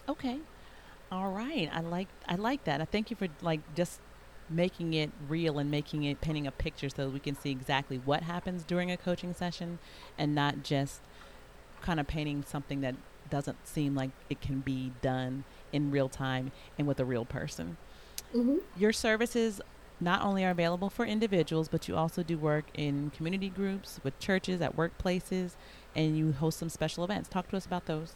Okay, 0.08 0.40
all 1.12 1.32
right. 1.32 1.70
I 1.72 1.82
like 1.82 2.08
I 2.28 2.36
like 2.36 2.64
that. 2.66 2.82
I 2.82 2.86
thank 2.86 3.10
you 3.10 3.16
for 3.16 3.28
like 3.42 3.62
just 3.76 4.00
making 4.50 4.94
it 4.94 5.12
real 5.28 5.58
and 5.58 5.72
making 5.72 6.04
it 6.04 6.22
painting 6.22 6.46
a 6.46 6.52
picture 6.52 6.90
so 6.90 7.10
we 7.10 7.20
can 7.20 7.36
see 7.36 7.50
exactly 7.50 7.98
what 8.06 8.22
happens 8.24 8.64
during 8.64 8.92
a 8.92 8.98
coaching 8.98 9.34
session 9.34 9.80
and 10.18 10.36
not 10.36 10.62
just 10.62 11.02
kind 11.82 12.00
of 12.00 12.06
painting 12.06 12.44
something 12.46 12.82
that 12.82 12.96
doesn't 13.30 13.68
seem 13.68 13.96
like 13.96 14.12
it 14.30 14.42
can 14.42 14.60
be 14.60 14.92
done 15.02 15.44
in 15.74 15.90
real 15.90 16.10
time 16.10 16.52
and 16.78 16.88
with 16.88 17.00
a 17.00 17.06
real 17.06 17.26
person. 17.26 17.78
Mm-hmm. 18.36 18.58
Your 18.78 18.92
services 18.92 19.62
not 20.02 20.22
only 20.22 20.44
are 20.44 20.52
available 20.52 20.90
for 20.90 21.06
individuals, 21.06 21.70
but 21.70 21.88
you 21.88 21.96
also 21.96 22.22
do 22.22 22.38
work 22.38 22.66
in 22.74 23.12
community 23.12 23.48
groups, 23.50 24.02
with 24.04 24.20
churches, 24.20 24.60
at 24.60 24.76
workplaces, 24.76 25.56
and 25.96 26.18
you 26.18 26.34
host 26.34 26.60
some 26.60 26.68
special 26.68 27.06
events. 27.06 27.30
Talk 27.30 27.48
to 27.52 27.56
us 27.56 27.66
about 27.66 27.86
those. 27.86 28.14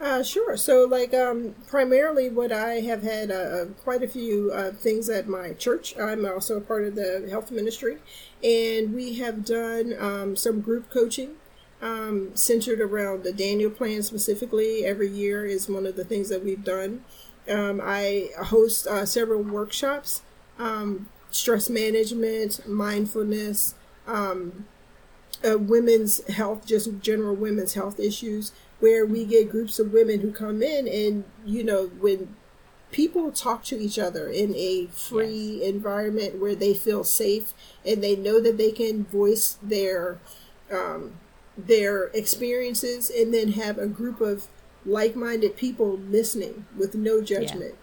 Uh, 0.00 0.22
sure. 0.22 0.56
So, 0.56 0.84
like, 0.84 1.12
um, 1.14 1.54
primarily, 1.68 2.30
what 2.30 2.50
I 2.50 2.80
have 2.80 3.02
had 3.02 3.30
uh, 3.30 3.34
uh, 3.34 3.64
quite 3.84 4.02
a 4.02 4.08
few 4.08 4.50
uh, 4.52 4.72
things 4.72 5.10
at 5.10 5.28
my 5.28 5.52
church. 5.52 5.94
I'm 5.98 6.24
also 6.24 6.56
a 6.56 6.60
part 6.62 6.84
of 6.84 6.94
the 6.94 7.28
health 7.30 7.50
ministry, 7.52 7.98
and 8.42 8.94
we 8.94 9.18
have 9.18 9.44
done 9.44 9.94
um, 10.00 10.34
some 10.34 10.62
group 10.62 10.90
coaching. 10.90 11.36
um, 11.82 12.34
centered 12.36 12.80
around 12.80 13.24
the 13.24 13.32
Daniel 13.32 13.70
Plan 13.70 14.02
specifically. 14.02 14.84
Every 14.84 15.08
year 15.08 15.44
is 15.44 15.68
one 15.68 15.84
of 15.84 15.96
the 15.96 16.04
things 16.04 16.28
that 16.28 16.44
we've 16.44 16.64
done. 16.64 17.04
Um, 17.48 17.80
I 17.82 18.30
host 18.44 18.86
uh, 18.86 19.04
several 19.04 19.42
workshops, 19.42 20.22
um, 20.58 21.08
stress 21.30 21.68
management, 21.68 22.68
mindfulness, 22.68 23.74
um, 24.06 24.66
uh, 25.44 25.58
women's 25.58 26.24
health, 26.28 26.66
just 26.66 27.00
general 27.00 27.34
women's 27.34 27.74
health 27.74 27.98
issues, 27.98 28.52
where 28.80 29.04
we 29.04 29.24
get 29.24 29.50
groups 29.50 29.78
of 29.78 29.92
women 29.92 30.20
who 30.20 30.32
come 30.32 30.62
in 30.62 30.86
and, 30.86 31.24
you 31.44 31.64
know, 31.64 31.86
when 32.00 32.34
people 32.92 33.32
talk 33.32 33.64
to 33.64 33.78
each 33.80 33.98
other 33.98 34.28
in 34.28 34.54
a 34.54 34.86
free 34.86 35.58
yes. 35.60 35.68
environment 35.68 36.38
where 36.38 36.54
they 36.54 36.74
feel 36.74 37.02
safe 37.02 37.54
and 37.84 38.04
they 38.04 38.14
know 38.14 38.40
that 38.40 38.58
they 38.58 38.70
can 38.70 39.04
voice 39.04 39.58
their 39.62 40.18
um, 40.70 41.14
their 41.56 42.04
experiences 42.08 43.10
and 43.10 43.34
then 43.34 43.52
have 43.52 43.78
a 43.78 43.86
group 43.86 44.20
of 44.20 44.46
like-minded 44.84 45.56
people 45.56 45.98
listening 45.98 46.66
with 46.76 46.94
no 46.94 47.20
judgment 47.20 47.74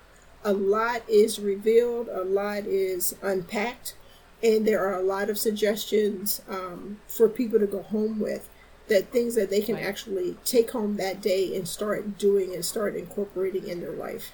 yeah. 0.45 0.52
a 0.52 0.54
lot 0.54 1.02
is 1.08 1.39
revealed 1.39 2.08
a 2.10 2.24
lot 2.24 2.66
is 2.66 3.16
unpacked 3.22 3.95
and 4.41 4.66
there 4.66 4.86
are 4.86 4.97
a 4.97 5.04
lot 5.04 5.30
of 5.30 5.38
suggestions 5.38 6.41
um, 6.50 7.00
for 7.08 7.28
people 7.28 7.60
to 7.60 7.68
go 7.68 7.82
home 7.82 8.20
with 8.20 8.50
that 8.88 9.12
things 9.12 9.36
that 9.36 9.50
they 9.50 9.62
can 9.62 9.76
right. 9.76 9.86
actually 9.86 10.36
take 10.43 10.72
home 10.72 10.97
that 10.97 11.22
day 11.22 11.56
and 11.56 11.68
start 11.68 12.18
doing 12.18 12.54
and 12.54 12.66
start 12.66 12.95
incorporating 12.95 13.68
in 13.68 13.82
their 13.82 13.91
life 13.91 14.32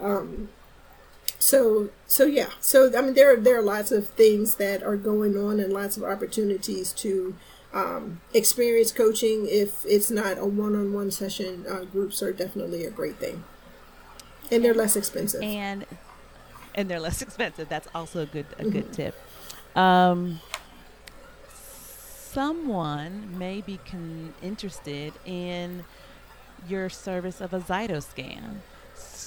um, 0.00 0.48
so 1.38 1.90
so 2.06 2.26
yeah 2.26 2.50
so 2.60 2.96
i 2.96 3.00
mean 3.00 3.14
there 3.14 3.32
are, 3.32 3.36
there 3.36 3.58
are 3.58 3.62
lots 3.62 3.90
of 3.90 4.08
things 4.08 4.56
that 4.56 4.82
are 4.82 4.96
going 4.96 5.36
on 5.36 5.58
and 5.58 5.72
lots 5.72 5.96
of 5.96 6.04
opportunities 6.04 6.92
to 6.92 7.34
um, 7.72 8.20
experience 8.34 8.92
coaching 8.92 9.46
if 9.48 9.84
it's 9.84 10.10
not 10.10 10.38
a 10.38 10.46
one-on-one 10.46 11.10
session 11.10 11.64
uh, 11.68 11.84
groups 11.84 12.22
are 12.22 12.32
definitely 12.32 12.84
a 12.84 12.90
great 12.90 13.16
thing 13.16 13.44
and 14.50 14.64
they're 14.64 14.74
less 14.74 14.96
expensive 14.96 15.42
and 15.42 15.86
and 16.74 16.88
they're 16.90 17.00
less 17.00 17.22
expensive 17.26 17.68
that's 17.68 17.88
also 17.94 18.22
a 18.22 18.26
good 18.26 18.46
a 18.58 18.62
mm-hmm. 18.62 18.70
good 18.70 18.92
tip 18.92 19.14
um, 19.76 20.40
someone 21.48 23.38
may 23.38 23.60
be 23.60 23.78
con- 23.88 24.34
interested 24.42 25.12
in 25.24 25.84
your 26.68 26.88
service 26.88 27.40
of 27.40 27.54
a 27.54 27.60
zytoscan 27.60 28.56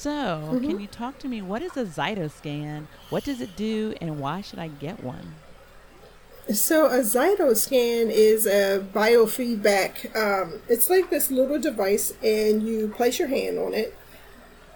so, 0.04 0.12
mm-hmm. 0.12 0.68
can 0.68 0.80
you 0.82 0.88
talk 0.88 1.18
to 1.20 1.30
me? 1.30 1.41
What 1.41 1.62
is 1.62 1.78
a 1.78 1.86
Zytoscan? 1.86 2.88
What 3.10 3.24
does 3.24 3.39
it 3.39 3.56
do, 3.56 3.94
and 4.02 4.20
why 4.20 4.41
should 4.41 4.60
I 4.60 4.68
get 4.68 5.02
one? 5.02 5.36
So, 6.52 6.88
a 6.88 7.00
Zytoscan 7.00 8.10
is 8.10 8.46
a 8.46 8.86
biofeedback. 8.94 10.14
Um, 10.16 10.60
it's 10.68 10.89
like 10.89 11.10
this 11.10 11.32
little 11.32 11.60
device, 11.60 12.14
and 12.22 12.68
you 12.68 12.89
place 12.89 13.18
your 13.18 13.30
hand 13.30 13.58
on 13.58 13.74
it, 13.74 13.96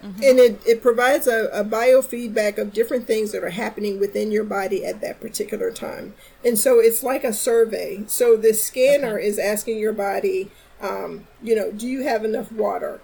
mm-hmm. 0.01 0.23
and 0.23 0.39
it, 0.39 0.61
it 0.65 0.81
provides 0.81 1.27
a, 1.27 1.49
a 1.51 1.65
biofeedback 1.65 2.57
of 2.57 2.71
different 2.71 3.05
things 3.05 3.33
that 3.33 3.43
are 3.43 3.49
happening 3.49 3.99
within 3.99 4.31
your 4.31 4.45
body 4.45 4.85
at 4.85 5.01
that 5.01 5.19
particular 5.19 5.69
time. 5.69 6.13
And 6.43 6.57
so, 6.57 6.79
it's 6.79 7.03
like 7.03 7.25
a 7.25 7.33
survey. 7.33 8.05
So, 8.07 8.37
the 8.37 8.53
scanner 8.53 9.17
okay. 9.17 9.27
is 9.27 9.37
asking 9.37 9.77
your 9.77 9.93
body, 9.93 10.49
um, 10.81 11.27
you 11.43 11.53
know, 11.53 11.69
do 11.71 11.85
you 11.85 12.03
have 12.03 12.23
enough 12.23 12.49
water? 12.49 13.01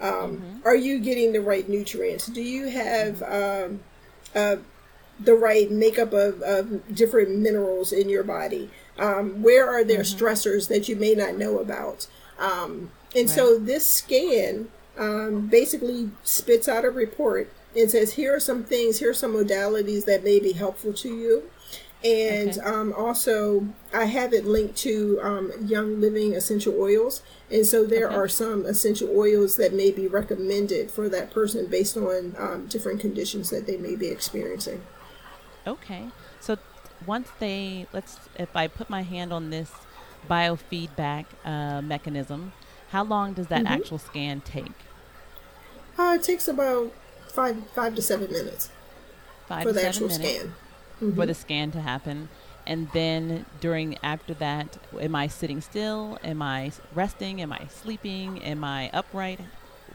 Um, 0.00 0.10
mm-hmm. 0.10 0.58
Are 0.64 0.74
you 0.74 0.98
getting 0.98 1.32
the 1.32 1.40
right 1.42 1.68
nutrients? 1.68 2.26
Do 2.26 2.42
you 2.42 2.66
have 2.70 3.22
um, 3.22 3.80
uh, 4.34 4.56
the 5.20 5.34
right 5.34 5.70
makeup 5.70 6.12
of, 6.12 6.42
of, 6.42 6.94
different 6.94 7.38
minerals 7.38 7.92
in 7.92 8.08
your 8.08 8.24
body? 8.24 8.70
Um, 8.98 9.42
where 9.42 9.68
are 9.68 9.84
there 9.84 10.00
mm-hmm. 10.00 10.24
stressors 10.24 10.68
that 10.68 10.88
you 10.88 10.96
may 10.96 11.14
not 11.14 11.36
know 11.36 11.58
about? 11.58 12.06
Um, 12.38 12.90
and 13.14 13.28
right. 13.28 13.36
so 13.36 13.58
this 13.58 13.86
scan 13.86 14.68
um, 14.98 15.48
basically 15.48 16.10
spits 16.22 16.68
out 16.68 16.84
a 16.84 16.90
report 16.90 17.52
and 17.76 17.90
says, 17.90 18.14
here 18.14 18.34
are 18.34 18.40
some 18.40 18.64
things, 18.64 18.98
here 18.98 19.10
are 19.10 19.14
some 19.14 19.34
modalities 19.34 20.04
that 20.06 20.24
may 20.24 20.40
be 20.40 20.52
helpful 20.52 20.92
to 20.92 21.08
you. 21.08 21.50
And 22.02 22.50
okay. 22.50 22.60
um, 22.60 22.94
also, 22.96 23.68
I 23.92 24.06
have 24.06 24.32
it 24.32 24.46
linked 24.46 24.76
to 24.78 25.20
um, 25.22 25.52
Young 25.66 26.00
Living 26.00 26.34
essential 26.34 26.74
oils. 26.80 27.22
And 27.50 27.66
so 27.66 27.84
there 27.84 28.06
okay. 28.06 28.16
are 28.16 28.28
some 28.28 28.64
essential 28.64 29.10
oils 29.14 29.56
that 29.56 29.74
may 29.74 29.90
be 29.90 30.06
recommended 30.06 30.90
for 30.90 31.08
that 31.10 31.30
person 31.30 31.66
based 31.66 31.96
on 31.96 32.34
um, 32.38 32.66
different 32.68 33.00
conditions 33.00 33.50
that 33.50 33.66
they 33.66 33.76
may 33.76 33.96
be 33.96 34.08
experiencing. 34.08 34.80
Okay. 35.66 36.08
So 36.40 36.58
once 37.06 37.28
they, 37.38 37.86
let's, 37.92 38.18
if 38.36 38.54
I 38.54 38.68
put 38.68 38.90
my 38.90 39.02
hand 39.02 39.32
on 39.32 39.50
this 39.50 39.70
biofeedback 40.28 41.26
uh, 41.44 41.82
mechanism, 41.82 42.52
how 42.90 43.04
long 43.04 43.32
does 43.34 43.46
that 43.48 43.64
mm-hmm. 43.64 43.74
actual 43.74 43.98
scan 43.98 44.40
take? 44.40 44.72
Uh, 45.98 46.16
it 46.18 46.22
takes 46.22 46.48
about 46.48 46.92
five, 47.28 47.56
five 47.74 47.94
to 47.94 48.02
seven 48.02 48.30
minutes 48.32 48.70
five 49.50 49.64
for 49.64 49.72
the 49.72 49.86
actual 49.86 50.08
minutes. 50.08 50.24
scan 50.24 50.46
mm-hmm. 50.46 51.14
for 51.14 51.26
the 51.26 51.34
scan 51.34 51.70
to 51.72 51.80
happen. 51.80 52.28
And 52.66 52.88
then 52.92 53.46
during 53.60 53.98
after 54.02 54.32
that, 54.34 54.78
am 54.98 55.14
I 55.14 55.26
sitting 55.26 55.60
still? 55.60 56.18
Am 56.22 56.40
I 56.40 56.72
resting? 56.94 57.42
Am 57.42 57.52
I 57.52 57.66
sleeping? 57.68 58.42
Am 58.42 58.62
I 58.62 58.90
upright? 58.92 59.40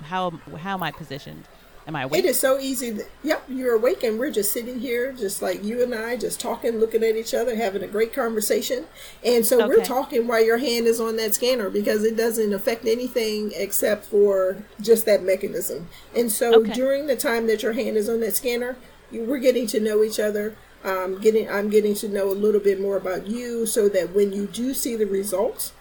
How 0.03 0.32
how 0.57 0.74
am 0.74 0.84
I 0.84 0.91
positioned? 0.91 1.45
Am 1.88 1.95
I 1.95 2.03
awake? 2.03 2.23
It 2.23 2.27
is 2.27 2.39
so 2.39 2.59
easy. 2.59 2.89
That, 2.91 3.07
yep, 3.23 3.43
you're 3.47 3.75
awake, 3.75 4.03
and 4.03 4.17
we're 4.17 4.31
just 4.31 4.51
sitting 4.51 4.79
here, 4.79 5.11
just 5.11 5.41
like 5.41 5.63
you 5.63 5.83
and 5.83 5.93
I, 5.93 6.17
just 6.17 6.39
talking, 6.39 6.79
looking 6.79 7.03
at 7.03 7.15
each 7.15 7.33
other, 7.33 7.55
having 7.55 7.83
a 7.83 7.88
great 7.88 8.11
conversation. 8.11 8.86
And 9.23 9.45
so 9.45 9.59
okay. 9.59 9.67
we're 9.67 9.86
talking 9.86 10.27
while 10.27 10.43
your 10.43 10.57
hand 10.57 10.88
is 10.88 10.99
on 10.99 11.15
that 11.17 11.36
scanner 11.36 11.69
because 11.69 12.03
it 12.03 12.17
doesn't 12.17 12.53
affect 12.53 12.86
anything 12.86 13.51
except 13.55 14.05
for 14.05 14.63
just 14.81 15.05
that 15.05 15.23
mechanism. 15.23 15.88
And 16.15 16.31
so 16.31 16.61
okay. 16.61 16.73
during 16.73 17.05
the 17.05 17.15
time 17.15 17.45
that 17.47 17.61
your 17.61 17.73
hand 17.73 17.97
is 17.97 18.09
on 18.09 18.19
that 18.21 18.36
scanner, 18.36 18.77
you, 19.11 19.23
we're 19.23 19.38
getting 19.38 19.67
to 19.67 19.79
know 19.79 20.03
each 20.03 20.19
other 20.19 20.55
um, 20.86 21.19
getting 21.19 21.49
I'm 21.49 21.69
getting 21.69 21.95
to 21.95 22.07
know 22.07 22.29
a 22.29 22.33
little 22.33 22.61
bit 22.61 22.79
more 22.79 22.95
about 22.95 23.25
you 23.25 23.65
so 23.65 23.89
that 23.89 24.13
when 24.13 24.31
you 24.31 24.45
do 24.45 24.73
see 24.73 24.95
the 24.95 25.05
results, 25.05 25.73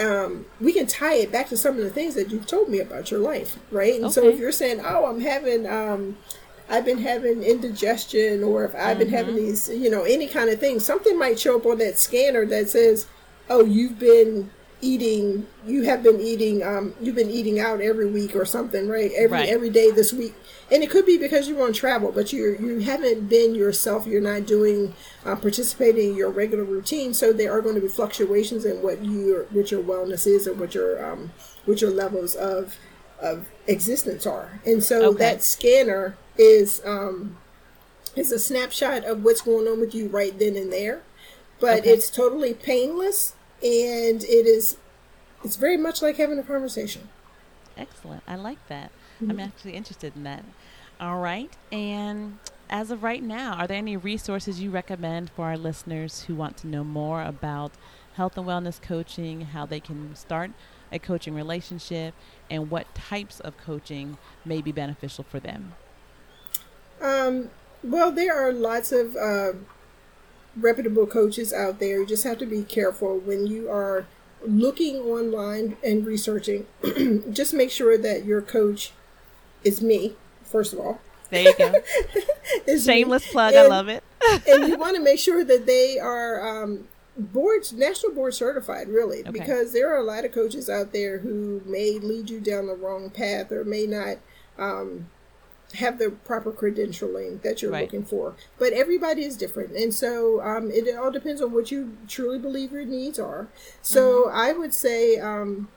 um, 0.00 0.46
we 0.60 0.72
can 0.72 0.86
tie 0.86 1.14
it 1.14 1.32
back 1.32 1.48
to 1.48 1.56
some 1.56 1.76
of 1.76 1.84
the 1.84 1.90
things 1.90 2.14
that 2.14 2.30
you've 2.30 2.46
told 2.46 2.68
me 2.68 2.80
about 2.80 3.10
your 3.10 3.20
life, 3.20 3.58
right? 3.70 3.94
And 3.94 4.04
okay. 4.06 4.12
so 4.12 4.28
if 4.28 4.38
you're 4.38 4.52
saying, 4.52 4.80
"Oh, 4.84 5.06
I'm 5.06 5.20
having," 5.20 5.66
um, 5.66 6.16
I've 6.68 6.84
been 6.84 6.98
having 6.98 7.42
indigestion, 7.42 8.44
or 8.44 8.64
if 8.64 8.74
I've 8.74 8.80
mm-hmm. 8.80 8.98
been 8.98 9.08
having 9.08 9.34
mm-hmm. 9.36 9.46
these, 9.46 9.68
you 9.68 9.90
know, 9.90 10.02
any 10.02 10.28
kind 10.28 10.50
of 10.50 10.60
thing, 10.60 10.80
something 10.80 11.18
might 11.18 11.38
show 11.38 11.56
up 11.56 11.66
on 11.66 11.78
that 11.78 11.98
scanner 11.98 12.46
that 12.46 12.70
says, 12.70 13.06
"Oh, 13.48 13.64
you've 13.64 13.98
been 13.98 14.50
eating 14.80 15.46
you 15.66 15.82
have 15.82 16.02
been 16.02 16.20
eating 16.20 16.62
um 16.62 16.94
you've 17.00 17.14
been 17.14 17.30
eating 17.30 17.58
out 17.58 17.80
every 17.80 18.06
week 18.06 18.36
or 18.36 18.44
something 18.44 18.88
right? 18.88 19.10
Every 19.16 19.38
right. 19.38 19.48
every 19.48 19.70
day 19.70 19.90
this 19.90 20.12
week. 20.12 20.34
And 20.70 20.82
it 20.82 20.90
could 20.90 21.06
be 21.06 21.18
because 21.18 21.48
you're 21.48 21.64
on 21.64 21.72
travel 21.72 22.12
but 22.12 22.32
you 22.32 22.56
you 22.60 22.80
haven't 22.80 23.28
been 23.28 23.54
yourself. 23.54 24.06
You're 24.06 24.20
not 24.20 24.46
doing 24.46 24.94
uh, 25.24 25.36
participating 25.36 26.10
in 26.10 26.16
your 26.16 26.30
regular 26.30 26.64
routine. 26.64 27.12
So 27.12 27.32
there 27.32 27.52
are 27.52 27.60
going 27.60 27.74
to 27.74 27.80
be 27.80 27.88
fluctuations 27.88 28.64
in 28.64 28.82
what 28.82 29.04
your 29.04 29.44
what 29.44 29.70
your 29.70 29.82
wellness 29.82 30.26
is 30.26 30.46
or 30.46 30.54
what 30.54 30.74
your 30.74 31.04
um 31.04 31.32
what 31.64 31.80
your 31.80 31.90
levels 31.90 32.34
of 32.34 32.76
of 33.20 33.48
existence 33.66 34.26
are. 34.26 34.60
And 34.64 34.82
so 34.82 35.10
okay. 35.10 35.18
that 35.18 35.42
scanner 35.42 36.16
is 36.36 36.80
um 36.84 37.36
is 38.14 38.32
a 38.32 38.38
snapshot 38.38 39.04
of 39.04 39.24
what's 39.24 39.40
going 39.40 39.66
on 39.66 39.80
with 39.80 39.94
you 39.94 40.08
right 40.08 40.38
then 40.38 40.56
and 40.56 40.72
there. 40.72 41.02
But 41.60 41.80
okay. 41.80 41.90
it's 41.90 42.10
totally 42.10 42.54
painless 42.54 43.34
and 43.62 44.22
it 44.24 44.46
is 44.46 44.76
it's 45.44 45.56
very 45.56 45.76
much 45.76 46.02
like 46.02 46.16
having 46.16 46.38
a 46.38 46.42
conversation. 46.42 47.08
Excellent. 47.76 48.22
I 48.26 48.36
like 48.36 48.66
that. 48.68 48.90
Mm-hmm. 49.20 49.30
I'm 49.30 49.40
actually 49.40 49.74
interested 49.74 50.16
in 50.16 50.24
that. 50.24 50.44
All 51.00 51.18
right. 51.18 51.50
And 51.70 52.38
as 52.68 52.90
of 52.90 53.02
right 53.02 53.22
now, 53.22 53.54
are 53.54 53.66
there 53.66 53.76
any 53.76 53.96
resources 53.96 54.60
you 54.60 54.70
recommend 54.70 55.30
for 55.30 55.46
our 55.46 55.56
listeners 55.56 56.22
who 56.22 56.34
want 56.34 56.56
to 56.58 56.66
know 56.66 56.82
more 56.82 57.22
about 57.22 57.72
health 58.14 58.36
and 58.36 58.46
wellness 58.46 58.82
coaching, 58.82 59.42
how 59.42 59.64
they 59.64 59.78
can 59.80 60.14
start 60.16 60.50
a 60.90 60.98
coaching 60.98 61.34
relationship, 61.34 62.14
and 62.50 62.70
what 62.70 62.92
types 62.94 63.38
of 63.40 63.56
coaching 63.58 64.18
may 64.44 64.60
be 64.60 64.72
beneficial 64.72 65.22
for 65.22 65.38
them? 65.38 65.74
Um, 67.00 67.50
well, 67.84 68.10
there 68.10 68.34
are 68.34 68.52
lots 68.52 68.90
of 68.90 69.14
uh, 69.14 69.52
reputable 70.56 71.06
coaches 71.06 71.52
out 71.52 71.78
there. 71.78 72.00
You 72.00 72.06
just 72.06 72.24
have 72.24 72.38
to 72.38 72.46
be 72.46 72.62
careful 72.62 73.18
when 73.18 73.46
you 73.46 73.70
are 73.70 74.06
looking 74.42 74.96
online 74.96 75.76
and 75.84 76.06
researching. 76.06 76.66
just 77.32 77.54
make 77.54 77.70
sure 77.70 77.98
that 77.98 78.24
your 78.24 78.42
coach 78.42 78.92
is 79.64 79.82
me, 79.82 80.14
first 80.44 80.72
of 80.72 80.80
all. 80.80 81.00
There 81.30 81.42
you 81.42 81.54
go. 81.56 81.74
Shameless 82.78 83.26
me. 83.26 83.32
plug. 83.32 83.54
And, 83.54 83.66
I 83.66 83.68
love 83.68 83.88
it. 83.88 84.02
and 84.48 84.68
you 84.68 84.76
want 84.78 84.96
to 84.96 85.02
make 85.02 85.18
sure 85.18 85.44
that 85.44 85.66
they 85.66 85.98
are 85.98 86.64
um, 86.64 86.88
board 87.16 87.64
national 87.74 88.12
board 88.12 88.34
certified, 88.34 88.88
really, 88.88 89.20
okay. 89.20 89.30
because 89.30 89.72
there 89.72 89.92
are 89.92 89.98
a 89.98 90.04
lot 90.04 90.24
of 90.24 90.32
coaches 90.32 90.70
out 90.70 90.92
there 90.92 91.18
who 91.18 91.60
may 91.66 91.98
lead 91.98 92.30
you 92.30 92.40
down 92.40 92.66
the 92.66 92.74
wrong 92.74 93.10
path 93.10 93.52
or 93.52 93.64
may 93.64 93.86
not 93.86 94.18
um, 94.58 95.08
have 95.74 95.98
the 95.98 96.10
proper 96.10 96.50
credentialing 96.50 97.42
that 97.42 97.60
you're 97.60 97.70
Right. 97.70 97.82
looking 97.84 98.04
for. 98.04 98.34
But 98.58 98.72
everybody 98.72 99.24
is 99.24 99.36
different, 99.36 99.76
and 99.76 99.92
so 99.92 100.40
um, 100.40 100.70
it 100.70 100.94
all 100.96 101.10
depends 101.10 101.42
on 101.42 101.52
what 101.52 101.70
you 101.70 101.96
truly 102.08 102.38
believe 102.38 102.72
your 102.72 102.84
needs 102.84 103.18
are. 103.18 103.48
So 103.82 104.30
I 104.30 104.52
would 104.52 104.72
say 104.72 105.18
um, 105.18 105.68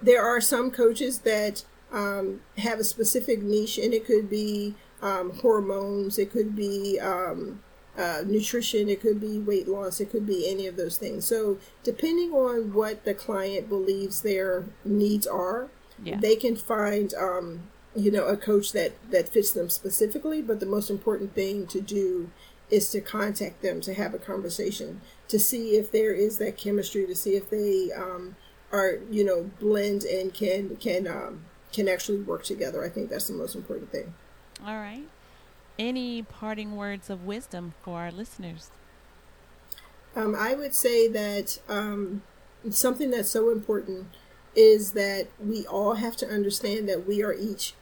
there 0.00 0.22
are 0.24 0.40
some 0.40 0.70
coaches 0.70 1.20
that 1.20 1.64
um, 1.92 2.40
have 2.58 2.78
a 2.80 2.84
specific 2.84 3.42
niche, 3.42 3.78
and 3.78 3.92
it 3.92 4.06
could 4.06 4.30
be 4.30 4.74
um, 5.02 5.30
hormones, 5.40 6.18
it 6.18 6.30
could 6.30 6.56
be 6.56 6.98
um, 6.98 7.60
uh, 7.98 8.22
nutrition, 8.24 8.88
it 8.88 9.00
could 9.02 9.20
be 9.20 9.38
weight 9.38 9.68
loss, 9.68 10.00
it 10.00 10.10
could 10.10 10.26
be 10.26 10.48
any 10.50 10.66
of 10.66 10.76
those 10.76 10.96
things. 10.96 11.26
So, 11.26 11.58
depending 11.82 12.32
on 12.32 12.72
what 12.72 13.04
the 13.04 13.12
client 13.12 13.68
believes 13.68 14.22
their 14.22 14.64
needs 14.84 15.26
are, 15.26 15.68
Yeah. 16.02 16.18
they 16.18 16.36
can 16.36 16.56
find 16.56 17.12
um, 17.14 17.64
you 17.94 18.10
know 18.10 18.26
a 18.26 18.36
coach 18.36 18.72
that 18.72 18.92
that 19.10 19.28
fits 19.28 19.52
them 19.52 19.68
specifically. 19.68 20.42
But 20.42 20.60
the 20.60 20.66
most 20.66 20.90
important 20.90 21.34
thing 21.34 21.66
to 21.68 21.80
do 21.80 22.30
is 22.70 22.90
to 22.90 23.00
contact 23.00 23.62
them 23.62 23.80
to 23.82 23.94
have 23.94 24.14
a 24.14 24.18
conversation 24.18 25.02
to 25.28 25.38
see 25.38 25.76
if 25.76 25.92
there 25.92 26.12
is 26.14 26.38
that 26.38 26.56
chemistry 26.56 27.06
to 27.06 27.14
see 27.14 27.36
if 27.36 27.50
they 27.50 27.90
um, 27.92 28.36
are 28.72 28.98
you 29.10 29.24
know 29.24 29.50
blend 29.60 30.04
and 30.04 30.32
can 30.32 30.76
can 30.76 31.06
um, 31.06 31.44
can 31.72 31.88
actually 31.88 32.20
work 32.20 32.44
together. 32.44 32.84
I 32.84 32.88
think 32.88 33.10
that's 33.10 33.28
the 33.28 33.34
most 33.34 33.54
important 33.54 33.92
thing. 33.92 34.14
All 34.64 34.76
right. 34.76 35.08
Any 35.78 36.22
parting 36.22 36.76
words 36.76 37.10
of 37.10 37.24
wisdom 37.24 37.74
for 37.82 37.98
our 38.00 38.12
listeners? 38.12 38.70
Um, 40.14 40.34
I 40.38 40.54
would 40.54 40.74
say 40.74 41.08
that 41.08 41.58
um, 41.68 42.22
something 42.70 43.10
that's 43.10 43.30
so 43.30 43.50
important 43.50 44.08
is 44.54 44.92
that 44.92 45.28
we 45.40 45.66
all 45.66 45.94
have 45.94 46.16
to 46.18 46.28
understand 46.28 46.88
that 46.88 47.06
we 47.06 47.22
are 47.22 47.32
each 47.32 47.74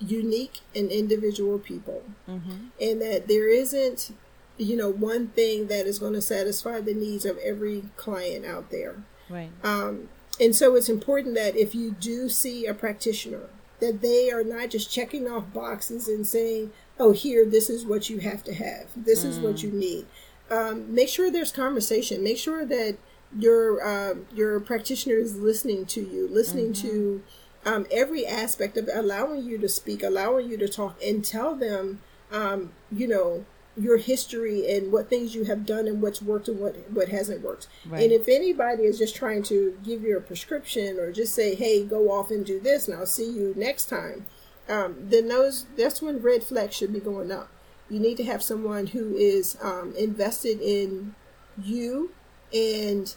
unique 0.00 0.60
and 0.74 0.90
individual 0.90 1.58
people, 1.58 2.02
Mm-hmm. 2.28 2.66
and 2.80 3.02
that 3.02 3.28
there 3.28 3.48
isn't, 3.48 4.12
you 4.56 4.76
know, 4.76 4.90
one 4.90 5.28
thing 5.28 5.66
that 5.68 5.86
is 5.86 5.98
going 5.98 6.14
to 6.14 6.22
satisfy 6.22 6.80
the 6.80 6.94
needs 6.94 7.24
of 7.24 7.38
every 7.38 7.84
client 7.96 8.44
out 8.44 8.70
there. 8.70 8.96
Right. 9.28 9.50
Um, 9.62 10.08
and 10.40 10.54
so 10.54 10.76
it's 10.76 10.88
important 10.88 11.34
that 11.34 11.56
if 11.56 11.74
you 11.74 11.90
do 11.92 12.28
see 12.28 12.66
a 12.66 12.74
practitioner, 12.74 13.48
that 13.80 14.00
they 14.00 14.30
are 14.30 14.44
not 14.44 14.70
just 14.70 14.90
checking 14.90 15.28
off 15.28 15.52
boxes 15.52 16.08
and 16.08 16.26
saying, 16.26 16.72
oh, 16.98 17.12
here, 17.12 17.44
this 17.44 17.70
is 17.70 17.86
what 17.86 18.10
you 18.10 18.18
have 18.18 18.42
to 18.44 18.54
have, 18.54 18.86
this 18.96 19.24
is 19.24 19.38
what 19.38 19.62
you 19.62 19.70
need. 19.70 20.06
Um, 20.50 20.92
make 20.94 21.08
sure 21.08 21.30
there's 21.30 21.52
conversation. 21.52 22.24
Make 22.24 22.38
sure 22.38 22.64
that 22.64 22.96
your 23.38 23.84
uh, 23.84 24.14
your 24.34 24.58
practitioner 24.60 25.16
is 25.16 25.36
listening 25.36 25.84
to 25.86 26.00
you, 26.00 26.26
listening 26.28 26.72
to 26.74 27.22
um, 27.64 27.86
every 27.90 28.26
aspect 28.26 28.76
of 28.76 28.88
allowing 28.92 29.42
you 29.42 29.58
to 29.58 29.68
speak, 29.68 30.02
allowing 30.02 30.48
you 30.48 30.56
to 30.58 30.68
talk, 30.68 30.96
and 31.04 31.24
tell 31.24 31.54
them, 31.54 32.00
um, 32.30 32.72
you 32.90 33.06
know, 33.06 33.44
your 33.76 33.96
history 33.96 34.68
and 34.74 34.90
what 34.90 35.08
things 35.08 35.34
you 35.34 35.44
have 35.44 35.64
done 35.64 35.86
and 35.86 36.02
what's 36.02 36.20
worked 36.20 36.48
and 36.48 36.58
what 36.58 36.76
what 36.90 37.08
hasn't 37.08 37.42
worked. 37.42 37.68
Right. 37.86 38.02
And 38.02 38.12
if 38.12 38.28
anybody 38.28 38.84
is 38.84 38.98
just 38.98 39.14
trying 39.14 39.42
to 39.44 39.78
give 39.84 40.02
you 40.02 40.16
a 40.16 40.20
prescription 40.20 40.98
or 40.98 41.12
just 41.12 41.34
say, 41.34 41.54
"Hey, 41.54 41.84
go 41.84 42.10
off 42.10 42.30
and 42.30 42.44
do 42.44 42.58
this, 42.58 42.88
and 42.88 42.96
I'll 42.96 43.06
see 43.06 43.30
you 43.30 43.54
next 43.56 43.86
time," 43.86 44.26
um, 44.68 44.96
then 44.98 45.28
those 45.28 45.66
that's 45.76 46.02
when 46.02 46.20
red 46.20 46.42
flags 46.42 46.74
should 46.74 46.92
be 46.92 47.00
going 47.00 47.30
up. 47.30 47.50
You 47.88 48.00
need 48.00 48.16
to 48.18 48.24
have 48.24 48.42
someone 48.42 48.88
who 48.88 49.16
is 49.16 49.56
um, 49.62 49.94
invested 49.96 50.60
in 50.60 51.14
you 51.62 52.12
and 52.52 53.14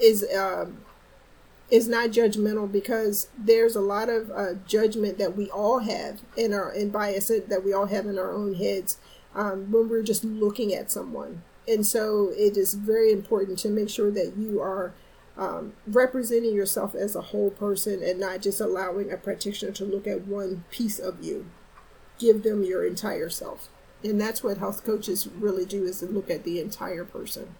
is 0.00 0.24
um, 0.34 0.78
is 1.74 1.88
not 1.88 2.10
judgmental 2.10 2.70
because 2.70 3.26
there's 3.36 3.74
a 3.74 3.80
lot 3.80 4.08
of 4.08 4.30
uh, 4.30 4.54
judgment 4.64 5.18
that 5.18 5.36
we 5.36 5.50
all 5.50 5.80
have 5.80 6.20
in 6.36 6.54
our 6.54 6.70
and 6.70 6.92
bias 6.92 7.32
that 7.48 7.64
we 7.64 7.72
all 7.72 7.86
have 7.86 8.06
in 8.06 8.16
our 8.16 8.32
own 8.32 8.54
heads 8.54 8.98
um, 9.34 9.72
when 9.72 9.88
we're 9.88 10.04
just 10.04 10.22
looking 10.22 10.72
at 10.72 10.88
someone. 10.88 11.42
And 11.66 11.84
so 11.84 12.30
it 12.36 12.56
is 12.56 12.74
very 12.74 13.10
important 13.10 13.58
to 13.58 13.70
make 13.70 13.88
sure 13.88 14.12
that 14.12 14.34
you 14.36 14.60
are 14.60 14.94
um, 15.36 15.72
representing 15.84 16.54
yourself 16.54 16.94
as 16.94 17.16
a 17.16 17.20
whole 17.20 17.50
person 17.50 18.04
and 18.04 18.20
not 18.20 18.40
just 18.40 18.60
allowing 18.60 19.10
a 19.10 19.16
practitioner 19.16 19.72
to 19.72 19.84
look 19.84 20.06
at 20.06 20.28
one 20.28 20.62
piece 20.70 21.00
of 21.00 21.24
you. 21.24 21.46
Give 22.20 22.44
them 22.44 22.62
your 22.62 22.86
entire 22.86 23.30
self. 23.30 23.68
And 24.04 24.20
that's 24.20 24.44
what 24.44 24.58
health 24.58 24.84
coaches 24.84 25.26
really 25.26 25.64
do 25.64 25.82
is 25.82 25.98
to 25.98 26.06
look 26.06 26.30
at 26.30 26.44
the 26.44 26.60
entire 26.60 27.04
person. 27.04 27.56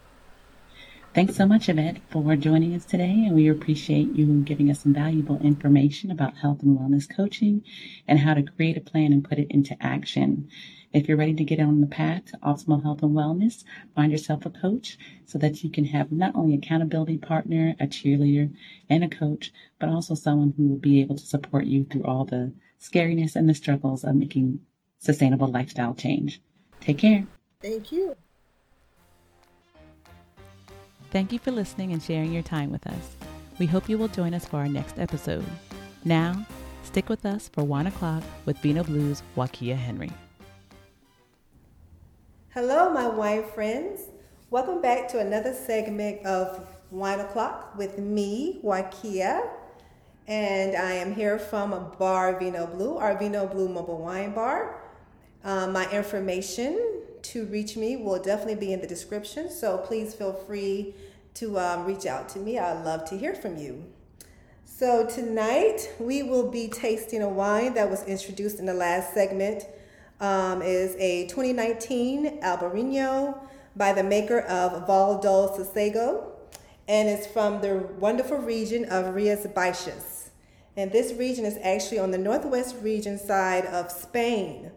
Thanks 1.15 1.37
so 1.37 1.45
much, 1.45 1.69
Yvette, 1.69 1.99
for 2.09 2.35
joining 2.35 2.75
us 2.75 2.83
today, 2.83 3.23
and 3.25 3.33
we 3.33 3.47
appreciate 3.47 4.13
you 4.17 4.41
giving 4.41 4.69
us 4.69 4.81
some 4.81 4.93
valuable 4.93 5.39
information 5.41 6.11
about 6.11 6.35
health 6.35 6.61
and 6.61 6.77
wellness 6.77 7.07
coaching 7.09 7.63
and 8.05 8.19
how 8.19 8.33
to 8.33 8.43
create 8.43 8.75
a 8.75 8.81
plan 8.81 9.13
and 9.13 9.23
put 9.23 9.39
it 9.39 9.47
into 9.49 9.77
action. 9.79 10.49
If 10.91 11.07
you're 11.07 11.15
ready 11.15 11.33
to 11.35 11.45
get 11.45 11.61
on 11.61 11.79
the 11.79 11.87
path 11.87 12.25
to 12.25 12.37
optimal 12.39 12.83
health 12.83 13.01
and 13.01 13.15
wellness, 13.15 13.63
find 13.95 14.11
yourself 14.11 14.45
a 14.45 14.49
coach 14.49 14.97
so 15.25 15.37
that 15.37 15.63
you 15.63 15.69
can 15.69 15.85
have 15.85 16.11
not 16.11 16.35
only 16.35 16.53
accountability 16.53 17.17
partner, 17.17 17.77
a 17.79 17.87
cheerleader, 17.87 18.53
and 18.89 19.01
a 19.01 19.07
coach, 19.07 19.53
but 19.79 19.87
also 19.87 20.15
someone 20.15 20.53
who 20.57 20.67
will 20.67 20.79
be 20.79 20.99
able 20.99 21.15
to 21.15 21.25
support 21.25 21.63
you 21.63 21.85
through 21.85 22.03
all 22.03 22.25
the 22.25 22.51
scariness 22.77 23.37
and 23.37 23.47
the 23.47 23.55
struggles 23.55 24.03
of 24.03 24.15
making 24.15 24.59
sustainable 24.97 25.47
lifestyle 25.47 25.93
change. 25.93 26.41
Take 26.81 26.97
care. 26.97 27.25
Thank 27.61 27.93
you. 27.93 28.17
Thank 31.15 31.31
you 31.31 31.39
for 31.39 31.51
listening 31.51 31.93
and 31.93 32.03
sharing 32.03 32.33
your 32.33 32.43
time 32.43 32.73
with 32.73 32.85
us. 32.85 33.15
We 33.57 33.67
hope 33.67 33.87
you 33.87 33.97
will 33.97 34.09
join 34.09 34.33
us 34.33 34.45
for 34.45 34.57
our 34.57 34.67
next 34.67 34.99
episode. 34.99 35.45
Now, 36.03 36.45
stick 36.83 37.07
with 37.07 37.25
us 37.25 37.47
for 37.47 37.63
Wine 37.63 37.87
O'Clock 37.87 38.21
with 38.43 38.57
Vino 38.57 38.83
Blues 38.83 39.23
Wakia 39.37 39.77
Henry. 39.77 40.11
Hello, 42.49 42.91
my 42.91 43.07
wine 43.07 43.45
friends. 43.45 44.01
Welcome 44.49 44.81
back 44.81 45.07
to 45.11 45.19
another 45.19 45.53
segment 45.53 46.25
of 46.25 46.67
Wine 46.91 47.21
O'Clock 47.21 47.77
with 47.77 47.97
me, 47.97 48.59
Wakia. 48.61 49.47
And 50.27 50.75
I 50.75 50.91
am 50.91 51.15
here 51.15 51.39
from 51.39 51.93
Bar 51.97 52.37
Vino 52.37 52.67
Blue, 52.67 52.97
our 52.97 53.17
Vino 53.17 53.47
Blue 53.47 53.69
mobile 53.69 53.99
wine 53.99 54.33
bar. 54.33 54.83
Um, 55.45 55.71
my 55.71 55.89
information 55.91 57.03
to 57.31 57.45
reach 57.45 57.75
me 57.75 57.97
will 57.97 58.21
definitely 58.21 58.55
be 58.55 58.73
in 58.73 58.81
the 58.81 58.87
description, 58.87 59.49
so 59.49 59.77
please 59.77 60.13
feel 60.13 60.33
free 60.33 60.95
to 61.35 61.59
um, 61.59 61.85
reach 61.85 62.05
out 62.05 62.29
to 62.29 62.39
me. 62.39 62.57
I'd 62.59 62.85
love 62.85 63.05
to 63.09 63.17
hear 63.17 63.33
from 63.33 63.57
you. 63.57 63.85
So, 64.65 65.05
tonight 65.05 65.93
we 65.99 66.23
will 66.23 66.51
be 66.51 66.67
tasting 66.67 67.21
a 67.21 67.29
wine 67.29 67.73
that 67.75 67.89
was 67.89 68.03
introduced 68.03 68.59
in 68.59 68.65
the 68.65 68.73
last 68.73 69.13
segment. 69.13 69.65
Um, 70.21 70.61
is 70.61 70.95
a 70.95 71.27
2019 71.27 72.41
Albarino 72.41 73.37
by 73.75 73.91
the 73.91 74.03
maker 74.03 74.39
of 74.41 74.87
Val 74.87 75.19
do 75.19 75.27
Sosego, 75.27 76.31
and 76.87 77.09
it's 77.09 77.27
from 77.27 77.59
the 77.59 77.89
wonderful 77.99 78.37
region 78.37 78.85
of 78.85 79.13
Rias 79.13 79.45
Baixas. 79.47 80.29
And 80.77 80.91
this 80.91 81.13
region 81.13 81.45
is 81.45 81.57
actually 81.61 81.99
on 81.99 82.11
the 82.11 82.17
northwest 82.17 82.75
region 82.81 83.17
side 83.17 83.65
of 83.65 83.91
Spain, 83.91 84.71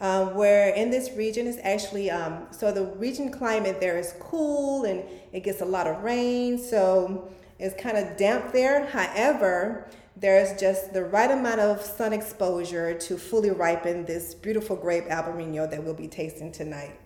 um, 0.00 0.34
where 0.34 0.72
in 0.74 0.90
this 0.90 1.10
region 1.16 1.46
is 1.46 1.58
actually, 1.62 2.10
um, 2.10 2.46
so 2.50 2.70
the 2.70 2.84
region 2.96 3.30
climate 3.30 3.80
there 3.80 3.98
is 3.98 4.14
cool 4.20 4.84
and 4.84 5.02
it 5.32 5.42
gets 5.42 5.60
a 5.60 5.64
lot 5.64 5.86
of 5.86 6.02
rain, 6.02 6.58
so 6.58 7.28
it's 7.58 7.80
kind 7.80 7.96
of 7.96 8.16
damp 8.16 8.52
there. 8.52 8.86
However, 8.86 9.88
there's 10.16 10.58
just 10.60 10.92
the 10.92 11.04
right 11.04 11.30
amount 11.30 11.60
of 11.60 11.80
sun 11.80 12.12
exposure 12.12 12.96
to 12.98 13.16
fully 13.16 13.50
ripen 13.50 14.04
this 14.04 14.34
beautiful 14.34 14.76
grape 14.76 15.04
Albarino 15.04 15.68
that 15.70 15.82
we'll 15.82 15.94
be 15.94 16.08
tasting 16.08 16.52
tonight. 16.52 16.98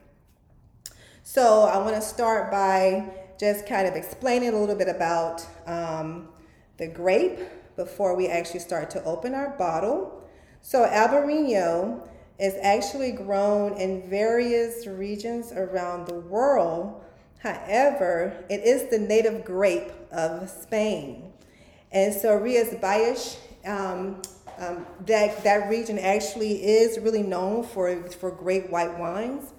So 1.23 1.63
I 1.63 1.79
want 1.79 1.95
to 1.95 2.03
start 2.03 2.51
by 2.51 3.11
just 3.39 3.67
kind 3.67 3.87
of 3.87 3.95
explaining 3.95 4.55
a 4.55 4.59
little 4.59 4.75
bit 4.75 4.89
about 4.89 5.47
um, 5.67 6.29
the 6.77 6.89
grape 6.89 7.39
before 7.77 8.17
we 8.17 8.29
actually 8.29 8.61
start 8.61 8.91
to 8.91 9.05
open 9.05 9.35
our 9.35 9.57
bottle. 9.57 10.29
So 10.61 10.87
Albarino 10.87 12.07
is 12.43 12.55
actually 12.61 13.13
grown 13.13 13.75
in 13.75 14.03
various 14.11 14.89
regions 14.89 15.53
around 15.53 16.09
the 16.09 16.15
world. 16.15 17.01
However, 17.39 18.45
it 18.51 18.65
is 18.65 18.91
the 18.91 18.99
native 18.99 19.45
grape 19.45 19.93
of 20.11 20.51
Spain. 20.51 21.33
And 21.93 22.13
so 22.13 22.35
Rias 22.35 22.75
Baixas, 22.75 23.37
um, 23.65 24.21
um, 24.59 24.85
that, 25.07 25.45
that 25.45 25.71
region 25.71 26.01
actually 26.01 26.65
is 26.65 26.99
really 26.99 27.23
known 27.23 27.63
for, 27.63 28.11
for 28.11 28.33
great 28.33 28.69
white 28.71 28.99
wines. 28.99 29.53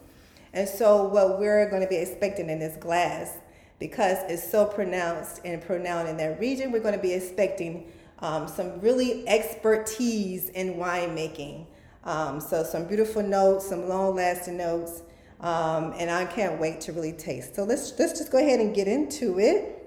And 0.51 0.67
so 0.67 1.05
what 1.05 1.39
we're 1.39 1.69
going 1.69 1.83
to 1.83 1.87
be 1.87 1.95
expecting 1.95 2.49
in 2.49 2.59
this 2.59 2.75
glass, 2.75 3.37
because 3.79 4.17
it's 4.27 4.51
so 4.51 4.65
pronounced 4.65 5.39
and 5.45 5.61
pronounced 5.61 6.11
in 6.11 6.17
that 6.17 6.37
region, 6.37 6.69
we're 6.73 6.81
going 6.81 6.95
to 6.95 7.01
be 7.01 7.13
expecting 7.13 7.89
um, 8.19 8.49
some 8.49 8.81
really 8.81 9.25
expertise 9.25 10.49
in 10.49 10.73
winemaking. 10.73 11.67
Um, 12.05 12.41
so 12.41 12.63
some 12.63 12.85
beautiful 12.85 13.23
notes, 13.23 13.69
some 13.69 13.87
long-lasting 13.87 14.57
notes, 14.57 15.03
um, 15.39 15.93
and 15.97 16.09
I 16.11 16.25
can't 16.25 16.59
wait 16.59 16.81
to 16.81 16.93
really 16.93 17.13
taste. 17.13 17.55
So 17.55 17.63
let's 17.63 17.97
let's 17.97 18.17
just 18.17 18.31
go 18.31 18.39
ahead 18.39 18.59
and 18.59 18.75
get 18.75 18.87
into 18.87 19.39
it. 19.39 19.79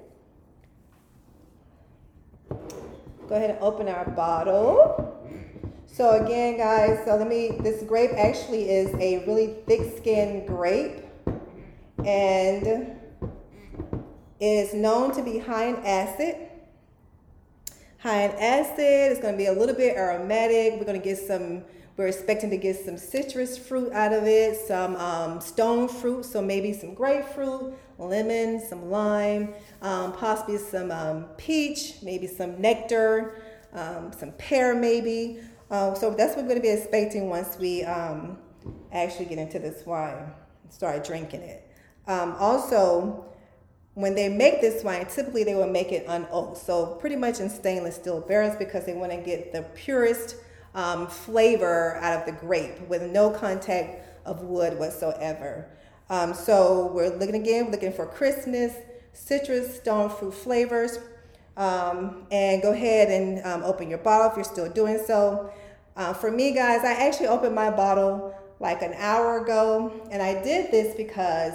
Go 3.29 3.35
ahead 3.35 3.51
and 3.51 3.59
open 3.61 3.89
our 3.89 4.09
bottle. 4.11 5.13
So 5.87 6.11
again, 6.23 6.59
guys, 6.59 7.01
so 7.07 7.17
let 7.17 7.27
me, 7.27 7.57
this 7.61 7.83
grape 7.83 8.11
actually 8.17 8.69
is 8.69 8.95
a 8.97 9.25
really 9.27 9.55
thick 9.67 9.97
skinned 9.97 10.47
grape 10.47 11.05
and 12.05 12.95
is 14.39 14.75
known 14.75 15.15
to 15.15 15.23
be 15.23 15.39
high 15.39 15.69
in 15.69 15.77
acid. 15.77 16.37
High 17.99 18.25
in 18.25 18.31
acid, 18.33 19.11
it's 19.11 19.21
gonna 19.21 19.39
be 19.39 19.47
a 19.47 19.53
little 19.55 19.75
bit 19.75 19.97
aromatic. 19.97 20.79
We're 20.79 20.85
gonna 20.85 20.99
get 20.99 21.17
some, 21.17 21.65
we're 21.97 22.09
expecting 22.09 22.51
to 22.51 22.59
get 22.59 22.77
some 22.77 22.99
citrus 22.99 23.57
fruit 23.57 23.93
out 23.93 24.13
of 24.13 24.25
it, 24.25 24.57
some 24.67 24.97
um, 24.97 25.41
stone 25.41 25.89
fruit, 25.89 26.25
so 26.25 26.43
maybe 26.43 26.73
some 26.73 26.95
grapefruit, 26.95 27.75
lemon, 27.99 28.61
some 28.61 28.91
lime, 28.91 29.55
um, 29.81 30.13
possibly 30.13 30.59
some 30.59 30.91
um, 30.91 31.25
peach, 31.39 31.95
maybe 32.03 32.27
some 32.27 32.61
nectar, 32.61 33.43
um, 33.73 34.13
some 34.13 34.33
pear 34.33 34.75
maybe. 34.75 35.41
Uh, 35.71 35.95
so 35.95 36.11
that's 36.11 36.37
what 36.37 36.43
we're 36.43 36.51
going 36.51 36.61
to 36.61 36.63
be 36.63 36.69
expecting 36.69 37.31
once 37.31 37.57
we 37.59 37.83
um, 37.85 38.39
actually 38.93 39.25
get 39.25 39.39
into 39.39 39.59
this 39.59 39.87
wine 39.87 40.31
and 40.63 40.73
start 40.73 41.05
drinking 41.05 41.41
it. 41.41 41.63
Also, 42.07 43.25
when 43.95 44.15
they 44.15 44.29
make 44.29 44.61
this 44.61 44.85
wine, 44.85 45.07
typically 45.07 45.43
they 45.43 45.55
will 45.55 45.67
make 45.67 45.91
it 45.91 46.07
unoaked, 46.07 46.59
so 46.59 46.97
pretty 47.01 47.17
much 47.17 47.41
in 47.41 47.49
stainless 47.49 47.97
steel 47.97 48.21
barrels 48.21 48.55
because 48.57 48.85
they 48.85 48.93
want 48.93 49.11
to 49.11 49.17
get 49.17 49.53
the 49.53 49.63
purest 49.75 50.37
um, 50.77 51.07
flavor 51.09 51.97
out 51.97 52.21
of 52.21 52.27
the 52.27 52.33
grape 52.33 52.81
with 52.89 53.03
no 53.03 53.31
contact 53.31 54.07
of 54.27 54.43
wood 54.43 54.79
whatsoever. 54.79 55.67
Um, 56.09 56.35
so 56.35 56.93
we're 56.95 57.09
looking 57.09 57.35
again, 57.35 57.71
looking 57.73 57.93
for 57.93 58.07
crispness, 58.07 58.75
citrus, 59.13 59.77
stone 59.77 60.11
fruit 60.11 60.35
flavors. 60.35 60.99
Um, 61.57 62.27
and 62.31 62.61
go 62.61 62.73
ahead 62.73 63.09
and 63.11 63.45
um, 63.47 63.65
open 63.65 63.89
your 63.89 63.99
bottle 63.99 64.31
if 64.31 64.37
you're 64.37 64.45
still 64.45 64.71
doing 64.71 65.01
so. 65.05 65.51
Uh, 65.97 66.13
for 66.13 66.31
me, 66.31 66.53
guys, 66.53 66.85
I 66.85 66.93
actually 66.93 67.29
opened 67.29 67.55
my 67.55 67.71
bottle 67.71 68.35
like 68.61 68.83
an 68.83 68.93
hour 68.99 69.43
ago, 69.43 70.07
and 70.11 70.23
I 70.23 70.43
did 70.43 70.71
this 70.71 70.95
because 70.95 71.55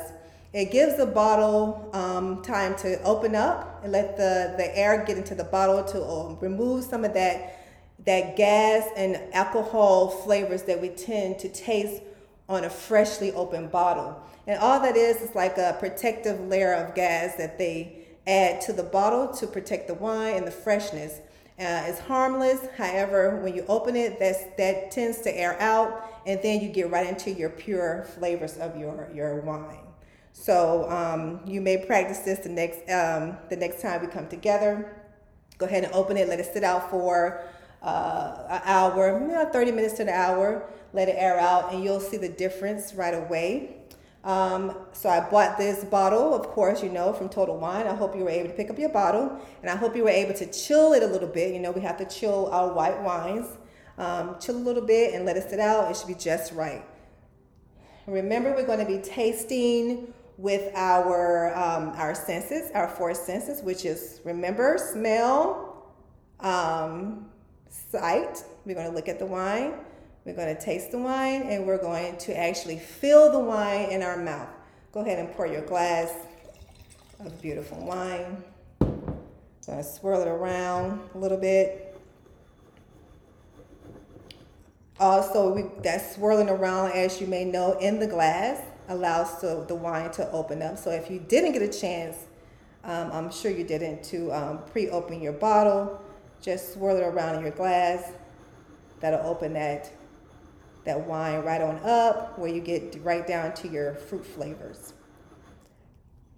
it 0.54 0.72
gives 0.72 0.98
the 0.98 1.06
bottle 1.06 1.90
um, 1.94 2.42
time 2.42 2.76
to 2.78 3.02
open 3.04 3.36
up 3.36 3.82
and 3.84 3.92
let 3.92 4.18
the, 4.18 4.56
the 4.58 4.76
air 4.76 5.06
get 5.06 5.18
into 5.18 5.36
the 5.36 5.44
bottle 5.44 5.84
to 5.84 6.04
um, 6.04 6.40
remove 6.42 6.84
some 6.84 7.06
of 7.06 7.14
that 7.14 7.61
that 8.06 8.36
gas 8.36 8.88
and 8.96 9.20
alcohol 9.34 10.10
flavors 10.10 10.64
that 10.64 10.82
we 10.82 10.90
tend 10.90 11.40
to 11.40 11.50
taste 11.50 12.02
on 12.50 12.64
a 12.64 12.70
freshly 12.70 13.32
opened 13.34 13.72
bottle. 13.72 14.22
And 14.48 14.60
all 14.60 14.80
that 14.80 14.98
is 14.98 15.18
is 15.18 15.36
like 15.36 15.58
a 15.58 15.78
protective 15.80 16.40
layer 16.40 16.74
of 16.74 16.96
gas 16.96 17.36
that 17.36 17.58
they 17.58 18.00
add 18.28 18.62
to 18.62 18.74
the 18.74 18.84
bottle 18.84 19.28
to 19.36 19.48
protect 19.48 19.88
the 19.88 19.94
wine 19.94 20.36
and 20.36 20.48
the 20.48 20.52
freshness. 20.52 21.20
Uh, 21.60 21.84
it's 21.86 22.00
harmless. 22.00 22.60
However, 22.76 23.40
when 23.42 23.56
you 23.56 23.66
open 23.68 23.96
it, 23.96 24.20
that's, 24.20 24.44
that 24.58 24.92
tends 24.92 25.22
to 25.22 25.38
air 25.38 25.60
out, 25.62 26.08
and 26.26 26.42
then 26.42 26.60
you 26.60 26.70
get 26.70 26.90
right 26.90 27.08
into 27.08 27.32
your 27.32 27.50
pure 27.50 28.06
flavors 28.16 28.58
of 28.58 28.78
your, 28.78 29.10
your 29.14 29.42
wine. 29.42 29.78
So 30.34 30.90
um, 30.90 31.42
you 31.46 31.62
may 31.62 31.86
practice 31.86 32.20
this 32.20 32.40
the 32.40 32.50
next 32.50 32.90
um, 32.90 33.38
the 33.50 33.56
next 33.56 33.82
time 33.82 34.02
we 34.02 34.08
come 34.08 34.28
together. 34.28 34.96
Go 35.58 35.66
ahead 35.66 35.84
and 35.84 35.94
open 35.94 36.18
it. 36.18 36.28
Let 36.30 36.40
it 36.40 36.52
sit 36.52 36.64
out 36.64 36.90
for 36.90 37.44
uh, 37.82 38.44
an 38.50 38.62
hour, 38.66 39.20
you 39.20 39.28
know, 39.28 39.46
30 39.46 39.72
minutes 39.72 39.96
to 39.96 40.04
an 40.04 40.10
hour. 40.10 40.70
Let 40.94 41.08
it 41.08 41.16
air 41.18 41.40
out, 41.40 41.74
and 41.74 41.84
you'll 41.84 42.02
see 42.02 42.18
the 42.18 42.30
difference 42.30 42.94
right 42.94 43.14
away. 43.14 43.78
Um, 44.24 44.78
so 44.92 45.10
I 45.10 45.28
bought 45.30 45.58
this 45.58 45.84
bottle, 45.84 46.36
of 46.36 46.48
course, 46.48 46.84
you 46.84 46.90
know, 46.90 47.12
from 47.14 47.30
Total 47.30 47.58
Wine. 47.58 47.88
I 47.88 47.96
hope 47.96 48.16
you 48.16 48.24
were 48.24 48.30
able 48.30 48.50
to 48.50 48.56
pick 48.56 48.70
up 48.70 48.78
your 48.78 48.90
bottle, 48.90 49.40
and 49.62 49.70
I 49.72 49.76
hope 49.76 49.96
you 49.96 50.04
were 50.04 50.10
able 50.10 50.34
to 50.36 50.46
chill 50.52 50.94
it 50.94 51.02
a 51.02 51.08
little 51.08 51.28
bit. 51.28 51.54
You 51.54 51.60
know, 51.60 51.72
we 51.72 51.82
have 51.82 51.98
to 51.98 52.06
chill 52.06 52.48
our 52.52 52.74
white 52.74 53.02
wines. 53.02 53.48
Um, 53.98 54.38
chill 54.40 54.56
a 54.56 54.58
little 54.58 54.86
bit 54.86 55.14
and 55.14 55.26
let 55.26 55.38
it 55.38 55.50
sit 55.50 55.60
out. 55.60 55.90
It 55.92 55.98
should 55.98 56.08
be 56.08 56.16
just 56.16 56.54
right. 56.54 56.84
Remember, 58.08 58.54
we're 58.54 58.66
going 58.66 58.80
to 58.80 58.86
be 58.86 58.98
tasting 59.00 60.14
with 60.38 60.72
our 60.76 61.56
um, 61.56 61.90
our 61.98 62.16
senses, 62.16 62.72
our 62.74 62.88
four 62.88 63.14
senses, 63.14 63.62
which 63.62 63.86
is 63.86 64.22
remember, 64.24 64.78
smell, 64.78 65.94
um, 66.40 67.28
sight. 67.72 68.44
We're 68.66 68.76
going 68.76 68.88
to 68.88 68.94
look 68.94 69.10
at 69.10 69.18
the 69.18 69.26
wine. 69.26 69.74
We're 70.26 70.36
going 70.36 70.56
to 70.56 70.62
taste 70.62 70.92
the 70.92 71.00
wine 71.00 71.44
and 71.44 71.66
we're 71.66 71.82
going 71.82 72.18
to 72.18 72.38
actually 72.38 72.78
fill 72.78 73.32
the 73.32 73.40
wine 73.40 73.90
in 73.90 74.04
our 74.04 74.18
mouth. 74.18 74.50
Go 74.92 75.00
ahead 75.00 75.18
and 75.18 75.34
pour 75.34 75.48
your 75.48 75.62
glass 75.62 76.14
of 77.20 77.42
beautiful 77.42 77.84
wine. 77.84 78.44
Gonna 79.72 79.84
swirl 79.84 80.22
it 80.22 80.28
around 80.28 81.00
a 81.16 81.18
little 81.18 81.38
bit. 81.38 81.98
Also, 85.00 85.54
we, 85.54 85.64
that 85.84 86.14
swirling 86.14 86.50
around, 86.50 86.92
as 86.92 87.22
you 87.22 87.28
may 87.28 87.46
know, 87.46 87.78
in 87.80 87.98
the 87.98 88.06
glass 88.06 88.62
allows 88.90 89.40
the, 89.40 89.64
the 89.68 89.76
wine 89.76 90.12
to 90.12 90.30
open 90.32 90.62
up. 90.62 90.78
So 90.78 90.92
if 90.92 91.10
you 91.10 91.20
didn't 91.20 91.54
get 91.54 91.62
a 91.62 91.68
chance, 91.68 92.18
um, 92.84 93.12
I'm 93.12 93.32
sure 93.32 93.50
you 93.50 93.64
didn't, 93.64 94.04
to 94.06 94.32
um, 94.32 94.60
pre-open 94.72 95.22
your 95.22 95.34
bottle, 95.34 96.02
just 96.42 96.74
swirl 96.74 96.98
it 96.98 97.04
around 97.04 97.36
in 97.36 97.42
your 97.42 97.52
glass. 97.52 98.12
That'll 99.00 99.26
open 99.26 99.54
that 99.54 99.92
that 100.84 101.06
wine 101.06 101.44
right 101.44 101.62
on 101.62 101.80
up 101.84 102.40
where 102.40 102.50
you 102.50 102.60
get 102.60 102.98
right 103.04 103.28
down 103.28 103.54
to 103.54 103.68
your 103.68 103.94
fruit 103.94 104.26
flavors. 104.26 104.94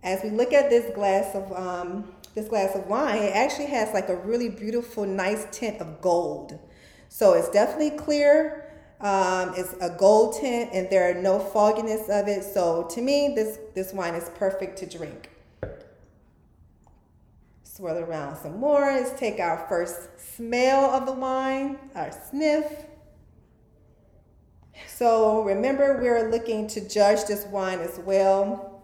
As 0.03 0.21
we 0.21 0.31
look 0.31 0.51
at 0.51 0.69
this 0.69 0.93
glass 0.93 1.33
of 1.33 1.51
um, 1.53 2.13
this 2.35 2.49
glass 2.49 2.75
of 2.75 2.87
wine, 2.87 3.21
it 3.21 3.35
actually 3.35 3.67
has 3.67 3.93
like 3.93 4.09
a 4.09 4.17
really 4.17 4.49
beautiful, 4.49 5.05
nice 5.05 5.47
tint 5.51 5.79
of 5.79 6.01
gold. 6.01 6.59
So 7.07 7.33
it's 7.33 7.49
definitely 7.49 7.91
clear. 7.91 8.59
Um, 8.99 9.53
it's 9.55 9.73
a 9.81 9.95
gold 9.97 10.35
tint, 10.39 10.71
and 10.73 10.89
there 10.89 11.09
are 11.09 11.21
no 11.21 11.37
fogginess 11.39 12.09
of 12.09 12.27
it. 12.27 12.43
So 12.43 12.87
to 12.91 13.01
me, 13.01 13.33
this 13.35 13.59
this 13.75 13.93
wine 13.93 14.15
is 14.15 14.29
perfect 14.35 14.77
to 14.79 14.85
drink. 14.85 15.29
Swirl 17.75 17.97
around 17.97 18.35
some 18.35 18.59
more. 18.59 18.81
Let's 18.81 19.19
take 19.19 19.39
our 19.39 19.65
first 19.67 19.97
smell 20.35 20.91
of 20.91 21.07
the 21.07 21.11
wine, 21.11 21.79
our 21.95 22.11
sniff. 22.29 22.71
So 24.85 25.41
remember, 25.41 25.99
we're 25.99 26.29
looking 26.29 26.67
to 26.67 26.87
judge 26.87 27.25
this 27.25 27.45
wine 27.45 27.79
as 27.79 27.97
well. 27.97 28.83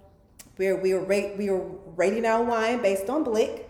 We're, 0.58 0.76
we're, 0.76 1.06
rate, 1.06 1.38
we 1.38 1.50
are 1.50 1.62
rating 1.96 2.26
our 2.26 2.44
wine 2.44 2.82
based 2.82 3.12
on 3.12 3.24
BLIC. 3.24 3.70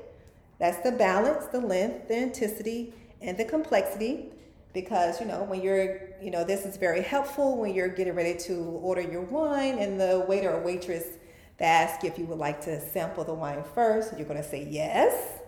That's 0.57 0.81
the 0.85 0.93
balance, 0.93 1.47
the 1.47 1.59
length, 1.59 2.07
the 2.07 2.15
intensity, 2.15 2.93
and 3.19 3.37
the 3.37 3.43
complexity. 3.43 4.31
Because, 4.73 5.19
you 5.19 5.25
know, 5.25 5.43
when 5.43 5.61
you're, 5.61 5.99
you 6.21 6.31
know, 6.31 6.45
this 6.45 6.63
is 6.65 6.77
very 6.77 7.01
helpful 7.01 7.57
when 7.57 7.73
you're 7.73 7.89
getting 7.89 8.15
ready 8.15 8.39
to 8.45 8.53
order 8.53 9.01
your 9.01 9.23
wine 9.23 9.79
and 9.79 9.99
the 9.99 10.23
waiter 10.29 10.51
or 10.53 10.63
waitress 10.63 11.18
they 11.59 11.65
ask 11.65 12.05
if 12.05 12.17
you 12.17 12.25
would 12.25 12.37
like 12.37 12.61
to 12.61 12.79
sample 12.79 13.25
the 13.25 13.33
wine 13.33 13.63
first. 13.75 14.13
You're 14.17 14.27
going 14.27 14.41
to 14.41 14.47
say 14.47 14.65
yes 14.69 15.39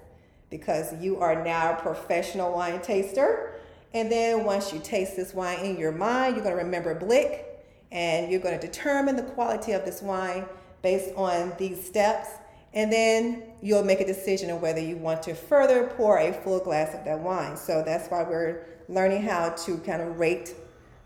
because 0.49 0.93
you 1.01 1.17
are 1.19 1.41
now 1.43 1.71
a 1.71 1.81
professional 1.81 2.53
wine 2.53 2.81
taster. 2.81 3.55
And 3.93 4.11
then 4.11 4.43
once 4.43 4.73
you 4.73 4.79
taste 4.79 5.15
this 5.15 5.33
wine 5.33 5.59
in 5.59 5.77
your 5.77 5.93
mind, 5.93 6.35
you're 6.35 6.43
going 6.43 6.57
to 6.57 6.63
remember 6.63 6.93
BLIC 6.93 7.45
and 7.91 8.31
you're 8.31 8.41
going 8.41 8.59
to 8.59 8.67
determine 8.67 9.15
the 9.15 9.23
quality 9.23 9.71
of 9.71 9.85
this 9.85 10.01
wine 10.01 10.45
based 10.81 11.13
on 11.15 11.53
these 11.57 11.83
steps. 11.83 12.29
And 12.73 12.91
then 12.91 13.43
you'll 13.61 13.83
make 13.83 14.01
a 14.01 14.05
decision 14.05 14.51
on 14.51 14.61
whether 14.61 14.79
you 14.79 14.97
want 14.97 15.23
to 15.23 15.33
further 15.33 15.87
pour 15.95 16.19
a 16.19 16.33
full 16.33 16.59
glass 16.59 16.93
of 16.93 17.05
that 17.05 17.19
wine. 17.19 17.55
So 17.55 17.83
that's 17.85 18.09
why 18.09 18.23
we're 18.23 18.65
learning 18.89 19.23
how 19.23 19.49
to 19.49 19.77
kind 19.79 20.01
of 20.01 20.19
rate 20.19 20.55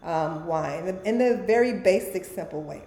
um, 0.04 0.46
wine 0.46 1.00
in 1.06 1.18
the 1.18 1.44
very 1.46 1.74
basic, 1.74 2.26
simple 2.26 2.62
way. 2.62 2.84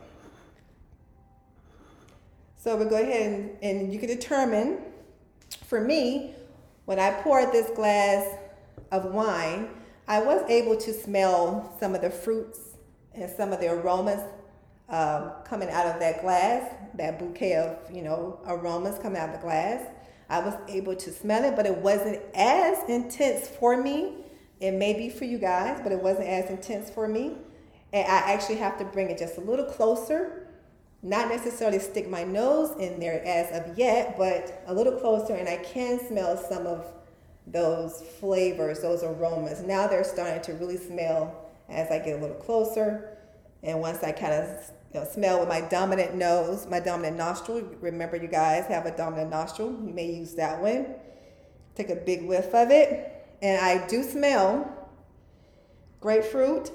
So 2.59 2.76
we'll 2.76 2.88
go 2.88 3.00
ahead 3.00 3.32
and, 3.32 3.56
and 3.62 3.92
you 3.92 4.00
can 4.00 4.09
determine, 4.09 4.78
for 5.64 5.80
me, 5.80 6.34
when 6.86 6.98
I 6.98 7.12
poured 7.22 7.52
this 7.52 7.70
glass 7.70 8.26
of 8.90 9.12
wine, 9.12 9.68
I 10.09 10.20
was 10.20 10.42
able 10.50 10.76
to 10.76 10.92
smell 10.92 11.76
some 11.78 11.94
of 11.94 12.00
the 12.00 12.11
fruits 12.11 12.59
and 13.14 13.30
some 13.30 13.52
of 13.52 13.61
the 13.61 13.68
aromas 13.68 14.20
um, 14.88 15.32
coming 15.44 15.68
out 15.70 15.86
of 15.86 16.00
that 16.00 16.20
glass, 16.20 16.74
that 16.94 17.20
bouquet 17.20 17.54
of, 17.54 17.94
you 17.94 18.02
know, 18.02 18.40
aromas 18.46 18.98
coming 18.98 19.18
out 19.18 19.28
of 19.28 19.36
the 19.36 19.42
glass. 19.42 19.86
I 20.28 20.40
was 20.40 20.54
able 20.68 20.96
to 20.96 21.12
smell 21.12 21.44
it, 21.44 21.54
but 21.54 21.64
it 21.64 21.76
wasn't 21.76 22.20
as 22.34 22.78
intense 22.88 23.48
for 23.48 23.80
me. 23.80 24.14
It 24.61 24.72
may 24.72 24.94
be 24.94 25.11
for 25.11 25.24
you 25.24 25.38
guys, 25.38 25.80
but 25.82 25.92
it 25.92 26.02
wasn't 26.02 26.26
as 26.26 26.50
intense 26.50 26.90
for 26.90 27.06
me. 27.06 27.36
And 27.92 28.06
I 28.06 28.32
actually 28.32 28.56
have 28.56 28.78
to 28.78 28.84
bring 28.84 29.11
it 29.11 29.18
just 29.18 29.38
a 29.38 29.40
little 29.40 29.64
closer, 29.64 30.38
not 31.03 31.28
necessarily 31.28 31.78
stick 31.78 32.09
my 32.09 32.24
nose 32.24 32.76
in 32.78 32.99
there 32.99 33.22
as 33.24 33.53
of 33.53 33.78
yet, 33.78 34.16
but 34.18 34.62
a 34.66 34.74
little 34.74 34.99
closer, 34.99 35.34
and 35.34 35.49
I 35.49 35.59
can 35.59 36.01
smell 36.07 36.36
some 36.36 36.66
of 36.66 36.92
those 37.46 38.03
flavors, 38.20 38.80
those 38.80 39.03
aromas. 39.03 39.62
Now 39.62 39.86
they're 39.86 40.05
starting 40.05 40.42
to 40.42 40.53
really 40.55 40.76
smell 40.76 41.51
as 41.68 41.90
I 41.90 41.99
get 41.99 42.18
a 42.18 42.20
little 42.20 42.36
closer. 42.36 43.16
And 43.62 43.80
once 43.80 44.03
I 44.03 44.12
kind 44.12 44.32
of 44.32 44.70
you 44.92 45.01
know, 45.01 45.07
smell 45.07 45.40
with 45.40 45.49
my 45.49 45.61
dominant 45.61 46.14
nose, 46.14 46.66
my 46.66 46.80
dominant 46.80 47.16
nostril, 47.16 47.62
remember 47.80 48.16
you 48.16 48.28
guys 48.28 48.66
have 48.66 48.86
a 48.86 48.96
dominant 48.96 49.30
nostril, 49.30 49.70
you 49.84 49.92
may 49.92 50.11
use 50.11 50.34
that 50.34 50.61
one. 50.61 50.94
Take 51.74 51.90
a 51.90 51.96
big 51.96 52.26
whiff 52.26 52.55
of 52.55 52.70
it. 52.70 53.26
And 53.40 53.61
I 53.61 53.86
do 53.86 54.03
smell 54.03 54.88
grapefruit. 56.01 56.70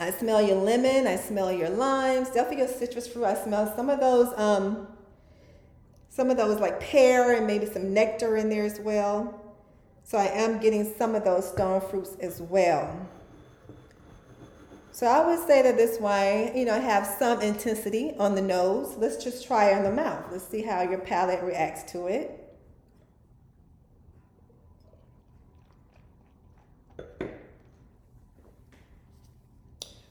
I 0.00 0.10
smell 0.10 0.42
your 0.42 0.56
lemon. 0.56 1.06
I 1.06 1.16
smell 1.16 1.52
your 1.52 1.70
limes. 1.70 2.28
Definitely 2.28 2.58
your 2.58 2.68
citrus 2.68 3.06
fruit. 3.06 3.24
I 3.24 3.34
smell 3.34 3.72
some 3.76 3.88
of 3.88 4.00
those, 4.00 4.32
um, 4.36 4.88
some 6.10 6.30
of 6.30 6.36
those 6.36 6.60
like 6.60 6.80
pear 6.80 7.36
and 7.36 7.46
maybe 7.46 7.66
some 7.66 7.94
nectar 7.94 8.36
in 8.36 8.48
there 8.48 8.64
as 8.64 8.80
well. 8.80 9.40
So 10.02 10.18
I 10.18 10.26
am 10.26 10.58
getting 10.58 10.92
some 10.98 11.14
of 11.14 11.24
those 11.24 11.48
stone 11.48 11.80
fruits 11.80 12.16
as 12.20 12.40
well. 12.40 13.08
So 14.92 15.06
I 15.06 15.26
would 15.26 15.44
say 15.46 15.62
that 15.62 15.76
this 15.76 15.98
wine, 15.98 16.56
you 16.56 16.64
know, 16.64 16.80
have 16.80 17.04
some 17.04 17.40
intensity 17.40 18.14
on 18.18 18.36
the 18.36 18.42
nose. 18.42 18.94
Let's 18.96 19.22
just 19.22 19.44
try 19.46 19.70
it 19.70 19.74
on 19.74 19.82
the 19.82 19.90
mouth. 19.90 20.24
Let's 20.30 20.46
see 20.46 20.62
how 20.62 20.82
your 20.82 21.00
palate 21.00 21.42
reacts 21.42 21.90
to 21.92 22.06
it. 22.06 22.43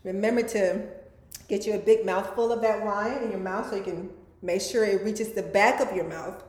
Remember 0.04 0.44
to 0.44 0.88
get 1.48 1.66
you 1.66 1.74
a 1.74 1.80
big 1.80 2.06
mouthful 2.06 2.52
of 2.52 2.62
that 2.62 2.84
wine 2.84 3.24
in 3.24 3.32
your 3.32 3.40
mouth 3.40 3.70
so 3.70 3.76
you 3.76 3.84
can 3.84 4.10
make 4.42 4.62
sure 4.62 4.84
it 4.86 5.04
reaches 5.04 5.34
the 5.34 5.44
back 5.44 5.80
of 5.80 5.96
your 5.96 6.08
mouth. 6.08 6.44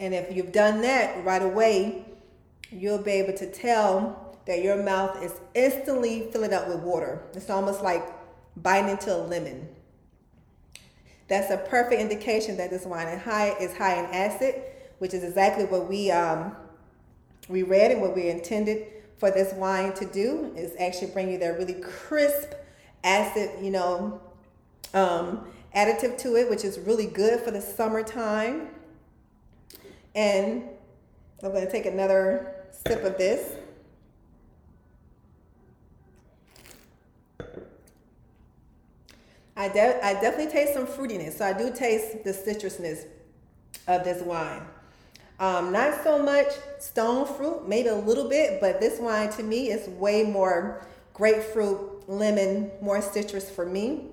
And 0.00 0.12
if 0.12 0.34
you've 0.34 0.52
done 0.52 0.80
that 0.82 1.24
right 1.24 1.42
away, 1.42 2.04
you'll 2.70 3.02
be 3.02 3.12
able 3.12 3.34
to 3.34 3.50
tell 3.50 4.38
that 4.46 4.62
your 4.62 4.82
mouth 4.82 5.22
is 5.22 5.32
instantly 5.54 6.28
filling 6.32 6.52
up 6.52 6.68
with 6.68 6.80
water. 6.80 7.22
It's 7.34 7.48
almost 7.48 7.82
like 7.82 8.04
biting 8.56 8.90
into 8.90 9.14
a 9.14 9.18
lemon. 9.18 9.68
That's 11.28 11.50
a 11.50 11.56
perfect 11.56 12.00
indication 12.00 12.56
that 12.58 12.70
this 12.70 12.84
wine 12.84 13.08
is 13.08 13.22
high, 13.22 13.56
is 13.58 13.74
high 13.76 13.98
in 13.98 14.06
acid, 14.06 14.60
which 14.98 15.14
is 15.14 15.24
exactly 15.24 15.64
what 15.64 15.88
we 15.88 16.10
um, 16.10 16.54
we 17.48 17.62
read 17.62 17.90
and 17.90 18.00
what 18.00 18.14
we 18.14 18.28
intended 18.28 18.86
for 19.18 19.30
this 19.30 19.52
wine 19.54 19.92
to 19.94 20.04
do 20.06 20.52
is 20.56 20.72
actually 20.78 21.10
bring 21.12 21.30
you 21.30 21.38
that 21.38 21.58
really 21.58 21.74
crisp 21.74 22.52
acid, 23.02 23.50
you 23.62 23.70
know, 23.70 24.20
um, 24.92 25.46
additive 25.74 26.18
to 26.18 26.36
it, 26.36 26.48
which 26.48 26.64
is 26.64 26.78
really 26.80 27.06
good 27.06 27.40
for 27.40 27.50
the 27.50 27.60
summertime. 27.60 28.68
And 30.14 30.64
I'm 31.42 31.50
going 31.50 31.66
to 31.66 31.70
take 31.70 31.86
another 31.86 32.54
sip 32.86 33.04
of 33.04 33.18
this. 33.18 33.56
I, 39.56 39.68
de- 39.68 40.04
I 40.04 40.14
definitely 40.14 40.52
taste 40.52 40.74
some 40.74 40.86
fruitiness. 40.86 41.38
So 41.38 41.44
I 41.44 41.52
do 41.52 41.72
taste 41.72 42.24
the 42.24 42.32
citrusness 42.32 43.06
of 43.86 44.04
this 44.04 44.22
wine. 44.22 44.62
Um, 45.38 45.72
not 45.72 46.02
so 46.04 46.22
much 46.22 46.46
stone 46.78 47.26
fruit, 47.26 47.66
maybe 47.66 47.88
a 47.88 47.94
little 47.94 48.28
bit, 48.28 48.60
but 48.60 48.80
this 48.80 49.00
wine 49.00 49.30
to 49.32 49.42
me 49.42 49.70
is 49.70 49.88
way 49.88 50.22
more 50.22 50.86
grapefruit, 51.12 52.08
lemon, 52.08 52.70
more 52.80 53.02
citrus 53.02 53.50
for 53.50 53.66
me. 53.66 54.06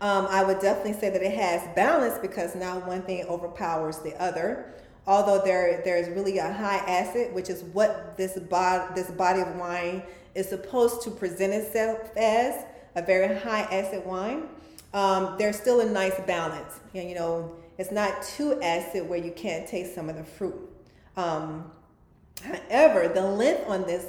Um, 0.00 0.26
I 0.30 0.44
would 0.44 0.60
definitely 0.60 0.98
say 1.00 1.10
that 1.10 1.22
it 1.22 1.34
has 1.34 1.62
balance 1.74 2.18
because 2.18 2.54
now 2.54 2.78
one 2.80 3.02
thing 3.02 3.24
overpowers 3.26 3.98
the 3.98 4.20
other. 4.22 4.72
Although 5.06 5.42
there 5.44 5.82
there 5.84 5.96
is 5.96 6.08
really 6.10 6.38
a 6.38 6.52
high 6.52 6.76
acid, 6.76 7.34
which 7.34 7.48
is 7.48 7.64
what 7.64 8.16
this 8.16 8.38
body 8.38 8.92
this 8.94 9.10
body 9.10 9.40
of 9.40 9.56
wine 9.56 10.02
is 10.34 10.48
supposed 10.48 11.02
to 11.02 11.10
present 11.10 11.52
itself 11.52 11.98
as 12.16 12.64
a 12.94 13.02
very 13.02 13.36
high 13.38 13.62
acid 13.62 14.04
wine. 14.04 14.48
Um, 14.92 15.34
there's 15.38 15.56
still 15.56 15.80
a 15.80 15.86
nice 15.86 16.18
balance, 16.26 16.78
and 16.94 17.08
you 17.08 17.14
know 17.14 17.56
it's 17.78 17.92
not 17.92 18.22
too 18.22 18.60
acid 18.60 19.08
where 19.08 19.18
you 19.18 19.30
can't 19.30 19.66
taste 19.66 19.94
some 19.94 20.08
of 20.08 20.16
the 20.16 20.24
fruit. 20.24 20.56
Um, 21.16 21.70
however, 22.42 23.08
the 23.08 23.22
length 23.22 23.68
on 23.68 23.82
this 23.82 24.04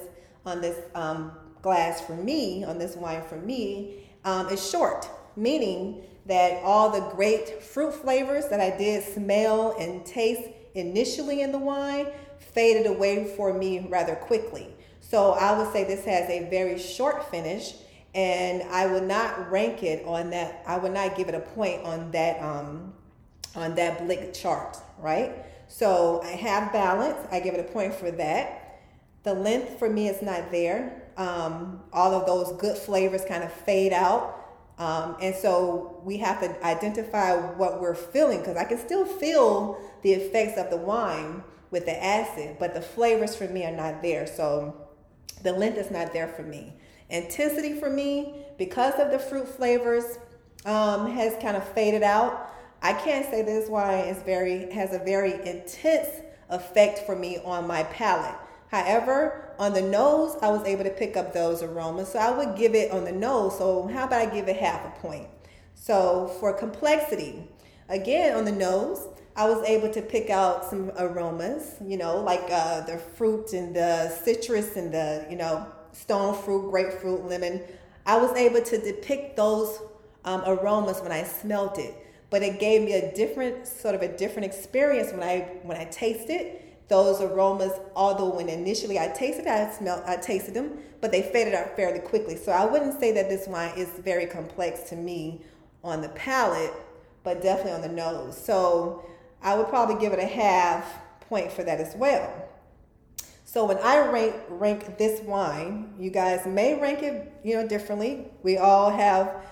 on 0.46 0.62
this 0.62 0.78
um, 0.96 1.32
glass 1.62 2.02
for 2.02 2.16
me, 2.16 2.64
on 2.64 2.80
this 2.80 2.96
wine 2.96 3.22
for 3.28 3.36
me, 3.36 4.10
um, 4.26 4.48
is 4.50 4.70
short, 4.70 5.08
meaning 5.36 6.02
that 6.26 6.64
all 6.64 6.90
the 6.90 7.02
great 7.16 7.62
fruit 7.62 7.94
flavors 7.94 8.48
that 8.48 8.60
I 8.60 8.76
did 8.76 9.04
smell 9.04 9.76
and 9.80 10.06
taste 10.06 10.50
initially 10.74 11.42
in 11.42 11.52
the 11.52 11.60
wine 11.60 12.08
faded 12.38 12.88
away 12.88 13.34
for 13.36 13.54
me 13.54 13.88
rather 13.90 14.16
quickly. 14.16 14.74
So 15.02 15.32
I 15.32 15.58
would 15.58 15.72
say 15.74 15.84
this 15.84 16.06
has 16.06 16.30
a 16.30 16.50
very 16.50 16.78
short 16.80 17.30
finish, 17.30 17.74
and 18.14 18.64
I 18.64 18.86
would 18.86 19.04
not 19.04 19.52
rank 19.52 19.84
it 19.84 20.06
on 20.06 20.30
that. 20.32 20.64
I 20.66 20.78
would 20.78 20.94
not 20.94 21.16
give 21.16 21.30
it 21.30 21.36
a 21.36 21.40
point 21.40 21.84
on 21.84 22.12
that 22.12 22.42
um, 22.42 22.94
on 23.56 23.76
that 23.76 24.00
BLIC 24.00 24.34
chart, 24.34 24.78
right? 25.00 25.46
So 25.68 26.22
I 26.24 26.32
have 26.32 26.72
balance. 26.72 27.18
I 27.32 27.40
give 27.40 27.54
it 27.54 27.60
a 27.60 27.72
point 27.72 27.94
for 27.94 28.12
that. 28.12 28.82
The 29.24 29.34
length 29.34 29.78
for 29.80 29.90
me 29.90 30.08
is 30.08 30.22
not 30.22 30.52
there. 30.52 31.04
Um, 31.18 31.82
all 31.92 32.14
of 32.14 32.26
those 32.26 32.60
good 32.60 32.78
flavors 32.78 33.24
kind 33.26 33.44
of 33.44 33.52
fade 33.52 33.94
out. 33.94 34.36
Um, 34.78 35.18
and 35.22 35.36
so 35.36 36.02
we 36.06 36.18
have 36.18 36.40
to 36.40 36.66
identify 36.66 37.36
what 37.36 37.82
we're 37.82 37.96
feeling 37.96 38.40
because 38.40 38.56
I 38.56 38.64
can 38.64 38.78
still 38.78 39.06
feel 39.06 39.78
the 40.04 40.14
effects 40.14 40.58
of 40.58 40.70
the 40.70 40.78
wine 40.78 41.44
with 41.70 41.86
the 41.86 42.04
acid, 42.04 42.56
but 42.60 42.74
the 42.74 42.82
flavors 42.82 43.36
for 43.36 43.48
me 43.48 43.66
are 43.66 43.76
not 43.76 44.02
there. 44.02 44.26
So 44.26 44.88
the 45.44 45.52
length 45.52 45.78
is 45.78 45.92
not 45.92 46.14
there 46.14 46.30
for 46.30 46.44
me. 46.44 46.74
Intensity 47.10 47.74
for 47.74 47.90
me, 47.90 48.36
because 48.58 48.94
of 49.00 49.12
the 49.12 49.20
fruit 49.20 49.48
flavors, 49.48 50.18
um, 50.66 51.12
has 51.12 51.36
kind 51.42 51.58
of 51.58 51.68
faded 51.70 52.04
out. 52.04 52.50
I 52.82 52.94
can't 52.94 53.26
say 53.26 53.42
this 53.42 53.70
wine 53.70 54.06
is 54.06 54.22
very 54.24 54.72
has 54.72 54.94
a 54.94 55.00
very 55.00 55.34
intense 55.34 56.08
effect 56.50 57.00
for 57.00 57.16
me 57.16 57.38
on 57.44 57.68
my 57.68 57.84
palate. 57.84 58.36
However, 58.72 59.54
on 59.60 59.74
the 59.74 59.82
nose, 59.82 60.38
I 60.42 60.50
was 60.50 60.64
able 60.66 60.84
to 60.84 60.90
pick 60.90 61.18
up 61.18 61.34
those 61.34 61.62
aromas. 61.62 62.10
So 62.10 62.20
I 62.20 62.32
would 62.32 62.56
give 62.56 62.76
it 62.76 62.92
on 62.92 63.04
the 63.04 63.12
nose. 63.12 63.58
So 63.58 63.88
how 63.88 64.06
about 64.06 64.22
I 64.22 64.34
give 64.34 64.48
it 64.48 64.58
half 64.58 64.86
a 64.86 65.00
point? 65.02 65.28
So 65.76 66.28
for 66.40 66.54
complexity, 66.54 67.48
again 67.90 68.38
on 68.38 68.46
the 68.46 68.52
nose, 68.52 69.08
I 69.36 69.50
was 69.50 69.64
able 69.68 69.90
to 69.90 70.02
pick 70.02 70.30
out 70.30 70.66
some 70.70 70.92
aromas, 70.98 71.76
you 71.86 71.98
know, 71.98 72.22
like 72.22 72.44
uh, 72.50 72.82
the 72.82 72.98
fruit 72.98 73.54
and 73.54 73.76
the 73.76 74.10
citrus 74.10 74.76
and 74.76 74.94
the, 74.94 75.26
you 75.30 75.36
know, 75.36 75.66
stone 75.92 76.36
fruit, 76.36 76.70
grapefruit, 76.70 77.26
lemon. 77.26 77.62
I 78.06 78.18
was 78.18 78.36
able 78.38 78.62
to 78.62 78.78
depict 78.78 79.36
those 79.36 79.80
um, 80.26 80.44
aromas 80.46 81.02
when 81.02 81.12
I 81.12 81.24
smelt 81.24 81.78
it 81.78 81.94
but 82.30 82.44
it 82.44 82.60
gave 82.60 82.84
me 82.84 82.94
a 82.94 83.14
different 83.14 83.68
sort 83.68 83.96
of 83.96 84.02
a 84.02 84.18
different 84.18 84.46
experience 84.46 85.12
when 85.12 85.24
I 85.24 85.40
when 85.64 85.78
I 85.78 85.86
tasted 85.86 86.62
those 86.88 87.22
aromas. 87.22 87.72
Although 87.96 88.36
when 88.36 88.50
initially 88.50 89.00
I 89.00 89.08
tasted, 89.08 89.48
I 89.48 89.72
smelled, 89.72 90.04
I 90.06 90.18
tasted 90.18 90.54
them, 90.54 90.80
but 91.02 91.12
they 91.12 91.22
faded 91.22 91.54
out 91.54 91.76
fairly 91.76 92.00
quickly. 92.00 92.36
So 92.36 92.52
I 92.52 92.66
wouldn't 92.66 93.00
say 93.00 93.12
that 93.14 93.30
this 93.30 93.48
wine 93.48 93.74
is 93.78 93.90
very 94.00 94.26
complex 94.26 94.82
to 94.90 94.96
me 94.96 95.42
on 95.84 96.02
the 96.02 96.10
palate, 96.10 96.74
but 97.24 97.42
definitely 97.42 97.74
on 97.74 97.82
the 97.82 97.90
nose. 97.90 98.38
So 98.38 99.06
I 99.42 99.56
would 99.56 99.70
probably 99.70 99.96
give 100.00 100.14
it 100.14 100.20
a 100.20 100.26
half 100.26 100.86
point 101.22 101.52
for 101.52 101.64
that 101.64 101.80
as 101.80 101.96
well. 101.96 102.50
So 103.46 103.66
when 103.66 103.78
I 103.80 104.08
rank 104.08 104.36
rank 104.50 104.98
this 105.00 105.22
wine, 105.22 105.94
you 105.98 106.12
guys 106.12 106.46
may 106.46 106.80
rank 106.80 107.02
it, 107.02 107.32
you 107.44 107.56
know, 107.56 107.68
differently. 107.68 108.28
We 108.44 108.58
all 108.58 108.92
have 108.92 109.44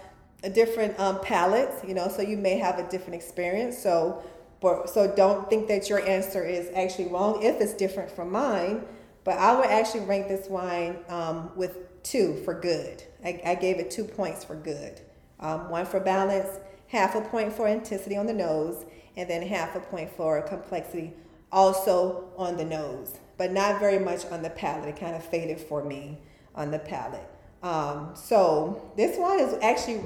a 0.44 0.50
different 0.50 1.00
um, 1.00 1.20
palates, 1.22 1.84
you 1.88 1.94
know, 1.94 2.08
so 2.08 2.22
you 2.22 2.38
may 2.38 2.58
have 2.58 2.80
a 2.80 2.88
different 2.90 3.16
experience. 3.16 3.78
So, 3.78 4.24
but, 4.62 4.90
so 4.90 5.14
don't 5.16 5.50
think 5.50 5.68
that 5.68 5.90
your 5.90 6.06
answer 6.08 6.44
is 6.44 6.70
actually 6.76 7.08
wrong 7.08 7.42
if 7.44 7.60
it's 7.62 7.74
different 7.74 8.12
from 8.12 8.32
mine. 8.32 8.84
But 9.24 9.38
I 9.40 9.56
would 9.56 9.66
actually 9.66 10.06
rank 10.06 10.28
this 10.28 10.48
wine 10.48 11.00
um, 11.10 11.52
with 11.56 12.04
two 12.04 12.42
for 12.46 12.54
good. 12.54 13.04
I, 13.24 13.42
I, 13.46 13.56
gave 13.56 13.78
it 13.78 13.92
two 13.92 14.06
points 14.06 14.46
for 14.46 14.56
good. 14.56 15.02
Um, 15.42 15.70
one 15.70 15.86
for 15.86 16.00
balance, 16.00 16.48
half 16.88 17.16
a 17.16 17.22
point 17.22 17.52
for 17.52 17.68
intensity 17.68 18.16
on 18.16 18.26
the 18.26 18.34
nose, 18.34 18.86
and 19.18 19.30
then 19.30 19.42
half 19.46 19.76
a 19.76 19.82
point 19.82 20.10
for 20.12 20.42
complexity 20.44 21.14
also 21.52 22.30
on 22.38 22.58
the 22.58 22.66
nose, 22.66 23.16
but 23.38 23.52
not 23.52 23.80
very 23.80 24.00
much 24.00 24.26
on 24.28 24.42
the 24.42 24.50
palate. 24.50 24.90
It 24.90 25.00
kind 25.00 25.16
of 25.16 25.24
faded 25.24 25.60
for 25.60 25.84
me 25.84 26.20
on 26.56 26.72
the 26.72 26.80
palate. 26.80 27.30
Um, 27.64 28.12
so 28.16 28.92
this 28.96 29.18
one 29.18 29.40
is 29.40 29.56
actually 29.62 30.02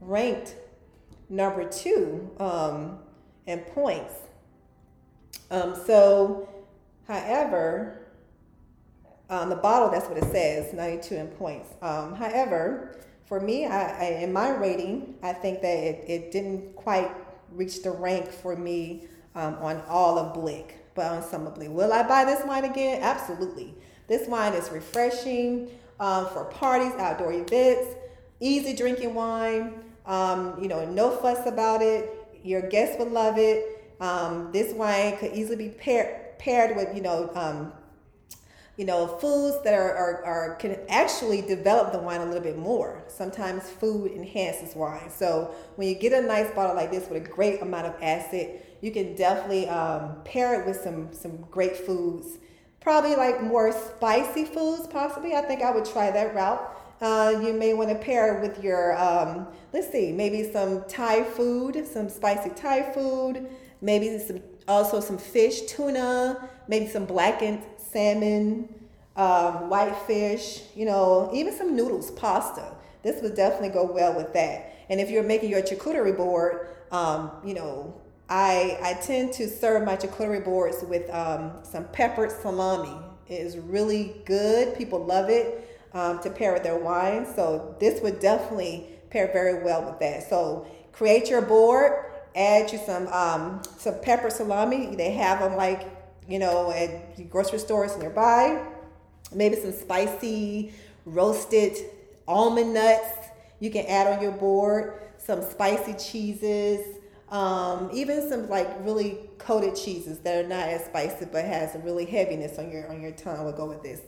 ranked 0.00 0.56
number 1.28 1.68
two 1.68 2.30
um, 2.38 2.98
in 3.46 3.60
points. 3.60 4.14
Um, 5.50 5.74
so, 5.86 6.48
however, 7.06 8.06
on 9.28 9.48
the 9.48 9.56
bottle, 9.56 9.90
that's 9.90 10.08
what 10.08 10.18
it 10.18 10.24
says 10.24 10.72
92 10.72 11.14
in 11.14 11.26
points. 11.28 11.68
Um, 11.82 12.14
however, 12.14 12.96
for 13.26 13.40
me, 13.40 13.66
I, 13.66 13.98
I, 13.98 14.04
in 14.22 14.32
my 14.32 14.50
rating, 14.50 15.14
I 15.22 15.32
think 15.32 15.62
that 15.62 15.76
it, 15.78 16.04
it 16.08 16.32
didn't 16.32 16.74
quite 16.74 17.10
reach 17.52 17.82
the 17.82 17.90
rank 17.90 18.30
for 18.30 18.56
me 18.56 19.06
um, 19.34 19.54
on 19.60 19.82
all 19.88 20.18
of 20.18 20.34
BLIC, 20.34 20.74
but 20.94 21.06
on 21.06 21.22
some 21.22 21.46
of 21.46 21.54
BLIC. 21.54 21.70
Will 21.70 21.92
I 21.92 22.02
buy 22.02 22.24
this 22.24 22.44
wine 22.44 22.64
again? 22.64 23.02
Absolutely. 23.02 23.74
This 24.08 24.26
wine 24.26 24.54
is 24.54 24.68
refreshing 24.70 25.70
um, 26.00 26.26
for 26.28 26.46
parties, 26.46 26.92
outdoor 26.98 27.32
events, 27.32 27.94
easy 28.40 28.74
drinking 28.74 29.14
wine. 29.14 29.84
Um, 30.10 30.60
you 30.60 30.66
know, 30.68 30.84
no 30.84 31.10
fuss 31.10 31.46
about 31.46 31.82
it. 31.82 32.10
Your 32.42 32.62
guests 32.68 32.96
would 32.98 33.12
love 33.12 33.38
it. 33.38 33.94
Um, 34.00 34.50
this 34.52 34.74
wine 34.74 35.16
could 35.18 35.32
easily 35.34 35.56
be 35.56 35.68
paired 35.68 36.38
paired 36.38 36.74
with, 36.74 36.96
you 36.96 37.02
know, 37.02 37.30
um, 37.34 37.72
you 38.76 38.86
know, 38.86 39.06
foods 39.06 39.62
that 39.62 39.74
are, 39.74 39.94
are, 39.94 40.24
are, 40.24 40.54
can 40.56 40.78
actually 40.88 41.42
develop 41.42 41.92
the 41.92 41.98
wine 41.98 42.22
a 42.22 42.24
little 42.24 42.42
bit 42.42 42.56
more. 42.56 43.04
Sometimes 43.08 43.68
food 43.68 44.10
enhances 44.12 44.74
wine. 44.74 45.10
So 45.10 45.54
when 45.76 45.86
you 45.86 45.94
get 45.94 46.14
a 46.14 46.22
nice 46.26 46.50
bottle 46.54 46.74
like 46.74 46.90
this 46.90 47.06
with 47.08 47.24
a 47.24 47.28
great 47.28 47.60
amount 47.60 47.86
of 47.86 48.02
acid, 48.02 48.62
you 48.80 48.90
can 48.90 49.14
definitely 49.14 49.68
um, 49.68 50.22
pair 50.24 50.60
it 50.60 50.66
with 50.66 50.80
some 50.80 51.12
some 51.12 51.36
great 51.50 51.76
foods. 51.76 52.38
Probably 52.80 53.14
like 53.14 53.42
more 53.42 53.70
spicy 53.70 54.46
foods, 54.46 54.86
possibly. 54.86 55.34
I 55.34 55.42
think 55.42 55.62
I 55.62 55.70
would 55.70 55.84
try 55.84 56.10
that 56.10 56.34
route. 56.34 56.79
Uh, 57.00 57.40
you 57.42 57.54
may 57.54 57.72
want 57.72 57.88
to 57.88 57.94
pair 57.94 58.36
it 58.36 58.42
with 58.42 58.62
your, 58.62 58.94
um, 58.98 59.46
let's 59.72 59.90
see, 59.90 60.12
maybe 60.12 60.52
some 60.52 60.84
Thai 60.84 61.24
food, 61.24 61.86
some 61.86 62.10
spicy 62.10 62.50
Thai 62.50 62.92
food, 62.92 63.48
maybe 63.80 64.18
some 64.18 64.42
also 64.68 65.00
some 65.00 65.16
fish, 65.16 65.62
tuna, 65.62 66.48
maybe 66.68 66.86
some 66.86 67.06
blackened 67.06 67.62
salmon, 67.78 68.68
um, 69.16 69.70
white 69.70 69.96
fish, 70.06 70.62
you 70.76 70.84
know, 70.84 71.30
even 71.32 71.56
some 71.56 71.74
noodles, 71.74 72.10
pasta. 72.12 72.74
This 73.02 73.22
would 73.22 73.34
definitely 73.34 73.70
go 73.70 73.84
well 73.84 74.14
with 74.14 74.34
that. 74.34 74.74
And 74.90 75.00
if 75.00 75.08
you're 75.10 75.22
making 75.22 75.48
your 75.48 75.62
charcuterie 75.62 76.16
board, 76.16 76.68
um, 76.92 77.30
you 77.42 77.54
know, 77.54 77.98
I, 78.28 78.78
I 78.82 78.94
tend 79.02 79.32
to 79.34 79.48
serve 79.48 79.84
my 79.84 79.96
charcuterie 79.96 80.44
boards 80.44 80.84
with 80.84 81.08
um, 81.10 81.52
some 81.62 81.84
peppered 81.86 82.30
salami. 82.30 82.94
It 83.26 83.40
is 83.40 83.56
really 83.56 84.20
good. 84.26 84.76
People 84.76 85.04
love 85.04 85.30
it 85.30 85.69
um, 85.92 86.20
to 86.20 86.30
pair 86.30 86.52
with 86.52 86.62
their 86.62 86.78
wine. 86.78 87.26
So 87.34 87.76
this 87.80 88.00
would 88.02 88.20
definitely 88.20 88.88
pair 89.10 89.30
very 89.32 89.62
well 89.62 89.84
with 89.84 89.98
that. 90.00 90.28
So 90.28 90.66
create 90.92 91.28
your 91.28 91.42
board, 91.42 92.04
add 92.34 92.70
you 92.72 92.78
some 92.78 93.08
um, 93.08 93.62
some 93.78 94.00
pepper 94.00 94.30
salami. 94.30 94.94
They 94.96 95.12
have 95.12 95.40
them 95.40 95.56
like 95.56 95.88
you 96.30 96.38
know, 96.38 96.70
at 96.70 97.28
grocery 97.28 97.58
stores 97.58 97.98
nearby. 97.98 98.64
Maybe 99.34 99.56
some 99.56 99.72
spicy 99.72 100.72
roasted 101.04 101.76
almond 102.28 102.72
nuts 102.72 103.28
you 103.58 103.70
can 103.70 103.84
add 103.86 104.06
on 104.06 104.22
your 104.22 104.32
board. 104.32 105.02
Some 105.18 105.42
spicy 105.42 105.94
cheeses. 105.94 106.96
Um, 107.30 107.90
even 107.92 108.28
some 108.28 108.48
like 108.48 108.68
really 108.80 109.18
coated 109.38 109.76
cheeses 109.76 110.20
that 110.20 110.44
are 110.44 110.48
not 110.48 110.68
as 110.68 110.84
spicy 110.84 111.26
but 111.30 111.44
has 111.44 111.76
a 111.76 111.78
really 111.78 112.04
heaviness 112.04 112.58
on 112.58 112.72
your 112.72 112.88
on 112.88 113.00
your 113.00 113.12
tongue 113.12 113.44
will 113.44 113.52
go 113.52 113.66
with 113.66 113.82
this. 113.82 114.00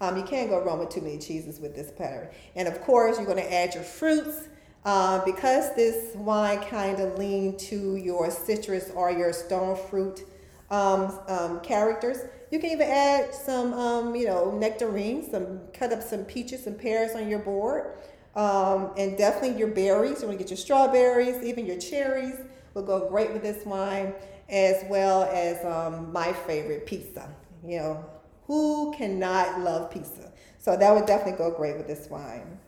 Um, 0.00 0.16
you 0.16 0.22
can't 0.22 0.48
go 0.48 0.62
wrong 0.62 0.78
with 0.78 0.90
too 0.90 1.00
many 1.00 1.18
cheeses 1.18 1.60
with 1.60 1.74
this 1.74 1.90
pattern. 1.90 2.28
And 2.54 2.68
of 2.68 2.80
course, 2.82 3.16
you're 3.16 3.26
going 3.26 3.38
to 3.38 3.52
add 3.52 3.74
your 3.74 3.84
fruits. 3.84 4.48
Uh, 4.84 5.22
because 5.24 5.74
this 5.74 6.14
wine 6.14 6.60
kind 6.60 7.00
of 7.00 7.18
lean 7.18 7.58
to 7.58 7.96
your 7.96 8.30
citrus 8.30 8.90
or 8.94 9.10
your 9.10 9.32
stone 9.32 9.76
fruit 9.76 10.24
um, 10.70 11.18
um, 11.28 11.60
characters. 11.60 12.18
You 12.50 12.58
can 12.58 12.70
even 12.70 12.88
add 12.88 13.34
some, 13.34 13.72
um, 13.74 14.14
you 14.14 14.26
know, 14.26 14.50
nectarines, 14.52 15.30
some 15.30 15.60
cut 15.72 15.92
up 15.92 16.02
some 16.02 16.24
peaches 16.24 16.66
and 16.66 16.78
pears 16.78 17.14
on 17.14 17.28
your 17.28 17.40
board, 17.40 17.98
um, 18.36 18.92
and 18.96 19.18
definitely 19.18 19.58
your 19.58 19.68
berries. 19.68 20.20
You 20.20 20.28
want 20.28 20.38
to 20.38 20.44
get 20.44 20.50
your 20.50 20.56
strawberries, 20.56 21.42
even 21.42 21.66
your 21.66 21.78
cherries 21.78 22.36
will 22.74 22.82
go 22.82 23.08
great 23.08 23.32
with 23.32 23.42
this 23.42 23.64
wine, 23.66 24.14
as 24.48 24.84
well 24.88 25.24
as 25.24 25.62
um, 25.64 26.12
my 26.12 26.32
favorite 26.32 26.86
pizza. 26.86 27.28
You 27.64 27.78
know, 27.78 28.04
who 28.48 28.92
cannot 28.96 29.60
love 29.60 29.90
pizza? 29.90 30.32
So 30.58 30.76
that 30.76 30.94
would 30.94 31.06
definitely 31.06 31.38
go 31.38 31.52
great 31.52 31.76
with 31.76 31.86
this 31.86 32.08
wine. 32.10 32.58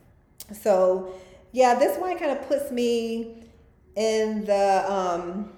So, 0.53 1.13
yeah, 1.51 1.75
this 1.75 1.97
wine 1.99 2.17
kind 2.17 2.31
of 2.31 2.47
puts 2.47 2.71
me 2.71 3.43
in 3.95 4.45
the 4.45 4.85
um, 4.89 5.51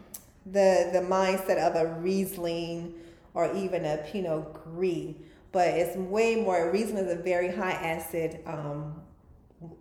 the 0.45 0.89
the 0.93 0.99
mindset 0.99 1.57
of 1.57 1.75
a 1.75 1.93
Riesling 1.99 2.95
or 3.33 3.53
even 3.53 3.85
a 3.85 3.97
Pinot 3.97 4.53
Gris, 4.53 5.15
but 5.51 5.67
it's 5.67 5.95
way 5.97 6.37
more. 6.37 6.71
Riesling 6.71 7.05
is 7.05 7.11
a 7.11 7.21
very 7.21 7.53
high 7.53 7.71
acid 7.71 8.39
um, 8.45 8.95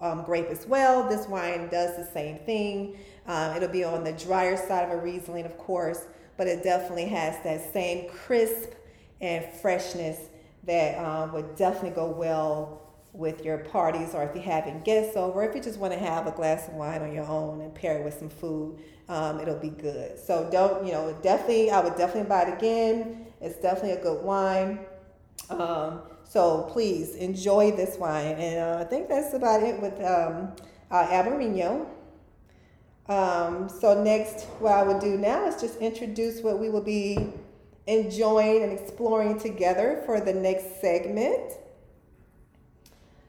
um, 0.01 0.23
grape 0.25 0.49
as 0.51 0.67
well. 0.67 1.09
This 1.09 1.29
wine 1.29 1.69
does 1.69 1.97
the 1.97 2.09
same 2.13 2.39
thing. 2.39 2.97
Um, 3.27 3.57
it'll 3.57 3.69
be 3.69 3.85
on 3.85 4.03
the 4.03 4.13
drier 4.13 4.57
side 4.57 4.91
of 4.91 4.91
a 4.91 5.01
Riesling, 5.01 5.47
of 5.47 5.57
course, 5.57 6.07
but 6.37 6.49
it 6.49 6.65
definitely 6.65 7.07
has 7.07 7.43
that 7.45 7.73
same 7.73 8.09
crisp 8.09 8.73
and 9.21 9.45
freshness 9.61 10.19
that 10.65 10.99
um, 11.05 11.33
would 11.33 11.57
definitely 11.57 11.91
go 11.91 12.07
well 12.07 12.83
with 13.13 13.45
your 13.45 13.59
parties 13.59 14.15
or 14.15 14.23
if 14.23 14.35
you're 14.35 14.45
having 14.45 14.81
guests 14.81 15.17
over, 15.17 15.43
if 15.43 15.55
you 15.55 15.61
just 15.61 15.79
want 15.79 15.93
to 15.93 15.99
have 15.99 16.27
a 16.27 16.31
glass 16.31 16.69
of 16.69 16.75
wine 16.75 17.03
on 17.03 17.13
your 17.13 17.27
own 17.27 17.61
and 17.61 17.75
pair 17.75 17.99
it 17.99 18.05
with 18.05 18.15
some 18.15 18.31
food, 18.31 18.79
um, 19.09 19.39
it'll 19.41 19.59
be 19.59 19.69
good. 19.69 20.19
So 20.19 20.49
don't, 20.51 20.87
you 20.87 20.93
know, 20.93 21.17
definitely, 21.23 21.71
I 21.71 21.81
would 21.81 21.97
definitely 21.97 22.29
buy 22.29 22.43
it 22.43 22.55
again. 22.57 23.27
It's 23.41 23.61
definitely 23.61 23.93
a 23.93 24.03
good 24.03 24.23
wine. 24.23 24.81
Um, 25.51 26.03
so 26.25 26.69
please 26.71 27.15
enjoy 27.17 27.73
this 27.73 27.99
wine. 27.99 28.37
And 28.37 28.59
uh, 28.59 28.79
I 28.81 28.85
think 28.85 29.09
that's 29.09 29.35
about 29.35 29.63
it 29.63 29.81
with 29.81 30.01
um, 30.03 30.53
uh. 30.91 31.85
Um, 33.09 33.69
so 33.69 34.03
next, 34.03 34.45
what 34.61 34.73
I 34.73 34.83
would 34.85 35.01
do 35.01 35.19
now 35.19 35.47
is 35.47 35.61
just 35.61 35.79
introduce 35.79 36.41
what 36.41 36.59
we 36.59 36.71
will 36.71 36.83
be 36.85 37.33
enjoying 37.87 38.63
and 38.63 38.73
exploring 38.73 39.39
together 39.39 40.03
for 40.07 40.21
the 40.21 40.33
next 40.33 40.81
segment. 40.81 41.53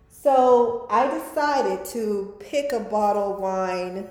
So 0.09 0.87
I 0.89 1.07
decided 1.07 1.85
to 1.87 2.35
pick 2.39 2.71
a 2.71 2.79
bottle 2.79 3.33
of 3.33 3.39
wine 3.39 4.07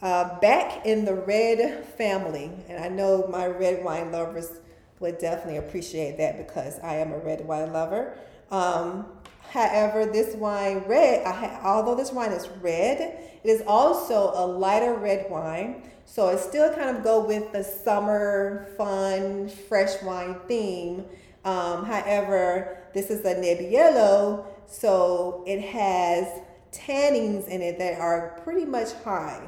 uh, 0.00 0.38
back 0.40 0.86
in 0.86 1.04
the 1.04 1.14
red 1.14 1.84
family. 1.84 2.50
And 2.68 2.82
I 2.82 2.88
know 2.88 3.26
my 3.28 3.46
red 3.46 3.84
wine 3.84 4.12
lovers 4.12 4.50
would 4.98 5.18
definitely 5.18 5.58
appreciate 5.58 6.16
that 6.18 6.38
because 6.38 6.78
I 6.80 6.96
am 6.96 7.12
a 7.12 7.18
red 7.18 7.46
wine 7.46 7.72
lover. 7.72 8.16
Um, 8.50 9.06
however, 9.52 10.06
this 10.06 10.34
wine, 10.34 10.82
red, 10.86 11.26
although 11.62 11.94
this 11.94 12.10
wine 12.12 12.32
is 12.32 12.48
red, 12.60 13.00
it 13.44 13.48
is 13.48 13.62
also 13.66 14.32
a 14.34 14.46
lighter 14.46 14.94
red 14.94 15.30
wine. 15.30 15.82
So 16.06 16.28
it 16.28 16.38
still 16.38 16.72
kind 16.74 16.96
of 16.96 17.04
go 17.04 17.24
with 17.24 17.52
the 17.52 17.62
summer, 17.62 18.68
fun, 18.76 19.48
fresh 19.48 20.02
wine 20.02 20.36
theme. 20.48 21.04
Um, 21.44 21.84
however, 21.84 22.78
this 22.94 23.10
is 23.10 23.24
a 23.24 23.34
Nebbiolo, 23.34 24.46
so 24.66 25.44
it 25.46 25.60
has 25.60 26.26
tannins 26.72 27.46
in 27.48 27.60
it 27.60 27.78
that 27.78 28.00
are 28.00 28.40
pretty 28.44 28.64
much 28.64 28.92
high. 29.04 29.42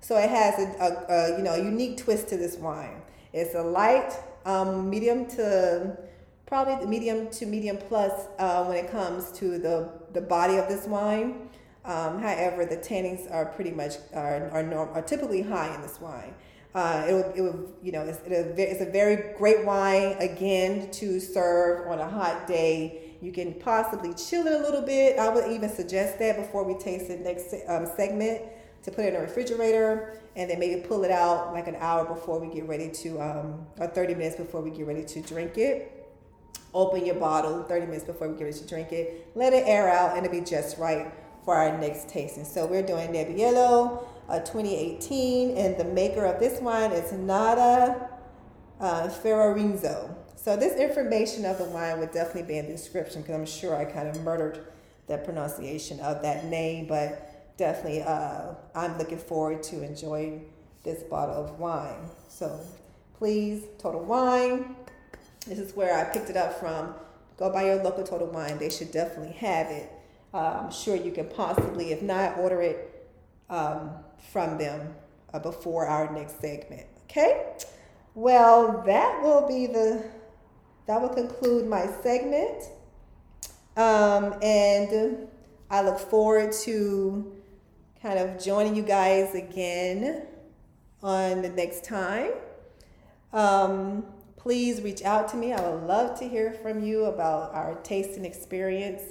So 0.00 0.16
it 0.16 0.30
has 0.30 0.58
a, 0.58 0.66
a, 0.80 1.12
a 1.12 1.38
you 1.38 1.42
know 1.42 1.56
unique 1.56 1.96
twist 1.96 2.28
to 2.28 2.36
this 2.36 2.56
wine. 2.56 3.02
It's 3.32 3.54
a 3.54 3.62
light, 3.62 4.12
um, 4.44 4.88
medium 4.88 5.26
to 5.30 5.96
probably 6.48 6.86
medium 6.86 7.30
to 7.30 7.46
medium 7.46 7.76
plus 7.76 8.26
uh, 8.38 8.64
when 8.64 8.76
it 8.76 8.90
comes 8.90 9.30
to 9.32 9.58
the 9.58 9.90
the 10.12 10.20
body 10.20 10.56
of 10.56 10.68
this 10.68 10.86
wine. 10.86 11.48
Um, 11.84 12.20
however, 12.20 12.66
the 12.66 12.76
tannins 12.76 13.32
are 13.32 13.46
pretty 13.46 13.70
much 13.70 13.94
are 14.12 14.50
are, 14.50 14.62
norm, 14.62 14.88
are 14.94 15.02
typically 15.02 15.42
high 15.42 15.74
in 15.74 15.82
this 15.82 16.00
wine. 16.00 16.34
Uh, 16.74 17.06
it 17.08 17.12
will, 17.12 17.32
it 17.34 17.40
will, 17.40 17.72
you 17.82 17.90
know, 17.90 18.02
it's, 18.02 18.20
it's 18.26 18.82
a 18.82 18.90
very 18.92 19.34
great 19.38 19.64
wine 19.64 20.14
again 20.20 20.90
to 20.90 21.18
serve 21.18 21.88
on 21.90 21.98
a 21.98 22.06
hot 22.06 22.46
day 22.46 23.08
you 23.20 23.32
can 23.32 23.54
possibly 23.54 24.14
chill 24.14 24.46
it 24.46 24.52
a 24.52 24.58
little 24.58 24.82
bit. 24.82 25.18
I 25.18 25.28
would 25.28 25.50
even 25.50 25.68
suggest 25.68 26.18
that 26.20 26.36
before 26.36 26.62
we 26.64 26.74
taste 26.74 27.08
the 27.08 27.16
next 27.16 27.54
um, 27.66 27.86
segment 27.96 28.42
to 28.84 28.90
put 28.90 29.04
it 29.04 29.08
in 29.08 29.14
the 29.14 29.20
refrigerator 29.20 30.20
and 30.36 30.48
then 30.48 30.60
maybe 30.60 30.80
pull 30.82 31.02
it 31.04 31.10
out 31.10 31.52
like 31.52 31.66
an 31.66 31.76
hour 31.76 32.04
before 32.04 32.38
we 32.38 32.52
get 32.52 32.68
ready 32.68 32.90
to, 32.90 33.20
um, 33.20 33.66
or 33.78 33.88
30 33.88 34.14
minutes 34.14 34.36
before 34.36 34.60
we 34.60 34.70
get 34.70 34.86
ready 34.86 35.04
to 35.04 35.20
drink 35.22 35.58
it. 35.58 35.97
Open 36.74 37.04
your 37.06 37.14
bottle 37.14 37.62
30 37.62 37.86
minutes 37.86 38.04
before 38.04 38.28
we 38.28 38.36
get 38.36 38.44
ready 38.44 38.58
to 38.58 38.66
drink 38.66 38.92
it. 38.92 39.30
Let 39.34 39.52
it 39.52 39.64
air 39.66 39.88
out 39.88 40.16
and 40.16 40.26
it'll 40.26 40.38
be 40.38 40.44
just 40.44 40.78
right 40.78 41.12
for 41.44 41.54
our 41.54 41.78
next 41.78 42.08
tasting. 42.08 42.44
So 42.44 42.66
we're 42.66 42.82
doing 42.82 43.08
Nebbiolo 43.08 44.04
uh, 44.28 44.40
2018 44.40 45.56
and 45.56 45.78
the 45.78 45.84
maker 45.84 46.24
of 46.24 46.38
this 46.38 46.60
wine 46.60 46.92
is 46.92 47.12
Nada 47.12 48.10
uh, 48.80 49.08
Ferrarinzo. 49.08 50.14
So 50.36 50.56
this 50.56 50.78
information 50.78 51.44
of 51.44 51.58
the 51.58 51.64
wine 51.64 51.98
would 52.00 52.12
definitely 52.12 52.42
be 52.42 52.58
in 52.58 52.66
the 52.66 52.72
description 52.72 53.22
because 53.22 53.34
I'm 53.34 53.46
sure 53.46 53.74
I 53.74 53.84
kind 53.84 54.08
of 54.08 54.22
murdered 54.22 54.66
the 55.06 55.18
pronunciation 55.18 55.98
of 56.00 56.22
that 56.22 56.44
name, 56.44 56.86
but 56.86 57.56
definitely 57.56 58.02
uh, 58.02 58.54
I'm 58.74 58.98
looking 58.98 59.18
forward 59.18 59.62
to 59.64 59.82
enjoying 59.82 60.50
this 60.84 61.02
bottle 61.02 61.34
of 61.34 61.58
wine. 61.58 62.08
So 62.28 62.60
please, 63.14 63.64
Total 63.78 64.02
Wine. 64.02 64.76
This 65.48 65.58
is 65.58 65.74
where 65.74 65.96
I 65.96 66.04
picked 66.04 66.28
it 66.28 66.36
up 66.36 66.60
from. 66.60 66.94
Go 67.38 67.50
buy 67.50 67.64
your 67.64 67.82
local 67.82 68.04
Total 68.04 68.26
Wine. 68.26 68.58
They 68.58 68.68
should 68.68 68.92
definitely 68.92 69.32
have 69.36 69.68
it. 69.68 69.90
Uh, 70.34 70.60
I'm 70.62 70.70
sure 70.70 70.94
you 70.94 71.10
can 71.10 71.26
possibly, 71.28 71.90
if 71.90 72.02
not, 72.02 72.36
order 72.36 72.60
it 72.60 73.08
um, 73.48 73.92
from 74.30 74.58
them 74.58 74.94
uh, 75.32 75.38
before 75.38 75.86
our 75.86 76.12
next 76.12 76.42
segment. 76.42 76.86
Okay? 77.04 77.54
Well, 78.14 78.82
that 78.84 79.22
will 79.22 79.48
be 79.48 79.66
the 79.66 80.04
that 80.86 81.00
will 81.00 81.08
conclude 81.08 81.66
my 81.66 81.86
segment. 82.02 82.64
Um, 83.76 84.34
and 84.42 85.28
I 85.70 85.82
look 85.82 85.98
forward 85.98 86.52
to 86.64 87.32
kind 88.02 88.18
of 88.18 88.42
joining 88.42 88.74
you 88.74 88.82
guys 88.82 89.34
again 89.34 90.26
on 91.02 91.40
the 91.40 91.48
next 91.48 91.84
time. 91.84 92.32
Um, 93.32 94.04
please 94.48 94.80
reach 94.80 95.02
out 95.02 95.28
to 95.28 95.36
me. 95.36 95.52
I 95.52 95.60
would 95.60 95.86
love 95.86 96.18
to 96.20 96.26
hear 96.26 96.54
from 96.62 96.82
you 96.82 97.04
about 97.04 97.52
our 97.52 97.74
tasting 97.82 98.24
experience. 98.24 99.02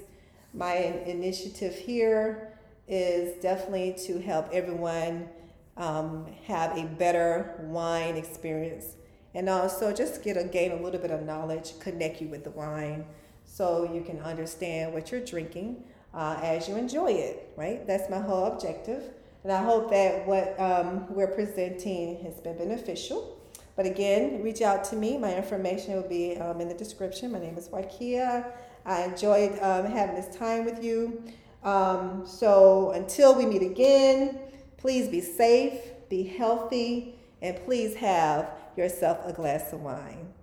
My 0.51 0.73
initiative 0.73 1.75
here 1.75 2.57
is 2.87 3.39
definitely 3.39 3.95
to 4.07 4.17
help 4.17 4.49
everyone 4.51 5.29
um, 5.77 6.25
have 6.47 6.75
a 6.75 6.85
better 6.85 7.53
wine 7.67 8.15
experience 8.15 8.95
and 9.35 9.47
also 9.47 9.93
just 9.93 10.23
get 10.23 10.37
a 10.37 10.43
gain 10.43 10.71
a 10.71 10.81
little 10.81 10.99
bit 10.99 11.11
of 11.11 11.21
knowledge, 11.21 11.77
connect 11.79 12.19
you 12.19 12.29
with 12.29 12.43
the 12.43 12.49
wine 12.49 13.05
so 13.45 13.93
you 13.93 14.01
can 14.01 14.19
understand 14.21 14.91
what 14.91 15.11
you're 15.11 15.23
drinking 15.23 15.83
uh, 16.15 16.39
as 16.41 16.67
you 16.67 16.75
enjoy 16.77 17.11
it, 17.11 17.53
right? 17.55 17.85
That's 17.85 18.09
my 18.09 18.19
whole 18.19 18.45
objective. 18.45 19.03
And 19.43 19.51
I 19.51 19.63
hope 19.63 19.91
that 19.91 20.25
what 20.25 20.59
um, 20.59 21.05
we're 21.13 21.27
presenting 21.27 22.23
has 22.23 22.39
been 22.39 22.57
beneficial. 22.57 23.36
But 23.77 23.85
again, 23.85 24.41
reach 24.41 24.61
out 24.63 24.83
to 24.85 24.95
me. 24.95 25.19
My 25.19 25.35
information 25.35 25.93
will 25.93 26.09
be 26.09 26.35
um, 26.37 26.59
in 26.59 26.67
the 26.67 26.73
description. 26.73 27.31
My 27.31 27.39
name 27.39 27.57
is 27.57 27.69
Wakia. 27.69 28.51
I 28.85 29.03
enjoyed 29.03 29.51
um, 29.59 29.85
having 29.85 30.15
this 30.15 30.35
time 30.35 30.65
with 30.65 30.83
you. 30.83 31.23
Um, 31.63 32.23
so 32.25 32.91
until 32.91 33.35
we 33.35 33.45
meet 33.45 33.61
again, 33.61 34.39
please 34.77 35.07
be 35.07 35.21
safe, 35.21 35.79
be 36.09 36.23
healthy, 36.23 37.15
and 37.43 37.55
please 37.65 37.95
have 37.95 38.49
yourself 38.75 39.19
a 39.25 39.31
glass 39.31 39.71
of 39.71 39.81
wine. 39.81 40.33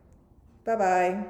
Bye 0.65 0.77
bye. 0.77 1.25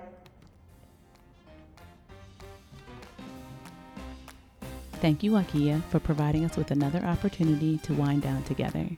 Thank 5.00 5.22
you, 5.22 5.32
Wakia, 5.32 5.82
for 5.84 6.00
providing 6.00 6.44
us 6.44 6.56
with 6.56 6.70
another 6.70 7.02
opportunity 7.04 7.78
to 7.78 7.94
wind 7.94 8.22
down 8.22 8.42
together. 8.44 8.88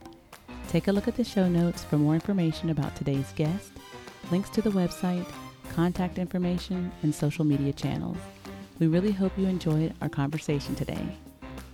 Take 0.68 0.88
a 0.88 0.92
look 0.92 1.08
at 1.08 1.16
the 1.16 1.24
show 1.24 1.48
notes 1.48 1.84
for 1.84 1.96
more 1.96 2.14
information 2.14 2.70
about 2.70 2.96
today's 2.96 3.32
guest, 3.36 3.72
links 4.30 4.50
to 4.50 4.62
the 4.62 4.70
website, 4.70 5.26
contact 5.72 6.18
information, 6.18 6.90
and 7.02 7.14
social 7.14 7.44
media 7.44 7.72
channels. 7.72 8.18
We 8.78 8.88
really 8.88 9.12
hope 9.12 9.32
you 9.38 9.46
enjoyed 9.46 9.94
our 10.02 10.08
conversation 10.08 10.74
today. 10.74 11.16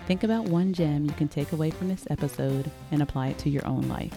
Think 0.07 0.24
about 0.24 0.45
one 0.45 0.72
gem 0.72 1.05
you 1.05 1.12
can 1.12 1.28
take 1.28 1.53
away 1.53 1.70
from 1.70 1.88
this 1.88 2.07
episode 2.11 2.70
and 2.90 3.03
apply 3.03 3.28
it 3.28 3.38
to 3.38 3.51
your 3.51 3.66
own 3.66 3.88
life. 3.88 4.14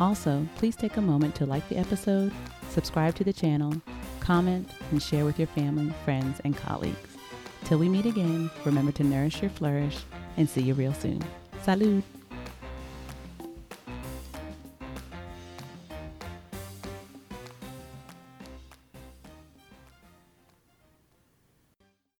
Also, 0.00 0.46
please 0.56 0.76
take 0.76 0.96
a 0.96 1.02
moment 1.02 1.34
to 1.36 1.46
like 1.46 1.68
the 1.68 1.76
episode, 1.76 2.32
subscribe 2.70 3.14
to 3.16 3.24
the 3.24 3.32
channel, 3.32 3.74
comment, 4.20 4.70
and 4.90 5.02
share 5.02 5.24
with 5.24 5.38
your 5.38 5.48
family, 5.48 5.92
friends, 6.04 6.40
and 6.44 6.56
colleagues. 6.56 7.16
Till 7.64 7.78
we 7.78 7.88
meet 7.88 8.06
again, 8.06 8.50
remember 8.64 8.92
to 8.92 9.04
nourish 9.04 9.40
your 9.40 9.50
flourish 9.50 9.98
and 10.36 10.48
see 10.48 10.62
you 10.62 10.74
real 10.74 10.94
soon. 10.94 11.22
Salud! 11.64 12.02